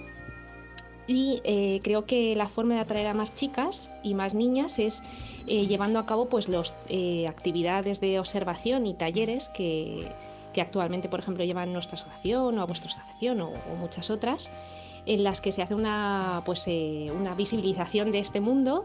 y 1.09 1.41
eh, 1.43 1.79
creo 1.83 2.05
que 2.05 2.35
la 2.35 2.47
forma 2.47 2.75
de 2.75 2.81
atraer 2.81 3.07
a 3.07 3.15
más 3.15 3.33
chicas 3.33 3.89
y 4.03 4.13
más 4.13 4.35
niñas 4.35 4.77
es 4.77 5.01
eh, 5.47 5.65
llevando 5.65 5.97
a 5.97 6.05
cabo 6.05 6.29
pues 6.29 6.47
los 6.47 6.75
eh, 6.87 7.25
actividades 7.27 7.99
de 7.99 8.19
observación 8.19 8.85
y 8.85 8.93
talleres 8.93 9.49
que, 9.49 10.07
actualmente 10.61 11.07
por 11.07 11.21
ejemplo 11.21 11.45
llevan 11.45 11.71
nuestra 11.71 11.95
asociación 11.95 12.59
o 12.59 12.61
a 12.61 12.65
vuestra 12.65 12.89
asociación 12.89 13.39
o, 13.39 13.53
muchas 13.79 14.09
otras 14.09 14.51
en 15.05 15.23
las 15.23 15.39
que 15.39 15.53
se 15.53 15.61
hace 15.61 15.73
una 15.73 16.43
pues 16.45 16.67
una 16.67 17.33
visibilización 17.33 18.11
de 18.11 18.19
este 18.19 18.41
mundo 18.41 18.83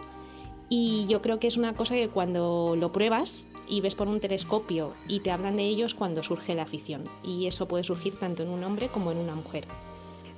y 0.69 1.07
yo 1.09 1.21
creo 1.21 1.41
que 1.41 1.49
es 1.49 1.57
una 1.57 1.75
cosa 1.75 1.97
que 1.97 2.09
cuando 2.09 2.77
lo 2.77 2.93
pruebas 2.93 3.49
y 3.69 3.81
ves 3.81 3.97
por 3.97 4.07
un 4.07 4.21
telescopio 4.21 4.95
y 5.09 5.19
te 5.19 5.33
hablan 5.33 5.57
de 5.57 5.65
ellos 5.65 5.95
cuando 5.95 6.23
surge 6.23 6.55
la 6.55 6.63
afición. 6.63 7.05
Y 7.23 7.47
eso 7.47 7.69
puede 7.69 7.85
surgir 7.85 8.17
tanto 8.19 8.45
en 8.45 8.49
un 8.49 8.65
hombre 8.65 8.89
como 8.89 9.13
en 9.13 9.19
una 9.19 9.35
mujer. 9.35 9.67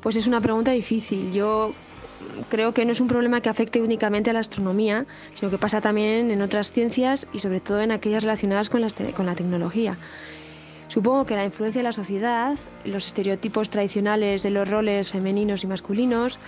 Pues 0.07 0.15
es 0.15 0.29
una 0.29 0.41
pregunta 0.41 0.71
difícil. 0.71 1.33
Yo 1.33 1.75
creo 2.49 2.73
que 2.73 2.85
no 2.85 2.93
es 2.93 3.01
un 3.01 3.09
problema 3.09 3.41
que 3.41 3.49
afecte 3.49 3.83
únicamente 3.83 4.31
a 4.31 4.33
la 4.33 4.39
astronomía, 4.39 5.05
sino 5.35 5.51
que 5.51 5.59
pasa 5.59 5.81
también 5.81 6.31
en 6.31 6.43
otras 6.43 6.71
ciencias 6.71 7.27
y 7.33 7.41
sobre 7.41 7.59
todo 7.59 7.81
en 7.81 7.91
aquellas 7.91 8.23
relacionadas 8.23 8.71
con, 8.71 8.83
la 8.83 9.35
tecnología. 9.35 9.97
Supongo 10.87 11.27
que 11.27 11.35
la 11.35 11.45
influencia 11.45 11.81
de 11.81 11.89
la 11.89 11.93
sociedad, 11.93 12.57
los 12.85 13.05
estereotipos 13.09 13.69
tradicionales 13.69 14.45
de 14.45 14.51
los 14.51 14.71
roles 14.71 15.11
femeninos 15.11 15.65
y 15.65 15.67
masculinos, 15.67 16.39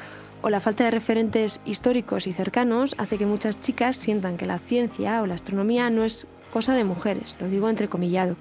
o 0.40 0.50
la 0.50 0.60
falta 0.60 0.84
de 0.84 0.92
referentes 0.92 1.60
históricos 1.64 2.28
y 2.28 2.32
cercanos 2.32 2.94
hace 2.96 3.18
que 3.18 3.26
muchas 3.26 3.60
chicas 3.60 3.96
sientan 3.96 4.36
que 4.36 4.46
la 4.46 4.60
ciencia 4.60 5.20
o 5.20 5.26
la 5.26 5.34
astronomía 5.34 5.90
no 5.90 6.04
es 6.04 6.28
cosa 6.52 6.76
de 6.76 6.84
mujeres, 6.84 7.34
lo 7.40 7.48
digo 7.48 7.68
entrecomillado, 7.68 8.36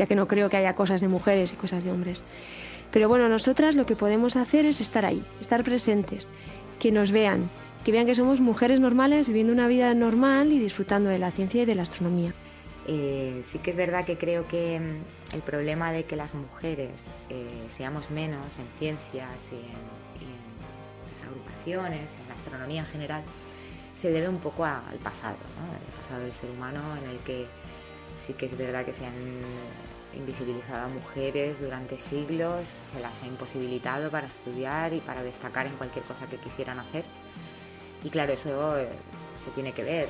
ya 0.00 0.06
que 0.06 0.16
no 0.16 0.26
creo 0.26 0.50
que 0.50 0.56
haya 0.56 0.74
cosas 0.74 1.00
de 1.00 1.06
mujeres 1.06 1.52
y 1.52 1.56
cosas 1.56 1.84
de 1.84 1.92
hombres. 1.92 2.24
Pero 2.92 3.08
bueno, 3.08 3.28
nosotras 3.28 3.76
lo 3.76 3.86
que 3.86 3.96
podemos 3.96 4.36
hacer 4.36 4.66
es 4.66 4.80
estar 4.80 5.04
ahí, 5.04 5.22
estar 5.40 5.62
presentes, 5.64 6.32
que 6.78 6.92
nos 6.92 7.10
vean, 7.10 7.50
que 7.84 7.92
vean 7.92 8.06
que 8.06 8.14
somos 8.14 8.40
mujeres 8.40 8.80
normales 8.80 9.26
viviendo 9.26 9.52
una 9.52 9.68
vida 9.68 9.92
normal 9.94 10.52
y 10.52 10.58
disfrutando 10.58 11.10
de 11.10 11.18
la 11.18 11.30
ciencia 11.30 11.62
y 11.62 11.66
de 11.66 11.74
la 11.74 11.82
astronomía. 11.82 12.34
Eh, 12.86 13.40
sí 13.44 13.58
que 13.58 13.70
es 13.70 13.76
verdad 13.76 14.06
que 14.06 14.16
creo 14.16 14.48
que 14.48 14.80
mm, 14.80 15.34
el 15.34 15.42
problema 15.42 15.92
de 15.92 16.04
que 16.04 16.16
las 16.16 16.34
mujeres 16.34 17.10
eh, 17.28 17.44
seamos 17.68 18.10
menos 18.10 18.58
en 18.58 18.66
ciencias 18.78 19.52
y 19.52 19.56
en 19.56 19.98
en 21.76 22.28
la 22.28 22.34
astronomía 22.34 22.80
en 22.80 22.86
general, 22.86 23.22
se 23.94 24.10
debe 24.10 24.28
un 24.28 24.38
poco 24.38 24.64
al 24.64 24.98
pasado, 25.02 25.36
el 25.86 25.92
pasado 26.00 26.22
del 26.22 26.32
ser 26.32 26.50
humano 26.50 26.80
en 27.02 27.10
el 27.10 27.18
que 27.18 27.46
sí 28.14 28.32
que 28.34 28.46
es 28.46 28.56
verdad 28.56 28.84
que 28.84 28.92
se 28.92 29.04
han 29.04 29.40
invisibilizado 30.14 30.86
a 30.86 30.88
mujeres 30.88 31.60
durante 31.60 31.98
siglos, 31.98 32.68
se 32.68 33.00
las 33.00 33.22
ha 33.22 33.26
imposibilitado 33.26 34.10
para 34.10 34.26
estudiar 34.26 34.92
y 34.92 35.00
para 35.00 35.22
destacar 35.22 35.66
en 35.66 35.74
cualquier 35.74 36.04
cosa 36.04 36.26
que 36.26 36.36
quisieran 36.36 36.78
hacer. 36.78 37.04
Y 38.04 38.10
claro, 38.10 38.32
eso 38.32 38.78
eh, 38.78 38.88
se 39.38 39.50
tiene 39.50 39.72
que 39.72 39.82
ver, 39.82 40.08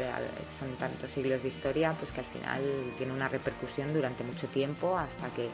son 0.59 0.75
tantos 0.77 1.11
siglos 1.11 1.43
de 1.43 1.49
historia, 1.49 1.95
pues 1.99 2.13
que 2.13 2.21
al 2.21 2.27
final 2.27 2.63
tiene 2.97 3.13
una 3.13 3.29
repercusión 3.29 3.93
durante 3.93 4.25
mucho 4.25 4.47
tiempo 4.47 4.99
hasta 4.99 5.29
que 5.31 5.49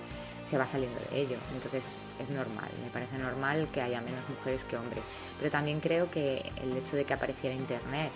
se 0.44 0.58
va 0.58 0.66
saliendo 0.66 0.98
de 1.10 1.20
ello. 1.20 1.36
Entonces 1.52 1.96
es 2.20 2.30
normal, 2.30 2.70
me 2.82 2.90
parece 2.90 3.18
normal 3.18 3.68
que 3.72 3.80
haya 3.80 4.00
menos 4.00 4.28
mujeres 4.28 4.64
que 4.64 4.76
hombres. 4.76 5.04
Pero 5.38 5.50
también 5.50 5.80
creo 5.80 6.10
que 6.10 6.52
el 6.62 6.76
hecho 6.76 6.96
de 6.96 7.04
que 7.04 7.14
apareciera 7.14 7.54
Internet 7.54 8.10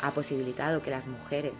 ha 0.00 0.12
posibilitado 0.12 0.82
que 0.82 0.90
las 0.90 1.06
mujeres 1.06 1.52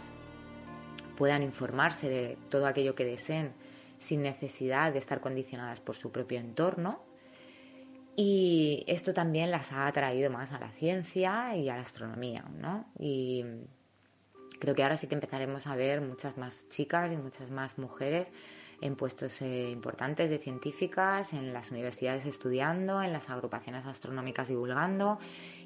puedan 1.16 1.42
informarse 1.42 2.08
de 2.08 2.38
todo 2.48 2.66
aquello 2.66 2.94
que 2.94 3.04
deseen 3.04 3.52
sin 3.98 4.22
necesidad 4.22 4.92
de 4.92 4.98
estar 4.98 5.20
condicionadas 5.20 5.80
por 5.80 5.96
su 5.96 6.10
propio 6.10 6.38
entorno. 6.38 7.04
Y 8.16 8.84
esto 8.88 9.14
también 9.14 9.50
las 9.50 9.72
ha 9.72 9.86
atraído 9.86 10.30
más 10.30 10.52
a 10.52 10.58
la 10.58 10.70
ciencia 10.72 11.56
y 11.56 11.68
a 11.68 11.76
la 11.76 11.82
astronomía, 11.82 12.44
¿no? 12.58 12.86
Y 12.98 13.44
creo 14.58 14.74
que 14.74 14.82
ahora 14.82 14.96
sí 14.96 15.06
que 15.06 15.14
empezaremos 15.14 15.66
a 15.66 15.76
ver 15.76 16.00
muchas 16.00 16.36
más 16.36 16.68
chicas 16.68 17.12
y 17.12 17.16
muchas 17.16 17.50
más 17.50 17.78
mujeres 17.78 18.32
en 18.80 18.96
puestos 18.96 19.42
eh, 19.42 19.70
importantes 19.70 20.30
de 20.30 20.38
científicas, 20.38 21.32
en 21.32 21.52
las 21.52 21.70
universidades 21.70 22.26
estudiando, 22.26 23.02
en 23.02 23.12
las 23.12 23.28
agrupaciones 23.30 23.86
astronómicas 23.86 24.48
divulgando 24.48 25.18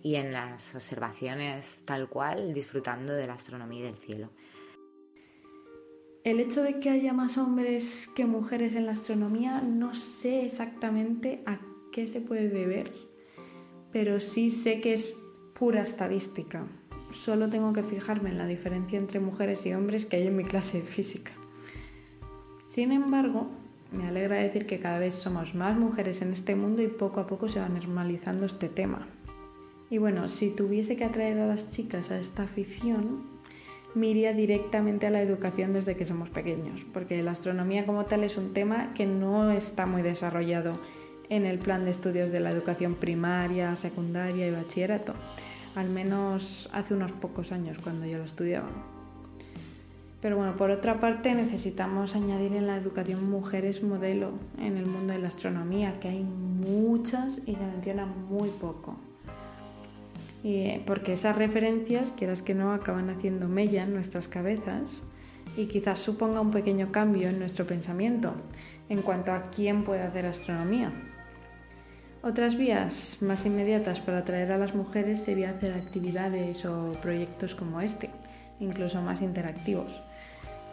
y 0.03 0.17
en 0.17 0.33
las 0.33 0.75
observaciones 0.75 1.85
tal 1.85 2.09
cual 2.09 2.55
disfrutando 2.55 3.13
de 3.13 3.27
la 3.27 3.35
astronomía 3.35 3.81
y 3.81 3.83
del 3.85 3.99
cielo. 3.99 4.31
El 6.25 6.39
hecho 6.39 6.63
de 6.63 6.79
que 6.79 6.89
haya 6.89 7.13
más 7.13 7.37
hombres 7.37 8.09
que 8.15 8.27
mujeres 8.27 8.77
en 8.77 8.87
la 8.87 8.93
astronomía 8.93 9.61
no 9.61 9.93
sé 9.93 10.45
exactamente 10.45 11.43
a 11.47 11.59
qué 11.91 12.07
se 12.07 12.21
puede 12.21 12.49
deber, 12.49 12.93
pero 13.91 14.21
sí 14.21 14.51
sé 14.51 14.81
que 14.81 14.93
es 14.93 15.15
pura 15.59 15.83
estadística. 15.83 16.65
Solo 17.11 17.49
tengo 17.49 17.73
que 17.73 17.83
fijarme 17.83 18.31
en 18.31 18.39
la 18.39 18.47
diferencia 18.47 19.01
entre 19.01 19.19
mujeres 19.19 19.67
y 19.67 19.75
hombres 19.75 20.07
que 20.07 20.17
hay 20.17 20.29
en 20.29 20.37
mi 20.37 20.45
clase 20.45 20.81
de 20.81 20.87
física. 20.87 21.33
Sin 22.69 22.93
embargo, 22.93 23.49
me 23.91 24.07
alegra 24.07 24.37
decir 24.37 24.67
que 24.67 24.79
cada 24.79 25.01
vez 25.01 25.15
somos 25.15 25.57
más 25.57 25.77
mujeres 25.77 26.23
en 26.23 26.31
este 26.31 26.55
mundo 26.55 26.83
y 26.83 26.87
poco 26.87 27.19
a 27.19 27.27
poco 27.27 27.49
se 27.49 27.59
va 27.59 27.69
normalizando 27.69 28.47
este 28.47 28.69
tema. 28.69 29.09
Y 29.91 29.99
bueno, 29.99 30.29
si 30.29 30.51
tuviese 30.51 30.95
que 30.97 31.05
atraer 31.05 31.41
a 31.41 31.49
las 31.49 31.69
chicas 31.71 32.13
a 32.13 32.19
esta 32.21 32.45
afición, 32.45 33.32
me 33.95 34.09
iría 34.09 34.33
directamente 34.33 35.07
a 35.07 35.11
la 35.11 35.21
educación 35.21 35.73
desde 35.73 35.97
que 35.97 36.05
somos 36.05 36.31
pequeños, 36.31 36.85
porque 36.93 37.23
la 37.23 37.33
astronomía 37.33 37.85
como 37.85 38.05
tal 38.05 38.25
es 38.25 38.37
un 38.37 38.53
tema 38.55 38.93
que 38.95 39.07
no 39.07 39.51
está 39.51 39.87
muy 39.87 40.03
desarrollado 40.03 40.73
en 41.29 41.45
el 41.45 41.59
plan 41.59 41.85
de 41.85 41.91
estudios 41.91 42.31
de 42.31 42.41
la 42.41 42.51
educación 42.51 42.95
primaria, 42.95 43.75
secundaria 43.77 44.47
y 44.47 44.51
bachillerato, 44.51 45.15
al 45.75 45.89
menos 45.89 46.69
hace 46.73 46.95
unos 46.95 47.13
pocos 47.13 47.53
años 47.53 47.79
cuando 47.83 48.07
yo 48.07 48.19
lo 48.19 48.25
estudiaba. 48.25 48.69
Pero 50.21 50.37
bueno, 50.37 50.57
por 50.57 50.71
otra 50.71 51.01
parte 51.01 51.35
necesitamos 51.35 52.15
añadir 52.15 52.53
en 52.55 52.69
la 52.69 52.77
educación 52.77 53.29
mujeres 53.29 53.83
modelo 53.83 54.33
en 54.59 54.77
el 54.77 54.87
mundo 54.87 55.13
de 55.13 55.19
la 55.19 55.29
astronomía, 55.29 55.99
que 55.99 56.09
hay 56.09 56.23
muchas 56.23 57.41
y 57.45 57.57
se 57.57 57.63
menciona 57.63 58.07
muy 58.07 58.49
poco. 58.49 58.97
Porque 60.87 61.13
esas 61.13 61.37
referencias, 61.37 62.13
quieras 62.13 62.43
que 62.43 62.55
no, 62.55 62.73
acaban 62.73 63.11
haciendo 63.11 63.49
mella 63.49 63.85
en 63.85 63.95
nuestras 63.95 64.29
cabezas 64.29 65.03
y 65.57 65.67
quizás 65.67 65.99
suponga 65.99 66.41
un 66.41 66.51
pequeño 66.51 66.91
cambio 66.91 67.29
en 67.29 67.39
nuestro 67.39 67.67
pensamiento 67.67 68.35
en 68.89 69.03
cuanto 69.03 69.33
a 69.33 69.51
quién 69.51 69.85
puede 69.85 70.03
hacer 70.03 70.27
astronomía. 70.27 70.93
Otras 72.23 72.57
vías 72.57 73.19
más 73.21 73.47
inmediatas 73.47 74.01
para 74.01 74.19
atraer 74.19 74.53
a 74.53 74.59
las 74.59 74.75
mujeres 74.75 75.21
sería 75.21 75.51
hacer 75.51 75.73
actividades 75.73 76.65
o 76.65 76.93
proyectos 77.03 77.55
como 77.55 77.81
este, 77.81 78.11
incluso 78.61 79.01
más 79.03 79.23
interactivos 79.23 80.03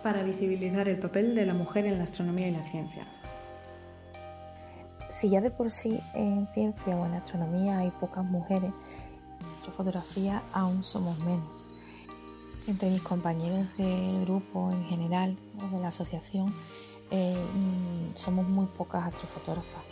para 0.03 0.24
visibilizar 0.24 0.88
el 0.88 0.97
papel 0.97 1.36
de 1.36 1.45
la 1.45 1.53
mujer 1.53 1.86
en 1.86 1.97
la 1.97 2.03
astronomía 2.03 2.47
y 2.47 2.51
la 2.51 2.63
ciencia. 2.63 3.03
Si 5.09 5.30
ya 5.30 5.41
de 5.41 5.51
por 5.51 5.72
sí 5.72 5.99
en 6.13 6.47
ciencia 6.53 6.95
o 6.95 7.05
en 7.05 7.13
astronomía 7.13 7.80
hay 7.80 7.91
pocas 7.99 8.24
mujeres, 8.24 8.72
astrofotografía 9.60 10.41
aún 10.53 10.84
somos 10.84 11.20
menos. 11.20 11.70
Entre 12.68 12.89
mis 12.89 13.01
compañeros 13.01 13.68
del 13.78 14.26
grupo 14.26 14.72
en 14.72 14.86
general 14.86 15.38
o 15.62 15.76
de 15.76 15.82
la 15.82 15.89
asociación, 15.89 16.53
eh, 17.12 17.36
mm, 17.36 18.16
somos 18.16 18.47
muy 18.47 18.66
pocas 18.68 19.07
astrofotógrafas. 19.07 19.84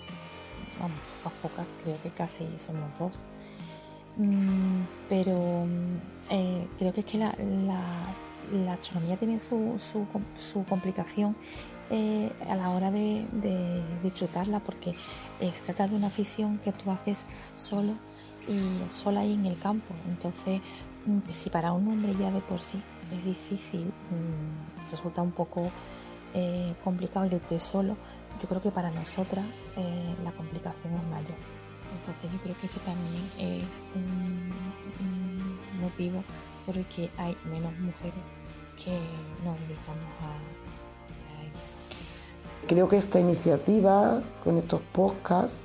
Vamos, 0.79 0.97
pocas, 1.23 1.39
pocas, 1.41 1.67
creo 1.83 2.01
que 2.01 2.09
casi 2.11 2.45
somos 2.57 2.89
dos. 2.97 3.23
Mm, 4.17 4.83
pero 5.09 5.35
mm, 5.65 5.97
eh, 6.29 6.67
creo 6.77 6.93
que 6.93 7.01
es 7.01 7.05
que 7.05 7.17
la 7.17 8.73
astronomía 8.73 9.17
tiene 9.17 9.39
su, 9.39 9.75
su, 9.77 10.63
complicación 10.65 11.35
eh, 11.89 12.31
a 12.49 12.55
la 12.55 12.69
hora 12.71 12.91
de, 12.91 13.25
disfrutarla 14.03 14.59
porque 14.59 14.95
eh, 15.39 15.51
se 15.53 15.61
trata 15.61 15.87
de 15.87 15.95
una 15.95 16.07
afición 16.07 16.59
que 16.59 16.73
tú 16.73 16.91
haces 16.91 17.25
solo 17.55 17.93
y 18.47 18.91
sola 18.91 19.21
ahí 19.21 19.33
en 19.33 19.45
el 19.45 19.57
campo. 19.57 19.93
Entonces, 20.07 20.61
mm, 21.05 21.19
si 21.29 21.49
para 21.49 21.71
un 21.73 21.87
hombre 21.87 22.15
ya 22.19 22.31
de 22.31 22.39
por 22.41 22.61
sí 22.61 22.81
es 23.11 23.25
difícil, 23.25 23.85
mm, 23.85 24.91
resulta 24.91 25.21
un 25.21 25.31
poco 25.31 25.71
eh, 26.33 26.75
complicado 26.83 27.25
irte 27.25 27.59
solo, 27.59 27.95
yo 28.41 28.47
creo 28.47 28.61
que 28.61 28.71
para 28.71 28.91
nosotras 28.91 29.45
la 30.23 30.31
complicación 30.31 30.93
es 30.93 31.03
mayor. 31.09 31.37
Entonces 31.99 32.31
yo 32.31 32.39
creo 32.39 32.55
que 32.57 32.67
eso 32.67 32.79
también 32.81 33.23
es 33.37 33.83
un, 33.95 34.53
motivo 35.81 36.23
por 36.65 36.75
el 36.75 36.85
que 36.85 37.09
hay 37.17 37.37
menos 37.45 37.71
mujeres 37.79 38.19
que 38.83 38.99
nos 39.45 39.59
dedicamos 39.59 40.09
a, 40.23 40.37
Creo 42.67 42.87
que 42.87 42.97
esta 42.97 43.19
iniciativa 43.19 44.21
con 44.43 44.57
estos 44.57 44.81
podcasts 44.91 45.57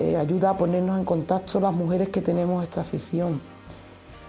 eh, 0.00 0.16
ayuda 0.16 0.50
a 0.50 0.56
ponernos 0.56 0.98
en 0.98 1.04
contacto 1.04 1.60
las 1.60 1.72
mujeres 1.72 2.08
que 2.08 2.20
tenemos 2.20 2.62
esta 2.62 2.80
afición. 2.80 3.40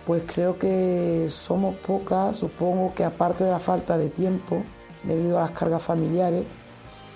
Pues 0.05 0.24
creo 0.26 0.59
que 0.59 1.26
somos 1.30 1.76
pocas, 1.76 2.36
supongo 2.36 2.93
que 2.93 3.03
aparte 3.03 3.43
de 3.43 3.51
la 3.51 3.59
falta 3.59 3.97
de 3.97 4.09
tiempo, 4.09 4.63
debido 5.03 5.38
a 5.38 5.41
las 5.41 5.51
cargas 5.51 5.82
familiares, 5.82 6.45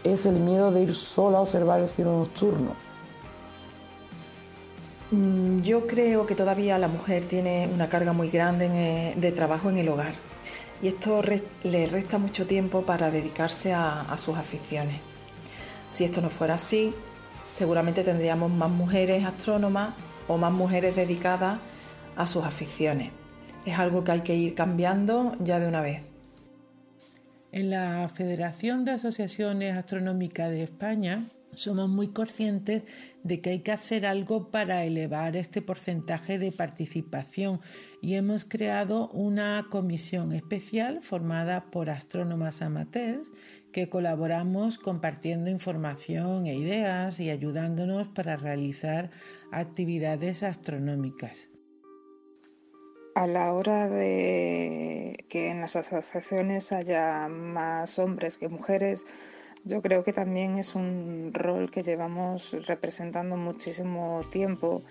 es 0.04 0.26
el 0.26 0.36
miedo 0.36 0.72
de 0.72 0.84
ir 0.84 0.96
sola 0.96 1.40
a 1.40 1.42
observar 1.42 1.82
el 1.82 1.90
cielo 1.90 2.18
nocturno. 2.18 2.74
Mm, 5.12 5.62
yo 5.62 5.86
creo 5.86 6.26
que 6.26 6.36
todavía 6.36 6.78
la 6.78 6.88
mujer 6.88 7.26
tiene 7.26 7.70
una 7.74 7.90
carga 7.90 8.14
muy 8.14 8.30
grande 8.30 8.70
eh, 8.72 9.14
de 9.16 9.32
trabajo 9.32 9.70
en 9.70 9.78
el 9.78 9.90
hogar 9.90 10.14
y 10.82 10.88
esto 10.88 11.22
le 11.64 11.88
resta 11.88 12.18
mucho 12.18 12.46
tiempo 12.46 12.84
para 12.84 13.10
dedicarse 13.10 13.74
a, 13.74 14.16
sus 14.18 14.38
aficiones. 14.38 15.00
Si 15.90 16.04
esto 16.04 16.22
no 16.22 16.30
fuera 16.30 16.56
así, 16.56 16.94
seguramente 17.56 18.04
tendríamos 18.04 18.52
más 18.52 18.70
mujeres 18.70 19.24
astrónomas 19.24 19.94
o 20.28 20.38
más 20.38 20.52
mujeres 20.52 20.94
dedicadas 20.94 21.58
a 22.18 22.28
sus 22.28 22.44
aficiones. 22.44 23.12
Es 23.66 23.80
algo 23.80 24.04
que 24.04 24.12
hay 24.12 24.22
que 24.22 24.36
ir 24.36 24.56
cambiando 24.56 25.38
ya 25.40 25.62
de 25.62 25.68
una 25.70 25.80
vez. 25.80 26.06
En 27.54 27.70
la 27.70 28.12
Federación 28.14 28.84
de 28.84 28.92
Asociaciones 28.92 29.74
Astronómicas 29.78 30.50
de 30.50 30.64
España 30.64 31.30
somos 31.56 31.88
muy 31.88 32.10
conscientes 32.10 32.84
de 33.24 33.40
que 33.40 33.52
hay 33.52 33.60
que 33.60 33.72
hacer 33.72 34.06
algo 34.06 34.52
para 34.52 34.84
elevar 34.84 35.38
este 35.38 35.62
porcentaje 35.62 36.38
de 36.38 36.52
participación 36.52 37.62
y 38.02 38.16
hemos 38.16 38.44
creado 38.44 39.08
una 39.12 39.68
comisión 39.70 40.34
especial 40.34 41.02
formada 41.02 41.72
por 41.72 41.90
astrónomas 41.90 42.62
amateurs 42.62 43.32
que 43.76 43.90
colaboramos 43.90 44.78
compartiendo 44.78 45.50
información 45.50 46.48
e 46.48 46.56
ideas 46.56 47.20
y 47.20 47.30
ayudándonos 47.30 48.08
para 48.08 48.38
realizar 48.38 49.12
actividades 49.52 50.44
astronómicas. 50.44 51.50
A 53.16 53.28
la 53.28 53.52
hora 53.52 53.90
de 53.90 55.18
que 55.28 55.52
en 55.52 55.60
las 55.60 55.76
asociaciones 55.76 56.72
haya 56.72 57.28
más 57.28 58.00
hombres 58.00 58.38
que 58.38 58.48
mujeres, 58.48 59.06
yo 59.66 59.82
creo 59.82 60.06
que 60.06 60.14
también 60.14 60.56
es 60.56 60.74
un 60.76 61.32
rol 61.34 61.70
que 61.70 61.84
llevamos 61.84 62.56
representando 62.68 63.36
muchísimo 63.36 64.22
tiempo, 64.32 64.84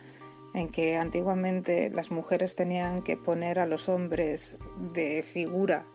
en 0.52 0.68
que 0.68 0.98
antiguamente 0.98 1.88
las 1.88 2.10
mujeres 2.10 2.54
tenían 2.54 2.98
que 2.98 3.16
poner 3.16 3.60
a 3.60 3.66
los 3.66 3.88
hombres 3.88 4.58
de 4.92 5.22
figura 5.22 5.86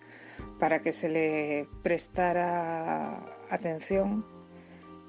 para 0.59 0.81
que 0.81 0.91
se 0.91 1.09
le 1.09 1.67
prestara 1.83 3.23
atención. 3.49 4.25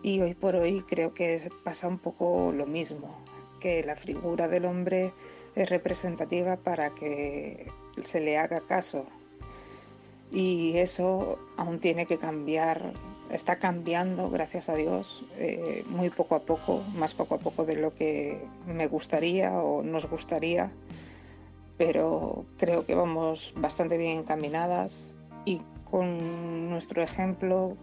Y 0.02 0.20
hoy 0.20 0.34
por 0.34 0.56
hoy 0.56 0.82
creo 0.82 1.12
que 1.12 1.38
pasa 1.62 1.88
un 1.88 1.98
poco 1.98 2.52
lo 2.52 2.66
mismo, 2.66 3.22
que 3.60 3.84
la 3.84 3.96
figura 3.96 4.48
del 4.48 4.64
hombre 4.64 5.12
es 5.54 5.68
representativa 5.68 6.56
para 6.56 6.90
que 6.90 7.70
se 8.02 8.20
le 8.20 8.38
haga 8.38 8.60
caso. 8.60 9.04
Y 10.32 10.78
eso 10.78 11.38
aún 11.56 11.78
tiene 11.80 12.06
que 12.06 12.16
cambiar 12.16 12.94
está 13.30 13.56
cambiando, 13.56 14.28
gracias 14.28 14.68
a 14.68 14.74
Dios, 14.74 15.24
eh, 15.38 15.84
muy 15.86 16.10
poco 16.10 16.34
a 16.34 16.40
poco, 16.40 16.82
más 16.94 17.14
poco 17.14 17.36
a 17.36 17.38
poco 17.38 17.64
de 17.64 17.76
lo 17.76 17.90
que 17.94 18.42
me 18.66 18.86
gustaría 18.86 19.52
o 19.52 19.82
nos 19.82 20.06
gustaría, 20.06 20.72
pero 21.76 22.44
creo 22.58 22.84
que 22.84 22.94
vamos 22.94 23.54
bastante 23.56 23.96
bien 23.96 24.18
encaminadas 24.18 25.16
y 25.44 25.62
con 25.90 26.70
nuestro 26.70 27.02
ejemplo 27.02 27.76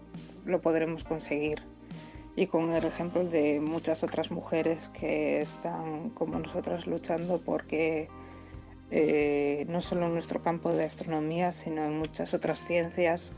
lo 0.46 0.62
podremos 0.62 1.04
conseguir 1.04 1.60
y 2.38 2.46
con 2.46 2.72
el 2.72 2.86
ejemplo 2.86 3.24
de 3.24 3.60
muchas 3.60 4.04
otras 4.04 4.30
mujeres 4.30 4.90
que 4.90 5.42
están 5.42 6.12
como 6.12 6.38
nosotras 6.38 6.86
luchando 6.86 7.42
porque 7.44 8.10
eh, 8.92 9.66
no 9.68 9.82
solo 9.82 10.06
en 10.06 10.14
nuestro 10.14 10.42
campo 10.42 10.72
de 10.72 10.86
astronomía, 10.86 11.52
sino 11.52 11.84
en 11.84 11.98
muchas 11.98 12.36
otras 12.36 12.64
ciencias, 12.64 13.34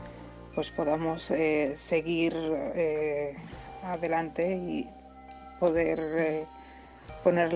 pues 0.54 0.70
podamos 0.70 1.30
eh, 1.30 1.72
seguir 1.76 2.34
eh, 2.36 3.34
adelante 3.82 4.54
y 4.54 4.88
poder 5.58 6.46
poner 7.24 7.52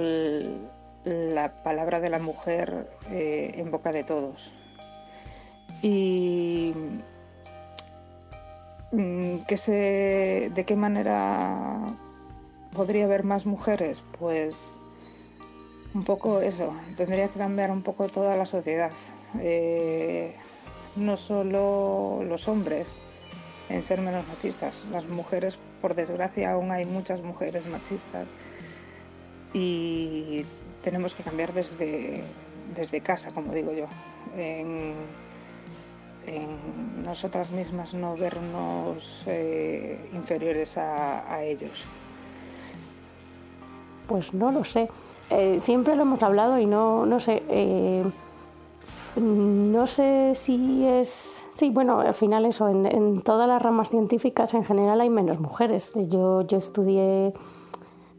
la 1.04 1.62
palabra 1.62 2.00
de 2.00 2.10
la 2.10 2.18
mujer 2.18 2.90
en 3.10 3.70
boca 3.70 3.92
de 3.92 4.04
todos. 4.04 4.52
Y 5.84 6.72
mm, 8.90 9.36
¿de 9.46 10.64
qué 10.66 10.76
manera 10.76 11.94
podría 12.72 13.04
haber 13.04 13.22
más 13.22 13.44
mujeres? 13.44 14.02
Pues 14.18 14.80
un 15.92 16.02
poco 16.04 16.40
eso, 16.40 16.74
tendría 16.96 17.28
que 17.28 17.38
cambiar 17.38 17.70
un 17.70 17.82
poco 17.82 18.06
toda 18.06 18.34
la 18.34 18.46
sociedad 18.46 18.90
no 20.96 21.16
solo 21.16 22.22
los 22.24 22.48
hombres 22.48 23.00
en 23.68 23.82
ser 23.82 24.00
menos 24.00 24.26
machistas. 24.26 24.86
Las 24.90 25.06
mujeres, 25.06 25.58
por 25.82 25.94
desgracia, 25.94 26.52
aún 26.52 26.70
hay 26.70 26.86
muchas 26.86 27.20
mujeres 27.20 27.66
machistas 27.66 28.28
y 29.52 30.46
tenemos 30.82 31.14
que 31.14 31.22
cambiar 31.22 31.52
desde, 31.52 32.24
desde 32.74 33.00
casa, 33.02 33.32
como 33.32 33.52
digo 33.52 33.72
yo. 33.72 33.86
Nosotras 37.04 37.52
mismas 37.52 37.94
no 37.94 38.16
vernos 38.16 39.24
eh, 39.26 40.10
inferiores 40.14 40.76
a, 40.78 41.42
ellos. 41.42 41.84
Pues 44.08 44.34
no 44.34 44.52
lo 44.52 44.64
sé. 44.64 44.88
Eh, 45.30 45.58
siempre 45.60 45.96
lo 45.96 46.02
hemos 46.02 46.22
hablado 46.22 46.58
y 46.58 46.66
no, 46.66 47.06
no 47.06 47.20
sé. 47.20 47.42
Eh, 47.48 48.02
no 49.16 49.86
sé 49.86 50.32
si 50.34 50.84
es... 50.86 51.46
Sí, 51.52 51.70
bueno, 51.70 52.00
al 52.00 52.14
final 52.14 52.46
eso, 52.46 52.68
en, 52.68 53.22
todas 53.22 53.46
las 53.46 53.62
ramas 53.62 53.90
científicas 53.90 54.54
en 54.54 54.64
general 54.64 55.00
hay 55.00 55.10
menos 55.10 55.38
mujeres. 55.38 55.92
Yo, 56.08 56.42
yo 56.42 56.58
estudié 56.58 57.32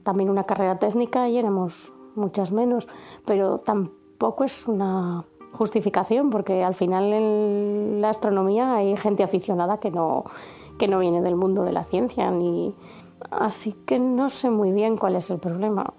también 0.04 0.30
una 0.30 0.46
carrera 0.46 0.80
técnica 0.80 1.28
y 1.28 1.38
éramos 1.38 1.92
muchas 2.16 2.52
menos, 2.52 2.88
pero 3.26 3.60
tampoco 3.60 4.46
es 4.46 4.68
una 4.68 5.26
justificación 5.56 6.30
porque 6.30 6.64
al 6.64 6.76
final 6.76 7.12
en 7.12 8.02
la 8.02 8.10
astronomía 8.10 8.76
hay 8.76 8.96
gente 8.98 9.24
aficionada 9.24 9.80
que 9.80 9.92
no, 9.92 10.26
que 10.78 10.88
no 10.88 11.00
viene 11.00 11.22
del 11.22 11.36
mundo 11.36 11.64
de 11.64 11.74
la 11.74 11.84
ciencia 11.84 12.30
ni... 12.32 12.74
Así 13.32 13.74
que 13.86 13.98
no 13.98 14.30
sé 14.30 14.52
muy 14.52 14.72
bien 14.72 14.98
cuál 14.98 15.16
es 15.16 15.32
el 15.32 15.40
problema. 15.40 15.94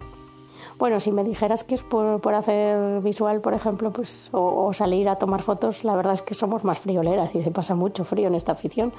Bueno, 0.79 1.01
si 1.01 1.11
me 1.11 1.25
dijeras 1.25 1.65
que 1.65 1.75
es 1.75 1.83
por, 1.83 2.35
hacer 2.35 3.01
visual, 3.01 3.41
por 3.41 3.55
ejemplo, 3.55 3.91
pues, 3.93 4.29
o, 4.33 4.73
salir 4.75 5.09
a 5.09 5.17
tomar 5.17 5.43
fotos, 5.43 5.85
la 5.85 5.97
verdad 5.97 6.13
es 6.13 6.23
que 6.23 6.35
somos 6.35 6.65
más 6.65 6.79
frioleras 6.79 7.35
y 7.35 7.41
se 7.41 7.51
pasa 7.51 7.75
mucho 7.75 8.05
frío 8.05 8.29
en 8.29 8.35
esta 8.35 8.53
afición. 8.53 8.93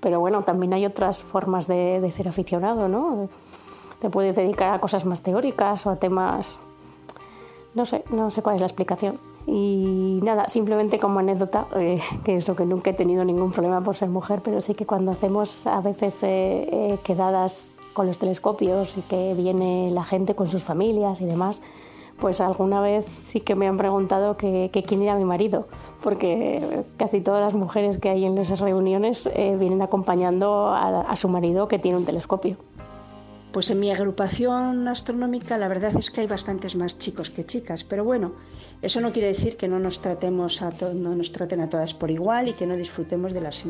Pero 0.00 0.20
bueno, 0.20 0.42
también 0.44 0.72
hay 0.74 0.86
otras 0.86 1.22
formas 1.22 1.66
de, 1.66 2.08
ser 2.12 2.28
aficionado, 2.28 2.88
¿no? 2.88 3.28
Te 3.98 4.10
puedes 4.10 4.36
dedicar 4.36 4.72
a 4.72 4.80
cosas 4.80 5.04
más 5.04 5.22
teóricas 5.22 5.86
o 5.86 5.90
a 5.90 5.96
temas... 5.96 6.56
No 7.74 7.84
sé, 7.84 8.04
no 8.12 8.30
sé 8.30 8.42
cuál 8.42 8.54
es 8.54 8.60
la 8.60 8.68
explicación. 8.68 9.18
Y 9.50 10.20
nada, 10.22 10.46
simplemente 10.46 10.98
como 10.98 11.20
anécdota, 11.20 11.66
eh, 11.74 12.00
que 12.22 12.36
es 12.36 12.46
lo 12.46 12.54
que 12.54 12.66
nunca 12.66 12.90
he 12.90 12.92
tenido 12.92 13.24
ningún 13.24 13.50
problema 13.50 13.80
por 13.80 13.96
ser 13.96 14.10
mujer, 14.10 14.42
pero 14.44 14.60
sí 14.60 14.74
que 14.74 14.84
cuando 14.84 15.10
hacemos 15.10 15.66
a 15.66 15.80
veces 15.80 16.22
eh, 16.22 16.68
eh, 16.70 16.98
quedadas 17.02 17.70
con 17.94 18.06
los 18.06 18.18
telescopios 18.18 18.98
y 18.98 19.00
que 19.00 19.32
viene 19.32 19.90
la 19.90 20.04
gente 20.04 20.34
con 20.34 20.50
sus 20.50 20.62
familias 20.62 21.22
y 21.22 21.24
demás, 21.24 21.62
pues 22.20 22.42
alguna 22.42 22.82
vez 22.82 23.06
sí 23.24 23.40
que 23.40 23.54
me 23.54 23.66
han 23.66 23.78
preguntado 23.78 24.36
que, 24.36 24.70
quién 24.86 25.02
era 25.02 25.14
mi 25.14 25.24
marido, 25.24 25.66
porque 26.02 26.84
casi 26.98 27.22
todas 27.22 27.40
las 27.40 27.54
mujeres 27.54 27.98
que 27.98 28.10
hay 28.10 28.26
en 28.26 28.36
esas 28.36 28.60
reuniones 28.60 29.30
eh, 29.34 29.56
vienen 29.58 29.80
acompañando 29.80 30.68
a, 30.68 31.16
su 31.16 31.28
marido 31.28 31.68
que 31.68 31.78
tiene 31.78 31.96
un 31.96 32.04
telescopio. 32.04 32.56
Pues 33.52 33.70
en 33.70 33.80
mi 33.80 33.90
agrupación 33.90 34.86
astronómica 34.88 35.56
la 35.56 35.68
verdad 35.68 35.96
es 35.96 36.10
que 36.10 36.20
hay 36.20 36.26
bastantes 36.26 36.76
más 36.76 36.98
chicos 36.98 37.30
que 37.30 37.46
chicas, 37.46 37.82
pero 37.82 38.04
bueno, 38.04 38.34
eso 38.82 39.00
no 39.00 39.10
quiere 39.10 39.28
decir 39.28 39.56
que 39.56 39.68
no 39.68 39.78
nos 39.78 40.02
tratemos 40.02 40.60
a 40.60 40.70
no 40.94 41.16
nos 41.16 41.32
traten 41.32 41.62
a 41.62 41.70
todas 41.70 41.94
por 41.94 42.10
igual 42.10 42.48
y 42.48 42.52
que 42.52 42.66
no 42.66 42.76
disfrutemos 42.76 43.32
de 43.32 43.40
las, 43.40 43.64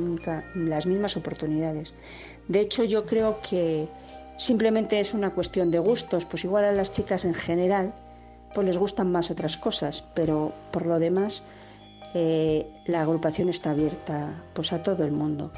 mismas 0.87 1.16
oportunidades. 1.16 1.95
De 2.49 2.61
hecho, 2.61 2.83
yo 2.83 3.05
creo 3.05 3.39
que 3.41 3.89
simplemente 4.37 4.99
es 4.99 5.14
una 5.14 5.31
cuestión 5.31 5.70
de 5.70 5.79
gustos, 5.79 6.26
pues 6.26 6.45
igual 6.45 6.64
a 6.64 6.72
las 6.72 6.91
chicas 6.91 7.24
en 7.24 7.35
general 7.35 7.95
pues 8.55 8.66
les 8.66 8.79
gustan 8.79 9.12
más 9.12 9.31
otras 9.31 9.57
cosas, 9.57 10.05
pero 10.14 10.53
por 10.72 10.87
lo 10.87 10.99
demás 10.99 11.45
eh, 12.14 12.66
la 12.87 13.03
agrupación 13.03 13.49
está 13.49 13.70
abierta 13.70 14.43
pues 14.55 14.72
a 14.72 14.83
todo 14.83 15.05
el 15.05 15.12
mundo. 15.12 15.53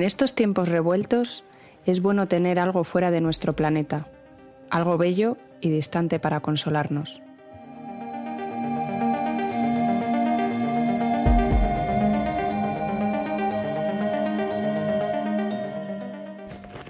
En 0.00 0.06
estos 0.06 0.34
tiempos 0.34 0.70
revueltos 0.70 1.44
es 1.84 2.00
bueno 2.00 2.26
tener 2.26 2.58
algo 2.58 2.84
fuera 2.84 3.10
de 3.10 3.20
nuestro 3.20 3.52
planeta, 3.52 4.06
algo 4.70 4.96
bello 4.96 5.36
y 5.60 5.68
distante 5.68 6.18
para 6.18 6.40
consolarnos. 6.40 7.20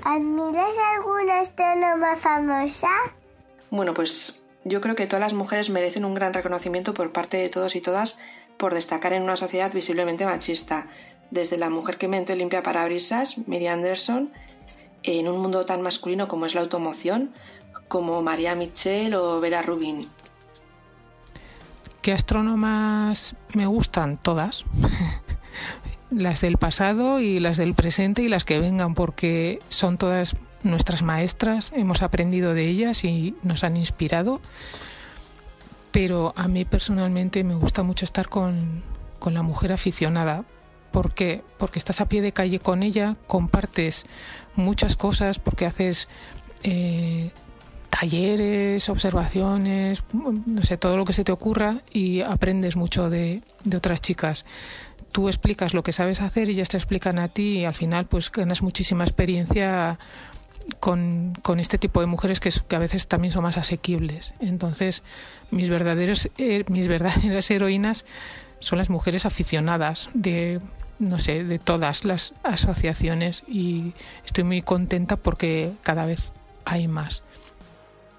¿Admiras 0.05 0.77
alguna 0.95 1.41
astrónoma 1.41 2.15
famosa? 2.15 2.87
Bueno, 3.73 3.93
pues 3.93 4.41
yo 4.63 4.81
creo 4.81 4.95
que 4.95 5.09
todas 5.09 5.21
las 5.21 5.35
mujeres 5.35 5.69
merecen 5.69 6.05
un 6.05 6.15
gran 6.15 6.33
reconocimiento 6.33 6.95
por 6.95 7.11
parte 7.11 7.39
de 7.39 7.49
todos 7.49 7.75
y 7.75 7.81
todas 7.81 8.19
por 8.57 8.73
destacar 8.73 9.15
en 9.15 9.25
una 9.25 9.35
sociedad 9.35 9.73
visiblemente 9.73 10.27
machista, 10.27 10.87
desde 11.31 11.57
la 11.57 11.71
mujer 11.71 11.97
que 11.97 12.07
inventó 12.07 12.33
el 12.33 12.39
limpia 12.41 12.63
parabrisas, 12.63 13.39
Miriam 13.47 13.75
Anderson, 13.75 14.31
en 15.03 15.29
un 15.29 15.41
mundo 15.41 15.65
tan 15.65 15.83
masculino 15.83 16.29
como 16.29 16.47
es 16.47 16.55
la 16.55 16.61
automoción, 16.61 17.31
como 17.89 18.23
María 18.23 18.55
Michel 18.55 19.15
o 19.15 19.41
Vera 19.41 19.63
Rubin. 19.63 20.09
¿Qué 22.03 22.13
astrónomas 22.13 23.35
me 23.55 23.67
gustan? 23.67 24.17
Todas. 24.17 24.65
las 26.11 26.41
del 26.41 26.57
pasado 26.57 27.21
y 27.21 27.41
las 27.41 27.57
del 27.57 27.75
presente 27.75 28.23
y 28.23 28.29
las 28.29 28.45
que 28.45 28.59
vengan, 28.59 28.95
porque 28.95 29.59
son 29.69 29.99
todas 29.99 30.37
nuestras 30.63 31.03
maestras, 31.03 31.73
hemos 31.75 32.03
aprendido 32.03 32.55
de 32.55 32.69
ellas 32.69 33.05
y 33.05 33.35
nos 33.43 33.65
han 33.65 33.77
inspirado. 33.77 34.41
Pero 35.91 36.33
a 36.37 36.49
mí 36.49 36.65
personalmente 36.65 37.43
me 37.45 37.55
gusta 37.55 37.83
mucho 37.83 38.05
estar 38.05 38.29
con, 38.29 38.83
con 39.19 39.35
la 39.35 39.43
mujer 39.43 39.73
aficionada. 39.73 40.45
¿Por 40.91 41.15
qué? 41.15 41.43
Porque 41.59 41.79
estás 41.79 42.01
a 42.01 42.09
pie 42.09 42.23
de 42.23 42.33
calle 42.33 42.59
con 42.59 42.83
ella, 42.83 43.17
compartes 43.27 44.07
muchas 44.57 44.97
cosas, 44.97 45.39
porque 45.39 45.67
haces 45.67 46.09
eh, 46.63 47.31
talleres, 47.91 48.89
observaciones, 48.89 50.03
no 50.13 50.63
sé, 50.63 50.77
todo 50.77 50.97
lo 50.97 51.05
que 51.05 51.13
se 51.13 51.25
te 51.25 51.33
ocurra 51.33 51.79
y 51.93 52.23
aprendes 52.23 52.77
mucho 52.77 53.11
de, 53.11 53.43
de 53.65 53.77
otras 53.77 54.01
chicas. 54.01 54.45
Tú 55.13 55.29
explicas 55.29 55.75
lo 55.75 55.83
que 55.83 55.93
sabes 55.93 56.21
hacer 56.21 56.49
y 56.49 56.53
ellas 56.53 56.69
te 56.69 56.77
explican 56.77 57.19
a 57.19 57.29
ti 57.29 57.59
y 57.59 57.65
al 57.65 57.75
final 57.75 58.07
pues 58.07 58.31
ganas 58.31 58.63
muchísima 58.63 59.05
experiencia 59.05 59.99
con, 60.79 61.35
con, 61.43 61.59
este 61.59 61.79
tipo 61.79 62.01
de 62.01 62.07
mujeres 62.07 62.39
que, 62.39 62.51
que, 62.69 62.77
a 62.77 62.79
veces 62.79 63.09
también 63.09 63.33
son 63.33 63.43
más 63.43 63.57
asequibles. 63.57 64.33
Entonces, 64.41 65.03
mis, 65.51 65.69
verdaderos, 65.69 66.31
eh, 66.39 66.65
mis 66.69 66.87
verdaderas 66.89 67.51
heroínas 67.51 68.05
son 68.61 68.79
las 68.79 68.91
mujeres 68.91 69.27
aficionadas 69.27 70.09
de, 70.15 70.61
no 70.99 71.19
sé, 71.19 71.45
de 71.45 71.59
todas 71.59 72.05
las 72.05 72.35
asociaciones 72.43 73.43
y 73.49 73.95
estoy 74.25 74.45
muy 74.45 74.63
contenta 74.63 75.17
porque 75.17 75.73
cada 75.83 76.07
vez 76.07 76.31
hay 76.65 76.89
más. 76.89 77.23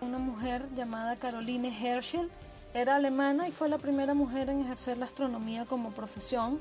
Una 0.01 0.17
mujer 0.17 0.67
llamada 0.75 1.15
Caroline 1.15 1.69
Herschel 1.69 2.29
era 2.73 2.95
alemana 2.95 3.47
y 3.47 3.51
fue 3.51 3.69
la 3.69 3.77
primera 3.77 4.13
mujer 4.13 4.49
en 4.49 4.61
ejercer 4.61 4.97
la 4.97 5.05
astronomía 5.05 5.65
como 5.65 5.91
profesión. 5.91 6.59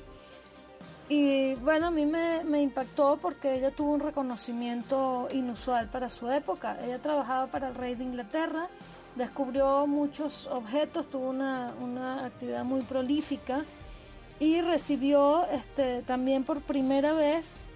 Y 1.09 1.55
bueno, 1.57 1.89
a 1.89 1.91
mí 1.91 2.07
me, 2.07 2.45
me, 2.45 2.63
impactó 2.63 3.19
porque 3.21 3.57
ella 3.57 3.73
tuvo 3.73 3.95
un 3.95 4.01
reconocimiento 4.01 5.29
inusual 5.33 5.89
para 5.89 6.09
su 6.09 6.31
época. 6.31 6.79
Ella 6.85 7.01
trabajaba 7.01 7.49
para 7.49 7.69
el 7.69 7.75
rey 7.75 7.97
de 7.97 8.05
Inglaterra, 8.05 8.69
descubrió 9.17 9.87
muchos 9.87 10.47
objetos, 10.47 11.09
tuvo 11.11 11.31
una, 11.31 11.73
una 11.81 12.27
actividad 12.27 12.65
muy 12.65 12.83
prolífica 12.83 13.65
y 14.39 14.61
recibió 14.63 15.47
este, 15.53 16.03
también 16.03 16.45
por 16.45 16.63
primera 16.63 17.13
vez, 17.13 17.67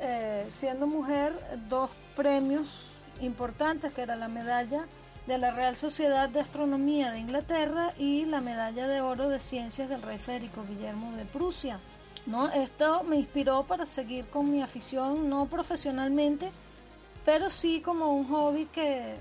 eh, 0.00 0.46
siendo 0.50 0.86
mujer, 0.86 1.34
dos 1.68 1.90
premios 2.16 2.92
importantes, 3.20 3.92
que 3.92 4.00
era 4.00 4.16
la 4.16 4.28
medalla 4.28 4.86
de 5.26 5.38
la 5.38 5.50
Real 5.50 5.76
Sociedad 5.76 6.28
de 6.28 6.40
Astronomía 6.40 7.12
de 7.12 7.18
Inglaterra 7.18 7.92
y 7.98 8.24
la 8.24 8.40
medalla 8.40 8.88
de 8.88 9.02
oro 9.02 9.28
de 9.28 9.38
ciencias 9.38 9.90
del 9.90 10.00
rey 10.02 10.18
Férico 10.18 10.64
Guillermo 10.66 11.12
de 11.12 11.26
Prusia. 11.26 11.78
¿no? 12.26 12.48
Esto 12.48 13.02
me 13.04 13.16
inspiró 13.16 13.64
para 13.64 13.84
seguir 13.84 14.26
con 14.26 14.50
mi 14.50 14.62
afición, 14.62 15.28
no 15.28 15.46
profesionalmente, 15.46 16.50
pero 17.24 17.50
sí 17.50 17.82
como 17.82 18.12
un 18.12 18.26
hobby 18.28 18.66
que, 18.66 19.16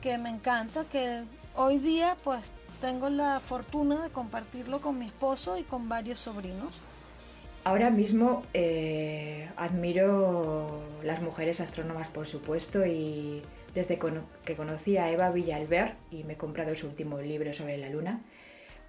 que 0.00 0.18
me 0.18 0.30
encanta, 0.30 0.84
que 0.84 1.24
hoy 1.56 1.78
día 1.78 2.16
pues 2.24 2.52
tengo 2.80 3.10
la 3.10 3.40
fortuna 3.40 4.02
de 4.02 4.10
compartirlo 4.10 4.80
con 4.80 4.98
mi 4.98 5.06
esposo 5.06 5.58
y 5.58 5.62
con 5.62 5.88
varios 5.88 6.18
sobrinos. 6.18 6.80
Ahora 7.64 7.90
mismo 7.90 8.44
eh, 8.54 9.48
admiro 9.56 10.80
las 11.02 11.20
mujeres 11.20 11.60
astrónomas, 11.60 12.08
por 12.08 12.26
supuesto, 12.26 12.86
y 12.86 13.42
desde 13.74 13.98
que 14.44 14.56
conocí 14.56 14.96
a 14.96 15.10
Eva 15.10 15.30
Villalber 15.30 15.94
y 16.10 16.24
me 16.24 16.34
he 16.34 16.36
comprado 16.36 16.74
su 16.74 16.86
último 16.86 17.20
libro 17.20 17.52
sobre 17.52 17.76
la 17.76 17.88
Luna, 17.90 18.22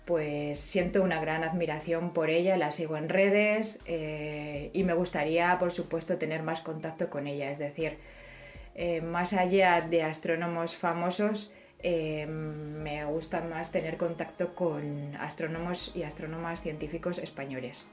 pues 0.06 0.60
siento 0.60 1.04
una 1.04 1.20
gran 1.20 1.44
admiración 1.44 2.14
por 2.14 2.30
ella, 2.30 2.58
la 2.58 2.72
sigo 2.72 2.96
en 2.98 3.10
redes 3.10 3.80
eh, 3.86 4.70
y 4.74 4.84
me 4.84 4.94
gustaría, 4.94 5.58
por 5.60 5.72
supuesto, 5.72 6.18
tener 6.18 6.42
más 6.42 6.62
contacto 6.62 7.10
con 7.10 7.28
ella. 7.28 7.52
Es 7.52 7.60
decir, 7.60 7.98
eh, 8.76 9.02
más 9.02 9.34
allá 9.34 9.82
de 9.82 10.04
astrónomos 10.04 10.76
famosos, 10.76 11.52
me 11.82 13.06
gusta 13.06 13.40
más 13.42 13.72
tener 13.72 13.96
contacto 13.96 14.54
con 14.54 15.16
astrónomos 15.16 15.94
y 15.96 16.04
astrónomas 16.04 16.62
científicos 16.62 17.20
españoles. 17.20 17.86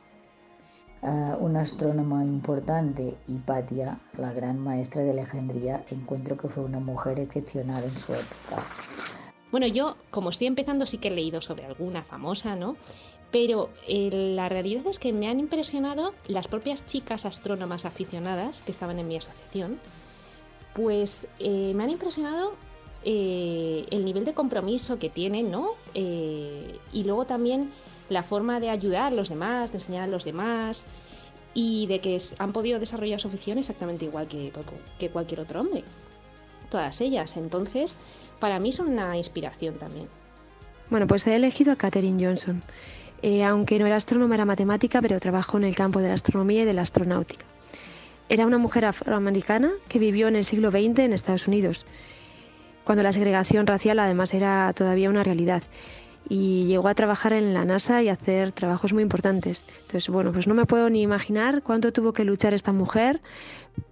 Uh, 1.02 1.36
una 1.38 1.60
astrónoma 1.60 2.24
importante, 2.24 3.16
Hipatia, 3.28 4.00
la 4.16 4.32
gran 4.32 4.58
maestra 4.58 5.02
de 5.02 5.10
Alejandría, 5.10 5.84
encuentro 5.90 6.36
que 6.36 6.48
fue 6.48 6.64
una 6.64 6.80
mujer 6.80 7.20
excepcional 7.20 7.84
en 7.84 7.96
su 7.96 8.14
época. 8.14 8.66
Bueno, 9.52 9.66
yo, 9.66 9.96
como 10.10 10.30
estoy 10.30 10.46
empezando, 10.46 10.86
sí 10.86 10.98
que 10.98 11.08
he 11.08 11.12
leído 11.12 11.40
sobre 11.42 11.66
alguna 11.66 12.02
famosa, 12.02 12.56
¿no? 12.56 12.76
Pero 13.30 13.70
eh, 13.86 14.10
la 14.12 14.48
realidad 14.48 14.86
es 14.86 14.98
que 14.98 15.12
me 15.12 15.28
han 15.28 15.38
impresionado 15.38 16.14
las 16.26 16.48
propias 16.48 16.86
chicas 16.86 17.26
astrónomas 17.26 17.84
aficionadas 17.84 18.62
que 18.62 18.72
estaban 18.72 18.98
en 18.98 19.06
mi 19.06 19.16
asociación, 19.16 19.78
pues 20.76 21.26
eh, 21.38 21.72
me 21.74 21.84
han 21.84 21.90
impresionado 21.90 22.52
eh, 23.02 23.86
el 23.90 24.04
nivel 24.04 24.26
de 24.26 24.34
compromiso 24.34 24.98
que 24.98 25.08
tienen, 25.08 25.50
¿no? 25.50 25.70
Eh, 25.94 26.78
y 26.92 27.04
luego 27.04 27.24
también 27.24 27.70
la 28.10 28.22
forma 28.22 28.60
de 28.60 28.68
ayudar 28.68 29.12
a 29.12 29.16
los 29.16 29.30
demás, 29.30 29.72
de 29.72 29.78
enseñar 29.78 30.02
a 30.02 30.06
los 30.06 30.26
demás 30.26 30.88
y 31.54 31.86
de 31.86 32.00
que 32.00 32.18
han 32.38 32.52
podido 32.52 32.78
desarrollar 32.78 33.18
su 33.18 33.28
afición 33.28 33.56
exactamente 33.56 34.04
igual 34.04 34.28
que, 34.28 34.52
cualquier 35.08 35.40
otro 35.40 35.60
hombre. 35.60 35.82
Todas 36.68 37.00
ellas. 37.00 37.38
Entonces, 37.38 37.96
para 38.38 38.58
mí 38.58 38.70
son 38.70 38.88
una 38.88 39.16
inspiración 39.16 39.78
también. 39.78 40.08
Bueno, 40.90 41.06
pues 41.06 41.26
he 41.26 41.34
elegido 41.34 41.72
a 41.72 41.76
Katherine 41.76 42.22
Johnson. 42.22 42.62
Aunque 43.44 43.78
no 43.78 43.86
era 43.86 43.96
astrónoma, 43.96 44.34
era 44.34 44.44
matemática, 44.44 45.00
pero 45.00 45.18
trabajó 45.18 45.56
en 45.56 45.64
el 45.64 45.74
campo 45.74 46.00
de 46.00 46.08
la 46.08 46.14
astronomía 46.14 46.62
y 46.62 46.66
de 46.66 46.74
la 46.74 46.82
astronáutica. 46.82 47.46
Era 48.28 48.46
una 48.46 48.58
mujer 48.58 48.84
afroamericana 48.84 49.70
que 49.88 49.98
vivió 49.98 50.28
en 50.28 50.36
el 50.36 50.44
siglo 50.44 50.70
XX 50.70 50.98
en 51.00 51.12
Estados 51.12 51.46
Unidos, 51.46 51.86
cuando 52.84 53.02
la 53.02 53.12
segregación 53.12 53.66
racial 53.66 53.98
además 53.98 54.34
era 54.34 54.72
todavía 54.72 55.10
una 55.10 55.22
realidad 55.22 55.62
y 56.28 56.64
llegó 56.66 56.88
a 56.88 56.94
trabajar 56.94 57.32
en 57.32 57.54
la 57.54 57.64
NASA 57.64 58.02
y 58.02 58.08
hacer 58.08 58.52
trabajos 58.52 58.92
muy 58.92 59.02
importantes. 59.02 59.66
Entonces, 59.82 60.08
bueno, 60.08 60.32
pues 60.32 60.46
no 60.48 60.54
me 60.54 60.66
puedo 60.66 60.90
ni 60.90 61.02
imaginar 61.02 61.62
cuánto 61.62 61.92
tuvo 61.92 62.12
que 62.12 62.24
luchar 62.24 62.54
esta 62.54 62.72
mujer, 62.72 63.20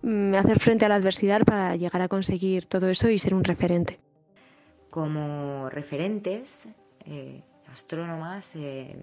mm, 0.02 0.34
hacer 0.34 0.58
frente 0.58 0.84
a 0.84 0.88
la 0.88 0.96
adversidad 0.96 1.44
para 1.44 1.76
llegar 1.76 2.02
a 2.02 2.08
conseguir 2.08 2.66
todo 2.66 2.88
eso 2.88 3.08
y 3.08 3.18
ser 3.18 3.34
un 3.34 3.44
referente. 3.44 4.00
Como 4.90 5.70
referentes, 5.70 6.68
eh, 7.06 7.42
astrónomas, 7.72 8.56
eh, 8.56 8.96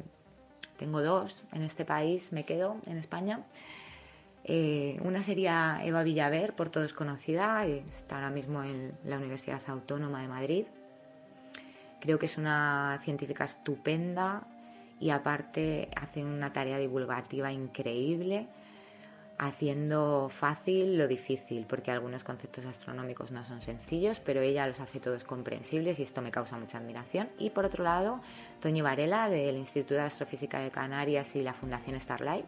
tengo 0.78 1.02
dos 1.02 1.46
en 1.54 1.62
este 1.62 1.86
país, 1.86 2.34
me 2.34 2.44
quedo 2.44 2.78
en 2.86 2.98
España. 2.98 3.46
Eh, 4.44 5.00
una 5.04 5.24
sería 5.24 5.82
Eva 5.84 6.04
Villaver, 6.04 6.54
por 6.54 6.70
todos 6.70 6.94
conocida, 6.94 7.66
está 7.66 8.16
ahora 8.16 8.32
mismo 8.32 8.64
en 8.64 8.94
la 9.06 9.18
Universidad 9.18 9.62
Autónoma 9.68 10.22
de 10.22 10.28
Madrid 10.28 10.66
Creo 12.02 12.18
que 12.18 12.26
es 12.26 12.40
una 12.40 13.00
científica 13.04 13.46
estupenda 13.46 14.42
y 15.00 15.12
aparte 15.12 15.88
hace 15.96 16.24
una 16.24 16.52
tarea 16.52 16.80
divulgativa 16.80 17.52
increíble, 17.52 18.48
haciendo 19.38 20.28
fácil 20.30 20.98
lo 20.98 21.08
difícil, 21.08 21.68
porque 21.70 21.92
algunos 21.92 22.24
conceptos 22.24 22.66
astronómicos 22.66 23.32
no 23.32 23.46
son 23.46 23.62
sencillos, 23.62 24.20
pero 24.20 24.42
ella 24.42 24.66
los 24.66 24.80
hace 24.80 25.00
todos 25.00 25.24
comprensibles 25.24 26.00
y 26.00 26.04
esto 26.04 26.24
me 26.24 26.32
causa 26.32 26.58
mucha 26.58 26.80
admiración. 26.80 27.30
Y 27.38 27.52
por 27.52 27.66
otro 27.66 27.84
lado, 27.84 28.20
Toñi 28.62 28.82
Varela 28.82 29.30
del 29.30 29.58
Instituto 29.58 29.94
de 29.94 30.02
Astrofísica 30.02 30.60
de 30.60 30.72
Canarias 30.72 31.36
y 31.36 31.44
la 31.44 31.54
Fundación 31.54 32.00
Starlight, 32.00 32.46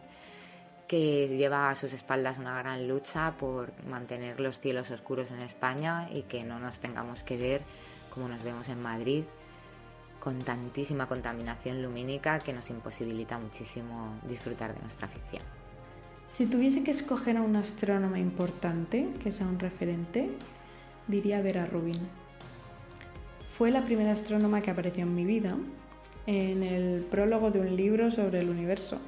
que 0.88 1.28
lleva 1.28 1.70
a 1.70 1.74
sus 1.74 1.92
espaldas 1.92 2.38
una 2.38 2.58
gran 2.58 2.86
lucha 2.88 3.32
por 3.38 3.72
mantener 3.88 4.40
los 4.40 4.60
cielos 4.60 4.90
oscuros 4.90 5.30
en 5.30 5.40
España 5.40 6.08
y 6.12 6.22
que 6.22 6.44
no 6.44 6.58
nos 6.58 6.78
tengamos 6.78 7.22
que 7.22 7.36
ver 7.36 7.62
como 8.12 8.28
nos 8.28 8.42
vemos 8.42 8.68
en 8.68 8.82
Madrid 8.82 9.24
con 10.20 10.38
tantísima 10.38 11.06
contaminación 11.06 11.82
lumínica 11.82 12.38
que 12.38 12.54
nos 12.54 12.70
imposibilita 12.70 13.38
muchísimo 13.38 14.18
disfrutar 14.26 14.74
de 14.74 14.80
nuestra 14.80 15.06
afición. 15.06 15.42
Si 16.30 16.46
tuviese 16.46 16.82
que 16.82 16.90
escoger 16.90 17.36
a 17.36 17.42
una 17.42 17.60
astrónoma 17.60 18.18
importante, 18.18 19.08
que 19.22 19.30
sea 19.30 19.46
un 19.46 19.58
referente, 19.58 20.30
diría 21.06 21.42
Vera 21.42 21.66
Rubin. 21.66 22.00
Fue 23.42 23.70
la 23.70 23.84
primera 23.84 24.12
astrónoma 24.12 24.62
que 24.62 24.70
apareció 24.70 25.02
en 25.02 25.14
mi 25.14 25.24
vida 25.24 25.56
en 26.26 26.62
el 26.62 27.02
prólogo 27.02 27.50
de 27.50 27.60
un 27.60 27.76
libro 27.76 28.10
sobre 28.10 28.40
el 28.40 28.48
universo. 28.48 28.98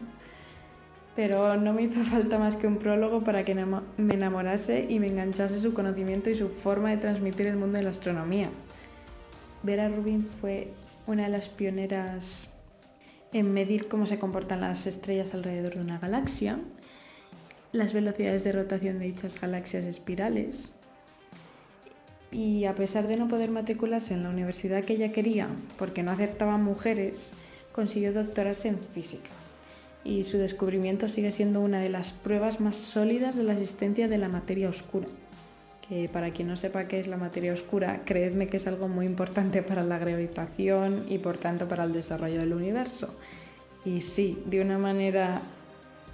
Pero 1.16 1.56
no 1.56 1.72
me 1.72 1.82
hizo 1.82 2.04
falta 2.04 2.38
más 2.38 2.56
que 2.56 2.66
un 2.66 2.76
prólogo 2.76 3.24
para 3.24 3.44
que 3.44 3.54
me 3.54 4.14
enamorase 4.14 4.86
y 4.88 5.00
me 5.00 5.06
enganchase 5.06 5.58
su 5.58 5.72
conocimiento 5.72 6.28
y 6.30 6.34
su 6.34 6.50
forma 6.50 6.90
de 6.90 6.98
transmitir 6.98 7.46
el 7.46 7.56
mundo 7.56 7.78
de 7.78 7.84
la 7.84 7.90
astronomía. 7.90 8.50
Vera 9.62 9.88
Rubin 9.88 10.28
fue 10.40 10.68
una 11.06 11.24
de 11.24 11.30
las 11.30 11.48
pioneras 11.48 12.48
en 13.32 13.52
medir 13.52 13.88
cómo 13.88 14.06
se 14.06 14.18
comportan 14.18 14.60
las 14.60 14.86
estrellas 14.86 15.34
alrededor 15.34 15.74
de 15.74 15.80
una 15.80 15.98
galaxia, 15.98 16.58
las 17.72 17.92
velocidades 17.92 18.44
de 18.44 18.52
rotación 18.52 18.98
de 18.98 19.06
dichas 19.06 19.40
galaxias 19.40 19.84
espirales, 19.84 20.72
y 22.30 22.64
a 22.66 22.74
pesar 22.74 23.08
de 23.08 23.16
no 23.16 23.28
poder 23.28 23.50
matricularse 23.50 24.14
en 24.14 24.22
la 24.22 24.30
universidad 24.30 24.84
que 24.84 24.94
ella 24.94 25.12
quería 25.12 25.48
porque 25.78 26.02
no 26.02 26.10
aceptaban 26.10 26.62
mujeres, 26.62 27.30
consiguió 27.72 28.12
doctorarse 28.12 28.68
en 28.68 28.78
física. 28.78 29.30
Y 30.06 30.22
su 30.22 30.38
descubrimiento 30.38 31.08
sigue 31.08 31.32
siendo 31.32 31.60
una 31.60 31.80
de 31.80 31.88
las 31.88 32.12
pruebas 32.12 32.60
más 32.60 32.76
sólidas 32.76 33.34
de 33.34 33.42
la 33.42 33.54
existencia 33.54 34.06
de 34.06 34.18
la 34.18 34.28
materia 34.28 34.68
oscura. 34.68 35.08
Que 35.88 36.08
para 36.08 36.30
quien 36.30 36.46
no 36.46 36.56
sepa 36.56 36.86
qué 36.86 37.00
es 37.00 37.08
la 37.08 37.16
materia 37.16 37.52
oscura, 37.52 38.02
creedme 38.04 38.46
que 38.46 38.58
es 38.58 38.68
algo 38.68 38.86
muy 38.86 39.04
importante 39.04 39.62
para 39.62 39.82
la 39.82 39.98
gravitación 39.98 41.04
y 41.08 41.18
por 41.18 41.38
tanto 41.38 41.66
para 41.66 41.82
el 41.82 41.92
desarrollo 41.92 42.38
del 42.38 42.52
universo. 42.52 43.08
Y 43.84 44.00
sí, 44.00 44.38
de 44.46 44.60
una 44.60 44.78
manera 44.78 45.40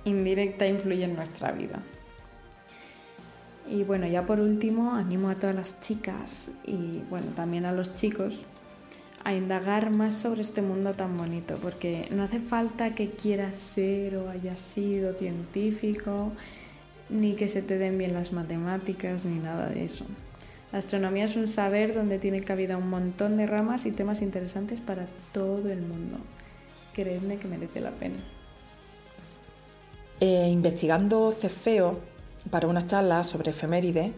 indirecta 0.07 0.67
influye 0.67 1.05
en 1.05 1.15
nuestra 1.15 1.53
vida. 1.53 1.79
Y 3.71 3.83
bueno, 3.85 4.07
ya 4.07 4.25
por 4.25 4.41
último, 4.41 4.95
animo 4.95 5.29
a 5.29 5.35
todas 5.35 5.55
las 5.55 5.81
chicas 5.83 6.51
y 6.65 7.03
bueno, 7.11 7.27
también 7.37 7.67
a 7.67 7.73
los 7.73 7.95
chicos 7.95 8.41
a 9.25 9.35
indagar 9.35 9.91
más 9.91 10.15
sobre 10.15 10.43
este 10.43 10.63
mundo 10.63 10.95
tan 10.95 11.17
bonito, 11.17 11.57
porque 11.63 12.09
no 12.11 12.25
hace 12.25 12.41
falta 12.41 12.95
que 12.95 13.11
quieras 13.11 13.55
ser 13.55 14.17
o 14.17 14.29
hayas 14.29 14.61
sido 14.61 15.15
científico, 15.15 16.33
ni 17.09 17.35
que 17.35 17.49
se 17.49 17.63
te 17.63 17.79
den 17.79 17.99
bien 17.99 18.15
las 18.15 18.33
matemáticas, 18.33 19.25
ni 19.25 19.39
nada 19.39 19.69
de 19.69 19.85
eso. 19.85 20.05
La 20.73 20.79
astronomía 20.79 21.27
es 21.27 21.37
un 21.37 21.49
saber 21.49 21.95
donde 21.95 22.19
tiene 22.19 22.41
cabida 22.41 22.77
un 22.77 22.89
montón 22.89 23.37
de 23.37 23.47
ramas 23.47 23.85
y 23.85 23.93
temas 23.93 24.23
interesantes 24.23 24.81
para 24.81 25.07
todo 25.33 25.71
el 25.71 25.83
mundo. 25.83 26.17
Creedme 26.95 27.37
que 27.37 27.49
merece 27.49 27.81
la 27.81 27.91
pena. 27.91 28.17
Eh, 30.21 30.49
investigando 30.51 31.31
Cefeo, 31.33 32.01
para 32.51 32.67
una 32.69 32.87
charla 32.87 33.23
sobre 33.23 33.51
efemérides, 33.51 34.13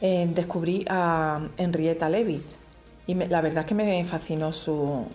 eh, 0.00 0.30
descubrí 0.34 0.84
a 0.88 1.48
Henrietta 1.58 2.08
Leavitt 2.08 2.69
y 3.06 3.14
la 3.14 3.40
verdad 3.40 3.64
es 3.64 3.66
que 3.66 3.74
me 3.74 4.04
fascinó 4.04 4.52
su, 4.52 5.06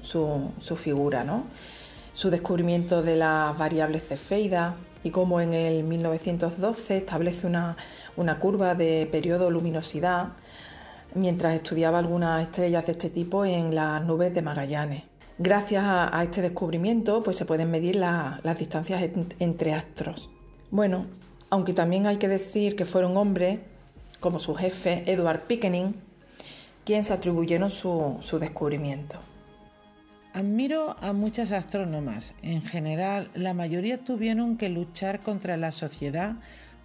figura, 0.75 1.23
¿no? 1.23 1.45
su 2.13 2.29
descubrimiento 2.29 3.03
de 3.03 3.17
las 3.17 3.57
variables 3.57 4.07
cefeidas 4.07 4.75
y 5.03 5.11
cómo 5.11 5.41
en 5.41 5.53
el 5.53 5.83
1912 5.83 6.97
establece 6.97 7.45
una, 7.45 7.77
curva 8.39 8.73
de 8.73 9.07
periodo 9.11 9.51
luminosidad 9.51 10.29
mientras 11.13 11.55
estudiaba 11.55 11.99
algunas 11.99 12.41
estrellas 12.41 12.85
de 12.85 12.93
este 12.93 13.09
tipo 13.09 13.45
en 13.45 13.75
las 13.75 14.03
nubes 14.03 14.33
de 14.33 14.41
Magallanes. 14.41 15.03
Gracias 15.37 15.83
a, 15.85 16.23
este 16.23 16.41
descubrimiento 16.41 17.21
pues 17.21 17.35
se 17.35 17.45
pueden 17.45 17.69
medir 17.69 17.97
las 17.97 18.57
distancias 18.57 19.03
entre 19.39 19.73
astros. 19.73 20.29
Bueno, 20.71 21.05
aunque 21.49 21.73
también 21.73 22.07
hay 22.07 22.17
que 22.17 22.27
decir 22.27 22.75
que 22.75 22.85
fueron 22.85 23.17
hombres, 23.17 23.59
como 24.19 24.39
su 24.39 24.55
jefe 24.55 25.03
Edward 25.05 25.41
Pickering, 25.47 25.95
quienes 26.85 27.11
atribuyeron 27.11 27.69
su, 27.69 28.17
su 28.21 28.39
descubrimiento. 28.39 29.17
Admiro 30.33 30.95
a 31.01 31.13
muchas 31.13 31.51
astrónomas. 31.51 32.33
En 32.41 32.61
general, 32.61 33.29
la 33.33 33.53
mayoría 33.53 33.97
tuvieron 33.97 34.57
que 34.57 34.69
luchar 34.69 35.21
contra 35.21 35.57
la 35.57 35.71
sociedad 35.71 36.35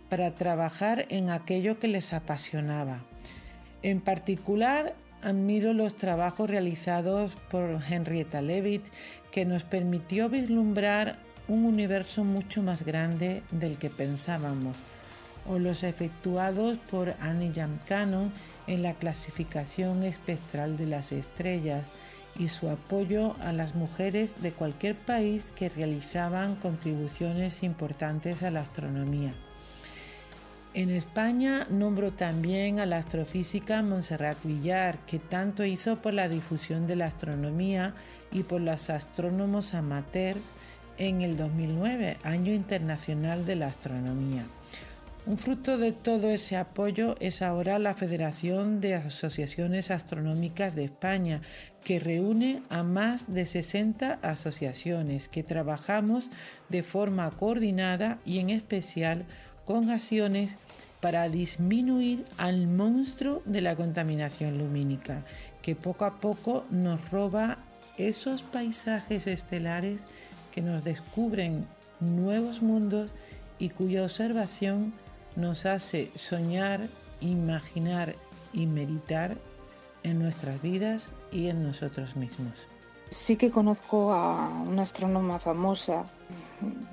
para 0.09 0.35
trabajar 0.35 1.07
en 1.09 1.31
aquello 1.31 1.79
que 1.79 1.89
les 1.89 2.13
apasionaba. 2.13 3.01
En 3.83 4.01
particular, 4.01 4.95
admiro 5.23 5.73
los 5.73 5.97
trabajos 5.97 6.49
realizados 6.49 7.33
por 7.51 7.81
Henrietta 7.89 8.41
Leavitt, 8.41 8.85
que 9.31 9.45
nos 9.45 9.65
permitió 9.65 10.29
vislumbrar 10.29 11.19
un 11.49 11.65
universo 11.65 12.25
mucho 12.25 12.63
más 12.63 12.85
grande 12.85 13.43
del 13.51 13.79
que 13.79 13.91
pensábamos, 13.91 14.77
o 15.49 15.59
los 15.59 15.83
efectuados 15.83 16.77
por 16.91 17.15
Annie 17.21 17.53
Jam 17.55 17.79
Cannon 17.87 18.33
en 18.71 18.85
la 18.85 18.95
clasificación 18.95 20.05
espectral 20.05 20.77
de 20.77 20.87
las 20.87 21.11
estrellas 21.11 21.89
y 22.39 22.47
su 22.47 22.71
apoyo 22.71 23.35
a 23.41 23.53
las 23.53 23.75
mujeres 23.75 24.41
de 24.43 24.53
cualquier 24.53 24.95
país 24.95 25.53
que 25.57 25.69
realizaban 25.69 26.55
contribuciones 26.55 27.65
importantes 27.65 28.45
a 28.45 28.53
la 28.53 28.61
astronomía. 28.61 29.35
En 30.73 30.91
España 30.91 31.67
nombro 31.69 32.13
también 32.13 32.79
a 32.79 32.87
la 32.87 32.99
astrofísica 32.99 33.83
Montserrat 33.83 34.39
Villar, 34.45 34.99
que 34.99 35.19
tanto 35.19 35.65
hizo 35.65 35.97
por 35.97 36.15
la 36.15 36.29
difusión 36.29 36.87
de 36.87 36.95
la 36.95 37.07
astronomía 37.07 37.95
y 38.31 38.45
por 38.45 38.61
los 38.61 38.89
astrónomos 38.89 39.75
amateurs 39.75 40.49
en 40.97 41.23
el 41.23 41.37
2009, 41.37 42.19
Año 42.23 42.53
Internacional 42.53 43.45
de 43.47 43.57
la 43.57 43.67
Astronomía. 43.67 44.47
Un 45.27 45.37
fruto 45.37 45.77
de 45.77 45.93
todo 45.93 46.31
ese 46.31 46.57
apoyo 46.57 47.15
es 47.21 47.43
ahora 47.43 47.79
la 47.79 47.95
Federación 47.95 48.81
de 48.81 48.95
Asociaciones 48.95 49.91
Astronómicas 49.91 50.75
de 50.75 50.85
España, 50.85 51.43
que 51.85 52.01
reúne 52.01 52.63
a 52.71 52.83
más 52.83 53.31
de 53.31 53.45
60 53.45 54.19
asociaciones 54.23 55.29
que 55.29 55.43
trabajamos 55.43 56.31
de 56.71 56.83
forma 56.83 57.31
coordinada 57.33 58.19
y 58.25 58.39
en 58.39 58.49
especial 58.49 59.27
con 59.67 59.91
acciones 59.91 60.53
para 61.01 61.29
disminuir 61.29 62.25
al 62.39 62.67
monstruo 62.67 63.43
de 63.45 63.61
la 63.61 63.77
contaminación 63.77 64.57
lumínica, 64.57 65.23
que 65.61 65.77
poco 65.77 66.07
a 66.07 66.19
poco 66.19 66.65
nos 66.71 67.11
roba 67.11 67.59
esos 67.99 68.43
paisajes 68.43 69.27
estelares 69.27 70.03
que 70.51 70.63
nos 70.63 70.83
descubren 70.83 71.67
nuevos 72.01 72.63
mundos 72.63 73.11
y 73.59 73.69
cuya 73.69 74.03
observación 74.03 74.95
nos 75.41 75.67
hace 75.67 76.11
soñar, 76.15 76.89
imaginar 77.21 78.15
y 78.53 78.67
meditar 78.67 79.37
en 80.03 80.19
nuestras 80.19 80.61
vidas 80.63 81.09
y 81.33 81.49
en 81.49 81.63
nosotros 81.63 82.17
mismos. 82.17 82.67
Sí 83.11 83.37
que 83.37 83.51
conozco 83.51 84.13
a 84.13 84.49
una 84.49 84.83
astrónoma 84.83 85.41
famosa 85.41 86.05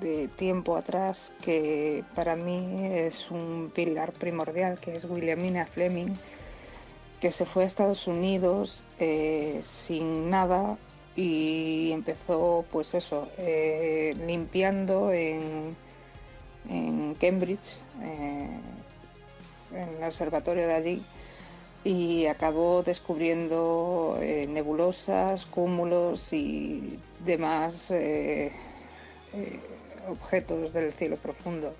de 0.00 0.28
tiempo 0.28 0.76
atrás 0.76 1.32
que 1.42 2.04
para 2.14 2.34
mí 2.34 2.86
es 2.86 3.30
un 3.30 3.70
pilar 3.72 4.12
primordial, 4.12 4.80
que 4.80 4.96
es 4.96 5.04
Williamina 5.04 5.64
Fleming, 5.64 6.14
que 7.20 7.30
se 7.30 7.46
fue 7.46 7.62
a 7.62 7.66
Estados 7.66 8.08
Unidos 8.08 8.84
eh, 8.98 9.60
sin 9.62 10.30
nada 10.30 10.76
y 11.14 11.90
empezó 11.92 12.64
pues 12.70 12.94
eso, 12.94 13.28
eh, 13.38 14.16
limpiando 14.26 15.12
en, 15.12 15.76
Cambridge, 17.20 17.76
eh, 18.02 18.48
en 19.72 19.88
el 19.96 20.04
observatorio 20.04 20.66
de 20.66 20.74
allí, 20.74 21.02
y 21.84 22.26
acabó 22.26 22.82
descubriendo 22.82 24.18
eh, 24.20 24.46
nebulosas, 24.48 25.46
cúmulos 25.46 26.32
y 26.32 26.98
demás 27.24 27.92
objetos 30.08 30.72
del 30.72 30.92
cielo 30.92 31.16
profundo. 31.16 31.74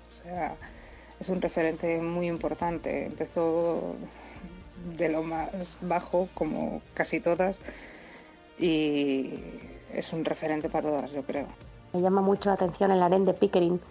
Es 1.19 1.29
un 1.29 1.41
referente 1.41 1.99
muy 1.99 2.27
importante. 2.27 3.05
Empezó 3.05 3.95
de 4.95 5.09
lo 5.09 5.23
más 5.23 5.77
bajo, 5.81 6.29
como 6.33 6.81
casi 6.93 7.19
todas, 7.19 7.59
y 8.57 9.33
es 9.93 10.13
un 10.13 10.23
referente 10.25 10.69
para 10.69 10.89
todas, 10.89 11.11
yo 11.11 11.23
creo. 11.23 11.47
Me 11.93 12.01
llama 12.01 12.21
mucho 12.21 12.49
la 12.49 12.55
atención 12.55 12.91
el 12.91 13.01
harén 13.01 13.23
de 13.23 13.33
Pickering, 13.33 13.81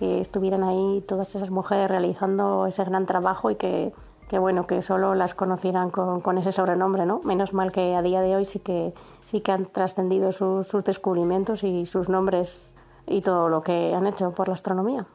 que 0.00 0.18
estuvieran 0.18 0.64
ahí 0.64 1.04
todas 1.06 1.34
esas 1.34 1.50
mujeres 1.50 1.90
realizando 1.90 2.64
ese 2.66 2.82
gran 2.84 3.04
trabajo 3.04 3.50
y 3.50 3.56
que, 3.56 3.92
que 4.30 4.38
bueno, 4.38 4.66
que 4.66 4.80
solo 4.80 5.14
las 5.14 5.34
conocieran 5.34 5.90
con, 5.90 6.22
con, 6.22 6.38
ese 6.38 6.52
sobrenombre, 6.52 7.04
¿no? 7.04 7.20
Menos 7.22 7.52
mal 7.52 7.70
que 7.70 7.94
a 7.94 8.00
día 8.00 8.22
de 8.22 8.34
hoy 8.34 8.46
sí 8.46 8.60
que, 8.60 8.94
sí 9.26 9.42
que 9.42 9.52
han 9.52 9.66
trascendido 9.66 10.32
sus, 10.32 10.66
sus 10.68 10.82
descubrimientos 10.84 11.64
y 11.64 11.84
sus 11.84 12.08
nombres 12.08 12.74
y 13.06 13.20
todo 13.20 13.50
lo 13.50 13.62
que 13.62 13.92
han 13.94 14.06
hecho 14.06 14.32
por 14.32 14.48
la 14.48 14.54
astronomía. 14.54 15.06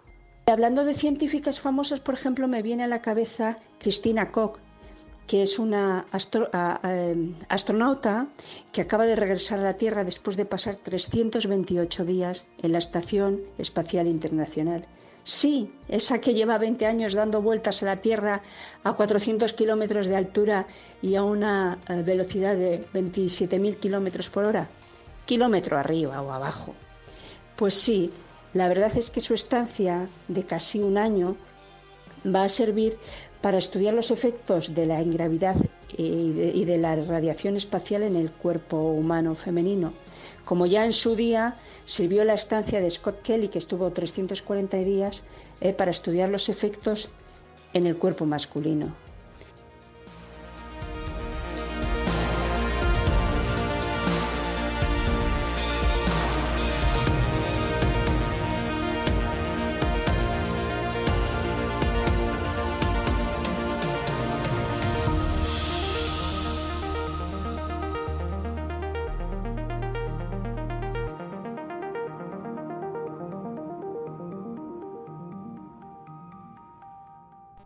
Hablando 0.45 0.85
de 0.85 0.93
científicas 0.93 1.59
famosas, 1.59 1.99
por 1.99 2.13
ejemplo, 2.13 2.47
me 2.47 2.61
viene 2.61 2.83
a 2.83 2.87
la 2.87 3.01
cabeza 3.01 3.57
Christina 3.79 4.31
Koch, 4.31 4.59
que 5.27 5.41
es 5.41 5.57
una 5.59 6.05
em, 6.83 7.35
astronauta 7.49 8.27
que 8.71 8.81
acaba 8.81 9.05
de 9.05 9.15
regresar 9.15 9.59
a 9.59 9.63
la 9.63 9.77
Tierra 9.77 10.03
después 10.03 10.37
de 10.37 10.45
pasar 10.45 10.75
328 10.75 12.05
días 12.05 12.45
en 12.61 12.71
la 12.71 12.77
Estación 12.77 13.41
Espacial 13.57 14.07
Internacional. 14.07 14.85
Sí, 15.23 15.73
esa 15.89 16.21
que 16.21 16.35
lleva 16.35 16.59
20 16.59 16.85
años 16.85 17.15
dando 17.15 17.41
vueltas 17.41 17.81
a 17.81 17.87
la 17.87 17.97
Tierra 17.97 18.43
a 18.83 18.93
400 18.93 19.53
kilómetros 19.53 20.05
de 20.05 20.15
altura 20.15 20.67
y 21.01 21.15
a 21.15 21.23
una 21.23 21.79
eh, 21.89 22.03
velocidad 22.05 22.55
de 22.55 22.85
27.000 22.93 23.77
kilómetros 23.77 24.29
por 24.29 24.45
hora, 24.45 24.67
kilómetro 25.25 25.79
arriba 25.79 26.21
o 26.21 26.31
abajo. 26.31 26.75
Pues 27.55 27.73
sí, 27.73 28.11
la 28.53 28.67
verdad 28.67 28.95
es 28.95 29.09
que 29.09 29.19
su 29.19 29.33
estancia 29.33 30.07
de 30.27 30.43
casi 30.43 30.79
un 30.79 30.99
año 30.99 31.35
va 32.23 32.43
a 32.43 32.49
servir 32.49 32.97
para 33.45 33.59
estudiar 33.59 33.93
los 33.93 34.09
efectos 34.09 34.73
de 34.73 34.87
la 34.87 35.03
ingravidad 35.03 35.55
y 35.95 36.65
de, 36.65 36.77
la 36.79 36.95
radiación 36.95 37.55
espacial 37.55 38.01
en 38.01 38.15
el 38.15 38.31
cuerpo 38.31 38.77
humano 38.77 39.35
femenino. 39.35 39.93
Como 40.45 40.65
ya 40.65 40.83
en 40.83 40.91
su 40.91 41.15
día 41.15 41.55
sirvió 41.85 42.23
la 42.25 42.33
estancia 42.33 42.81
de 42.81 42.89
Scott 42.89 43.21
Kelly, 43.21 43.49
que 43.49 43.59
estuvo 43.59 43.91
340 43.91 44.77
días, 44.77 45.21
eh, 45.61 45.73
para 45.73 45.91
estudiar 45.91 46.29
los 46.29 46.49
efectos 46.49 47.11
en 47.75 47.85
el 47.85 47.97
cuerpo 47.97 48.25
masculino. 48.25 49.04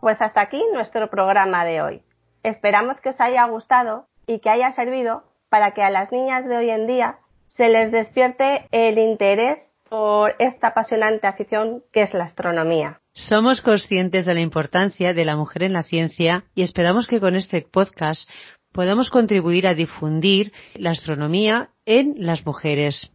Pues 0.00 0.20
hasta 0.22 0.40
aquí 0.40 0.62
nuestro 0.72 1.10
programa 1.10 1.64
de 1.64 1.82
hoy. 1.82 2.02
Esperamos 2.42 3.00
que 3.00 3.10
os 3.10 3.20
haya 3.20 3.44
gustado 3.46 4.06
y 4.26 4.40
que 4.40 4.48
haya 4.48 4.72
servido 4.72 5.24
para 5.50 5.72
que 5.72 5.82
a 5.82 5.90
las 5.90 6.10
niñas 6.10 6.46
de 6.46 6.56
hoy 6.56 6.70
en 6.70 6.86
día 6.86 7.18
se 7.48 7.68
les 7.68 7.92
despierte 7.92 8.66
el 8.70 8.98
interés 8.98 9.58
por 9.90 10.34
esta 10.38 10.68
apasionante 10.68 11.26
afición 11.26 11.82
que 11.92 12.02
es 12.02 12.14
la 12.14 12.24
astronomía. 12.24 13.00
Somos 13.12 13.60
conscientes 13.60 14.24
de 14.24 14.34
la 14.34 14.40
importancia 14.40 15.12
de 15.12 15.24
la 15.24 15.36
mujer 15.36 15.64
en 15.64 15.72
la 15.72 15.82
ciencia 15.82 16.44
y 16.54 16.62
esperamos 16.62 17.08
que 17.08 17.20
con 17.20 17.34
este 17.34 17.62
podcast 17.62 18.30
podamos 18.72 19.10
contribuir 19.10 19.66
a 19.66 19.74
difundir 19.74 20.52
la 20.74 20.90
astronomía 20.90 21.70
en 21.84 22.14
las 22.18 22.46
mujeres. 22.46 23.12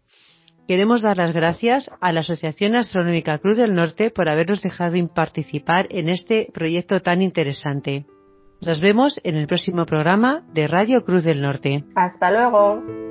Queremos 0.67 1.03
dar 1.03 1.17
las 1.17 1.31
gracias 1.31 1.91
a 2.01 2.11
la 2.11 2.21
Asociación 2.21 2.75
Astronómica 2.75 3.37
Cruz 3.37 3.57
del 3.57 3.75
Norte 3.75 4.09
por 4.09 4.29
habernos 4.29 4.63
dejado 4.63 4.95
participar 5.13 5.87
en 5.91 6.09
este 6.09 6.47
proyecto 6.53 7.01
tan 7.01 7.21
interesante. 7.21 8.05
Nos 8.65 8.81
vemos 8.81 9.19
en 9.23 9.35
el 9.35 9.45
próximo 9.45 9.85
programa 9.85 10.43
de 10.53 10.67
Radio 10.67 11.03
Cruz 11.03 11.23
del 11.23 11.41
Norte. 11.41 11.83
Hasta 11.95 12.31
luego. 12.31 13.04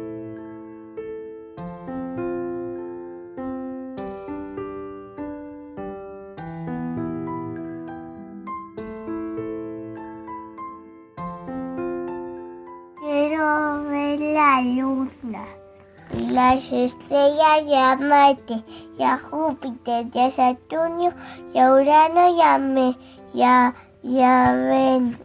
Las 16.65 16.73
estrellas 16.73 17.63
y 17.67 17.75
a 17.75 17.97
Marte, 17.97 18.63
y 18.99 19.03
a 19.03 19.19
Júpiter, 19.19 20.07
y 20.13 20.19
a 20.19 20.31
Saturno, 20.31 21.13
y 21.53 21.59
a 21.59 21.73
Urano, 21.73 22.37
y 22.37 22.41
a, 22.41 22.59
Me, 22.59 22.97
y 23.35 23.43
a, 23.43 23.75
Venus. 24.03 25.17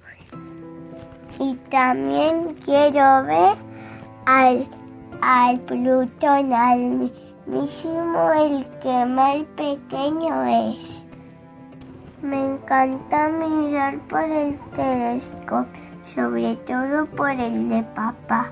Y 1.40 1.56
también 1.70 2.56
quiero 2.66 3.24
ver 3.24 3.56
al, 4.26 4.68
al 5.22 5.60
Plutón, 5.62 6.54
al 6.54 7.12
mismo 7.46 8.32
el 8.34 8.66
que 8.82 9.06
más 9.06 9.38
pequeño 9.56 10.44
es. 10.72 11.06
Me 12.22 12.54
encanta 12.54 13.30
mirar 13.30 13.98
por 14.10 14.24
el 14.24 14.60
telescopio, 14.72 15.82
sobre 16.04 16.56
todo 16.58 17.06
por 17.06 17.30
el 17.30 17.70
de 17.70 17.84
papá. 17.96 18.52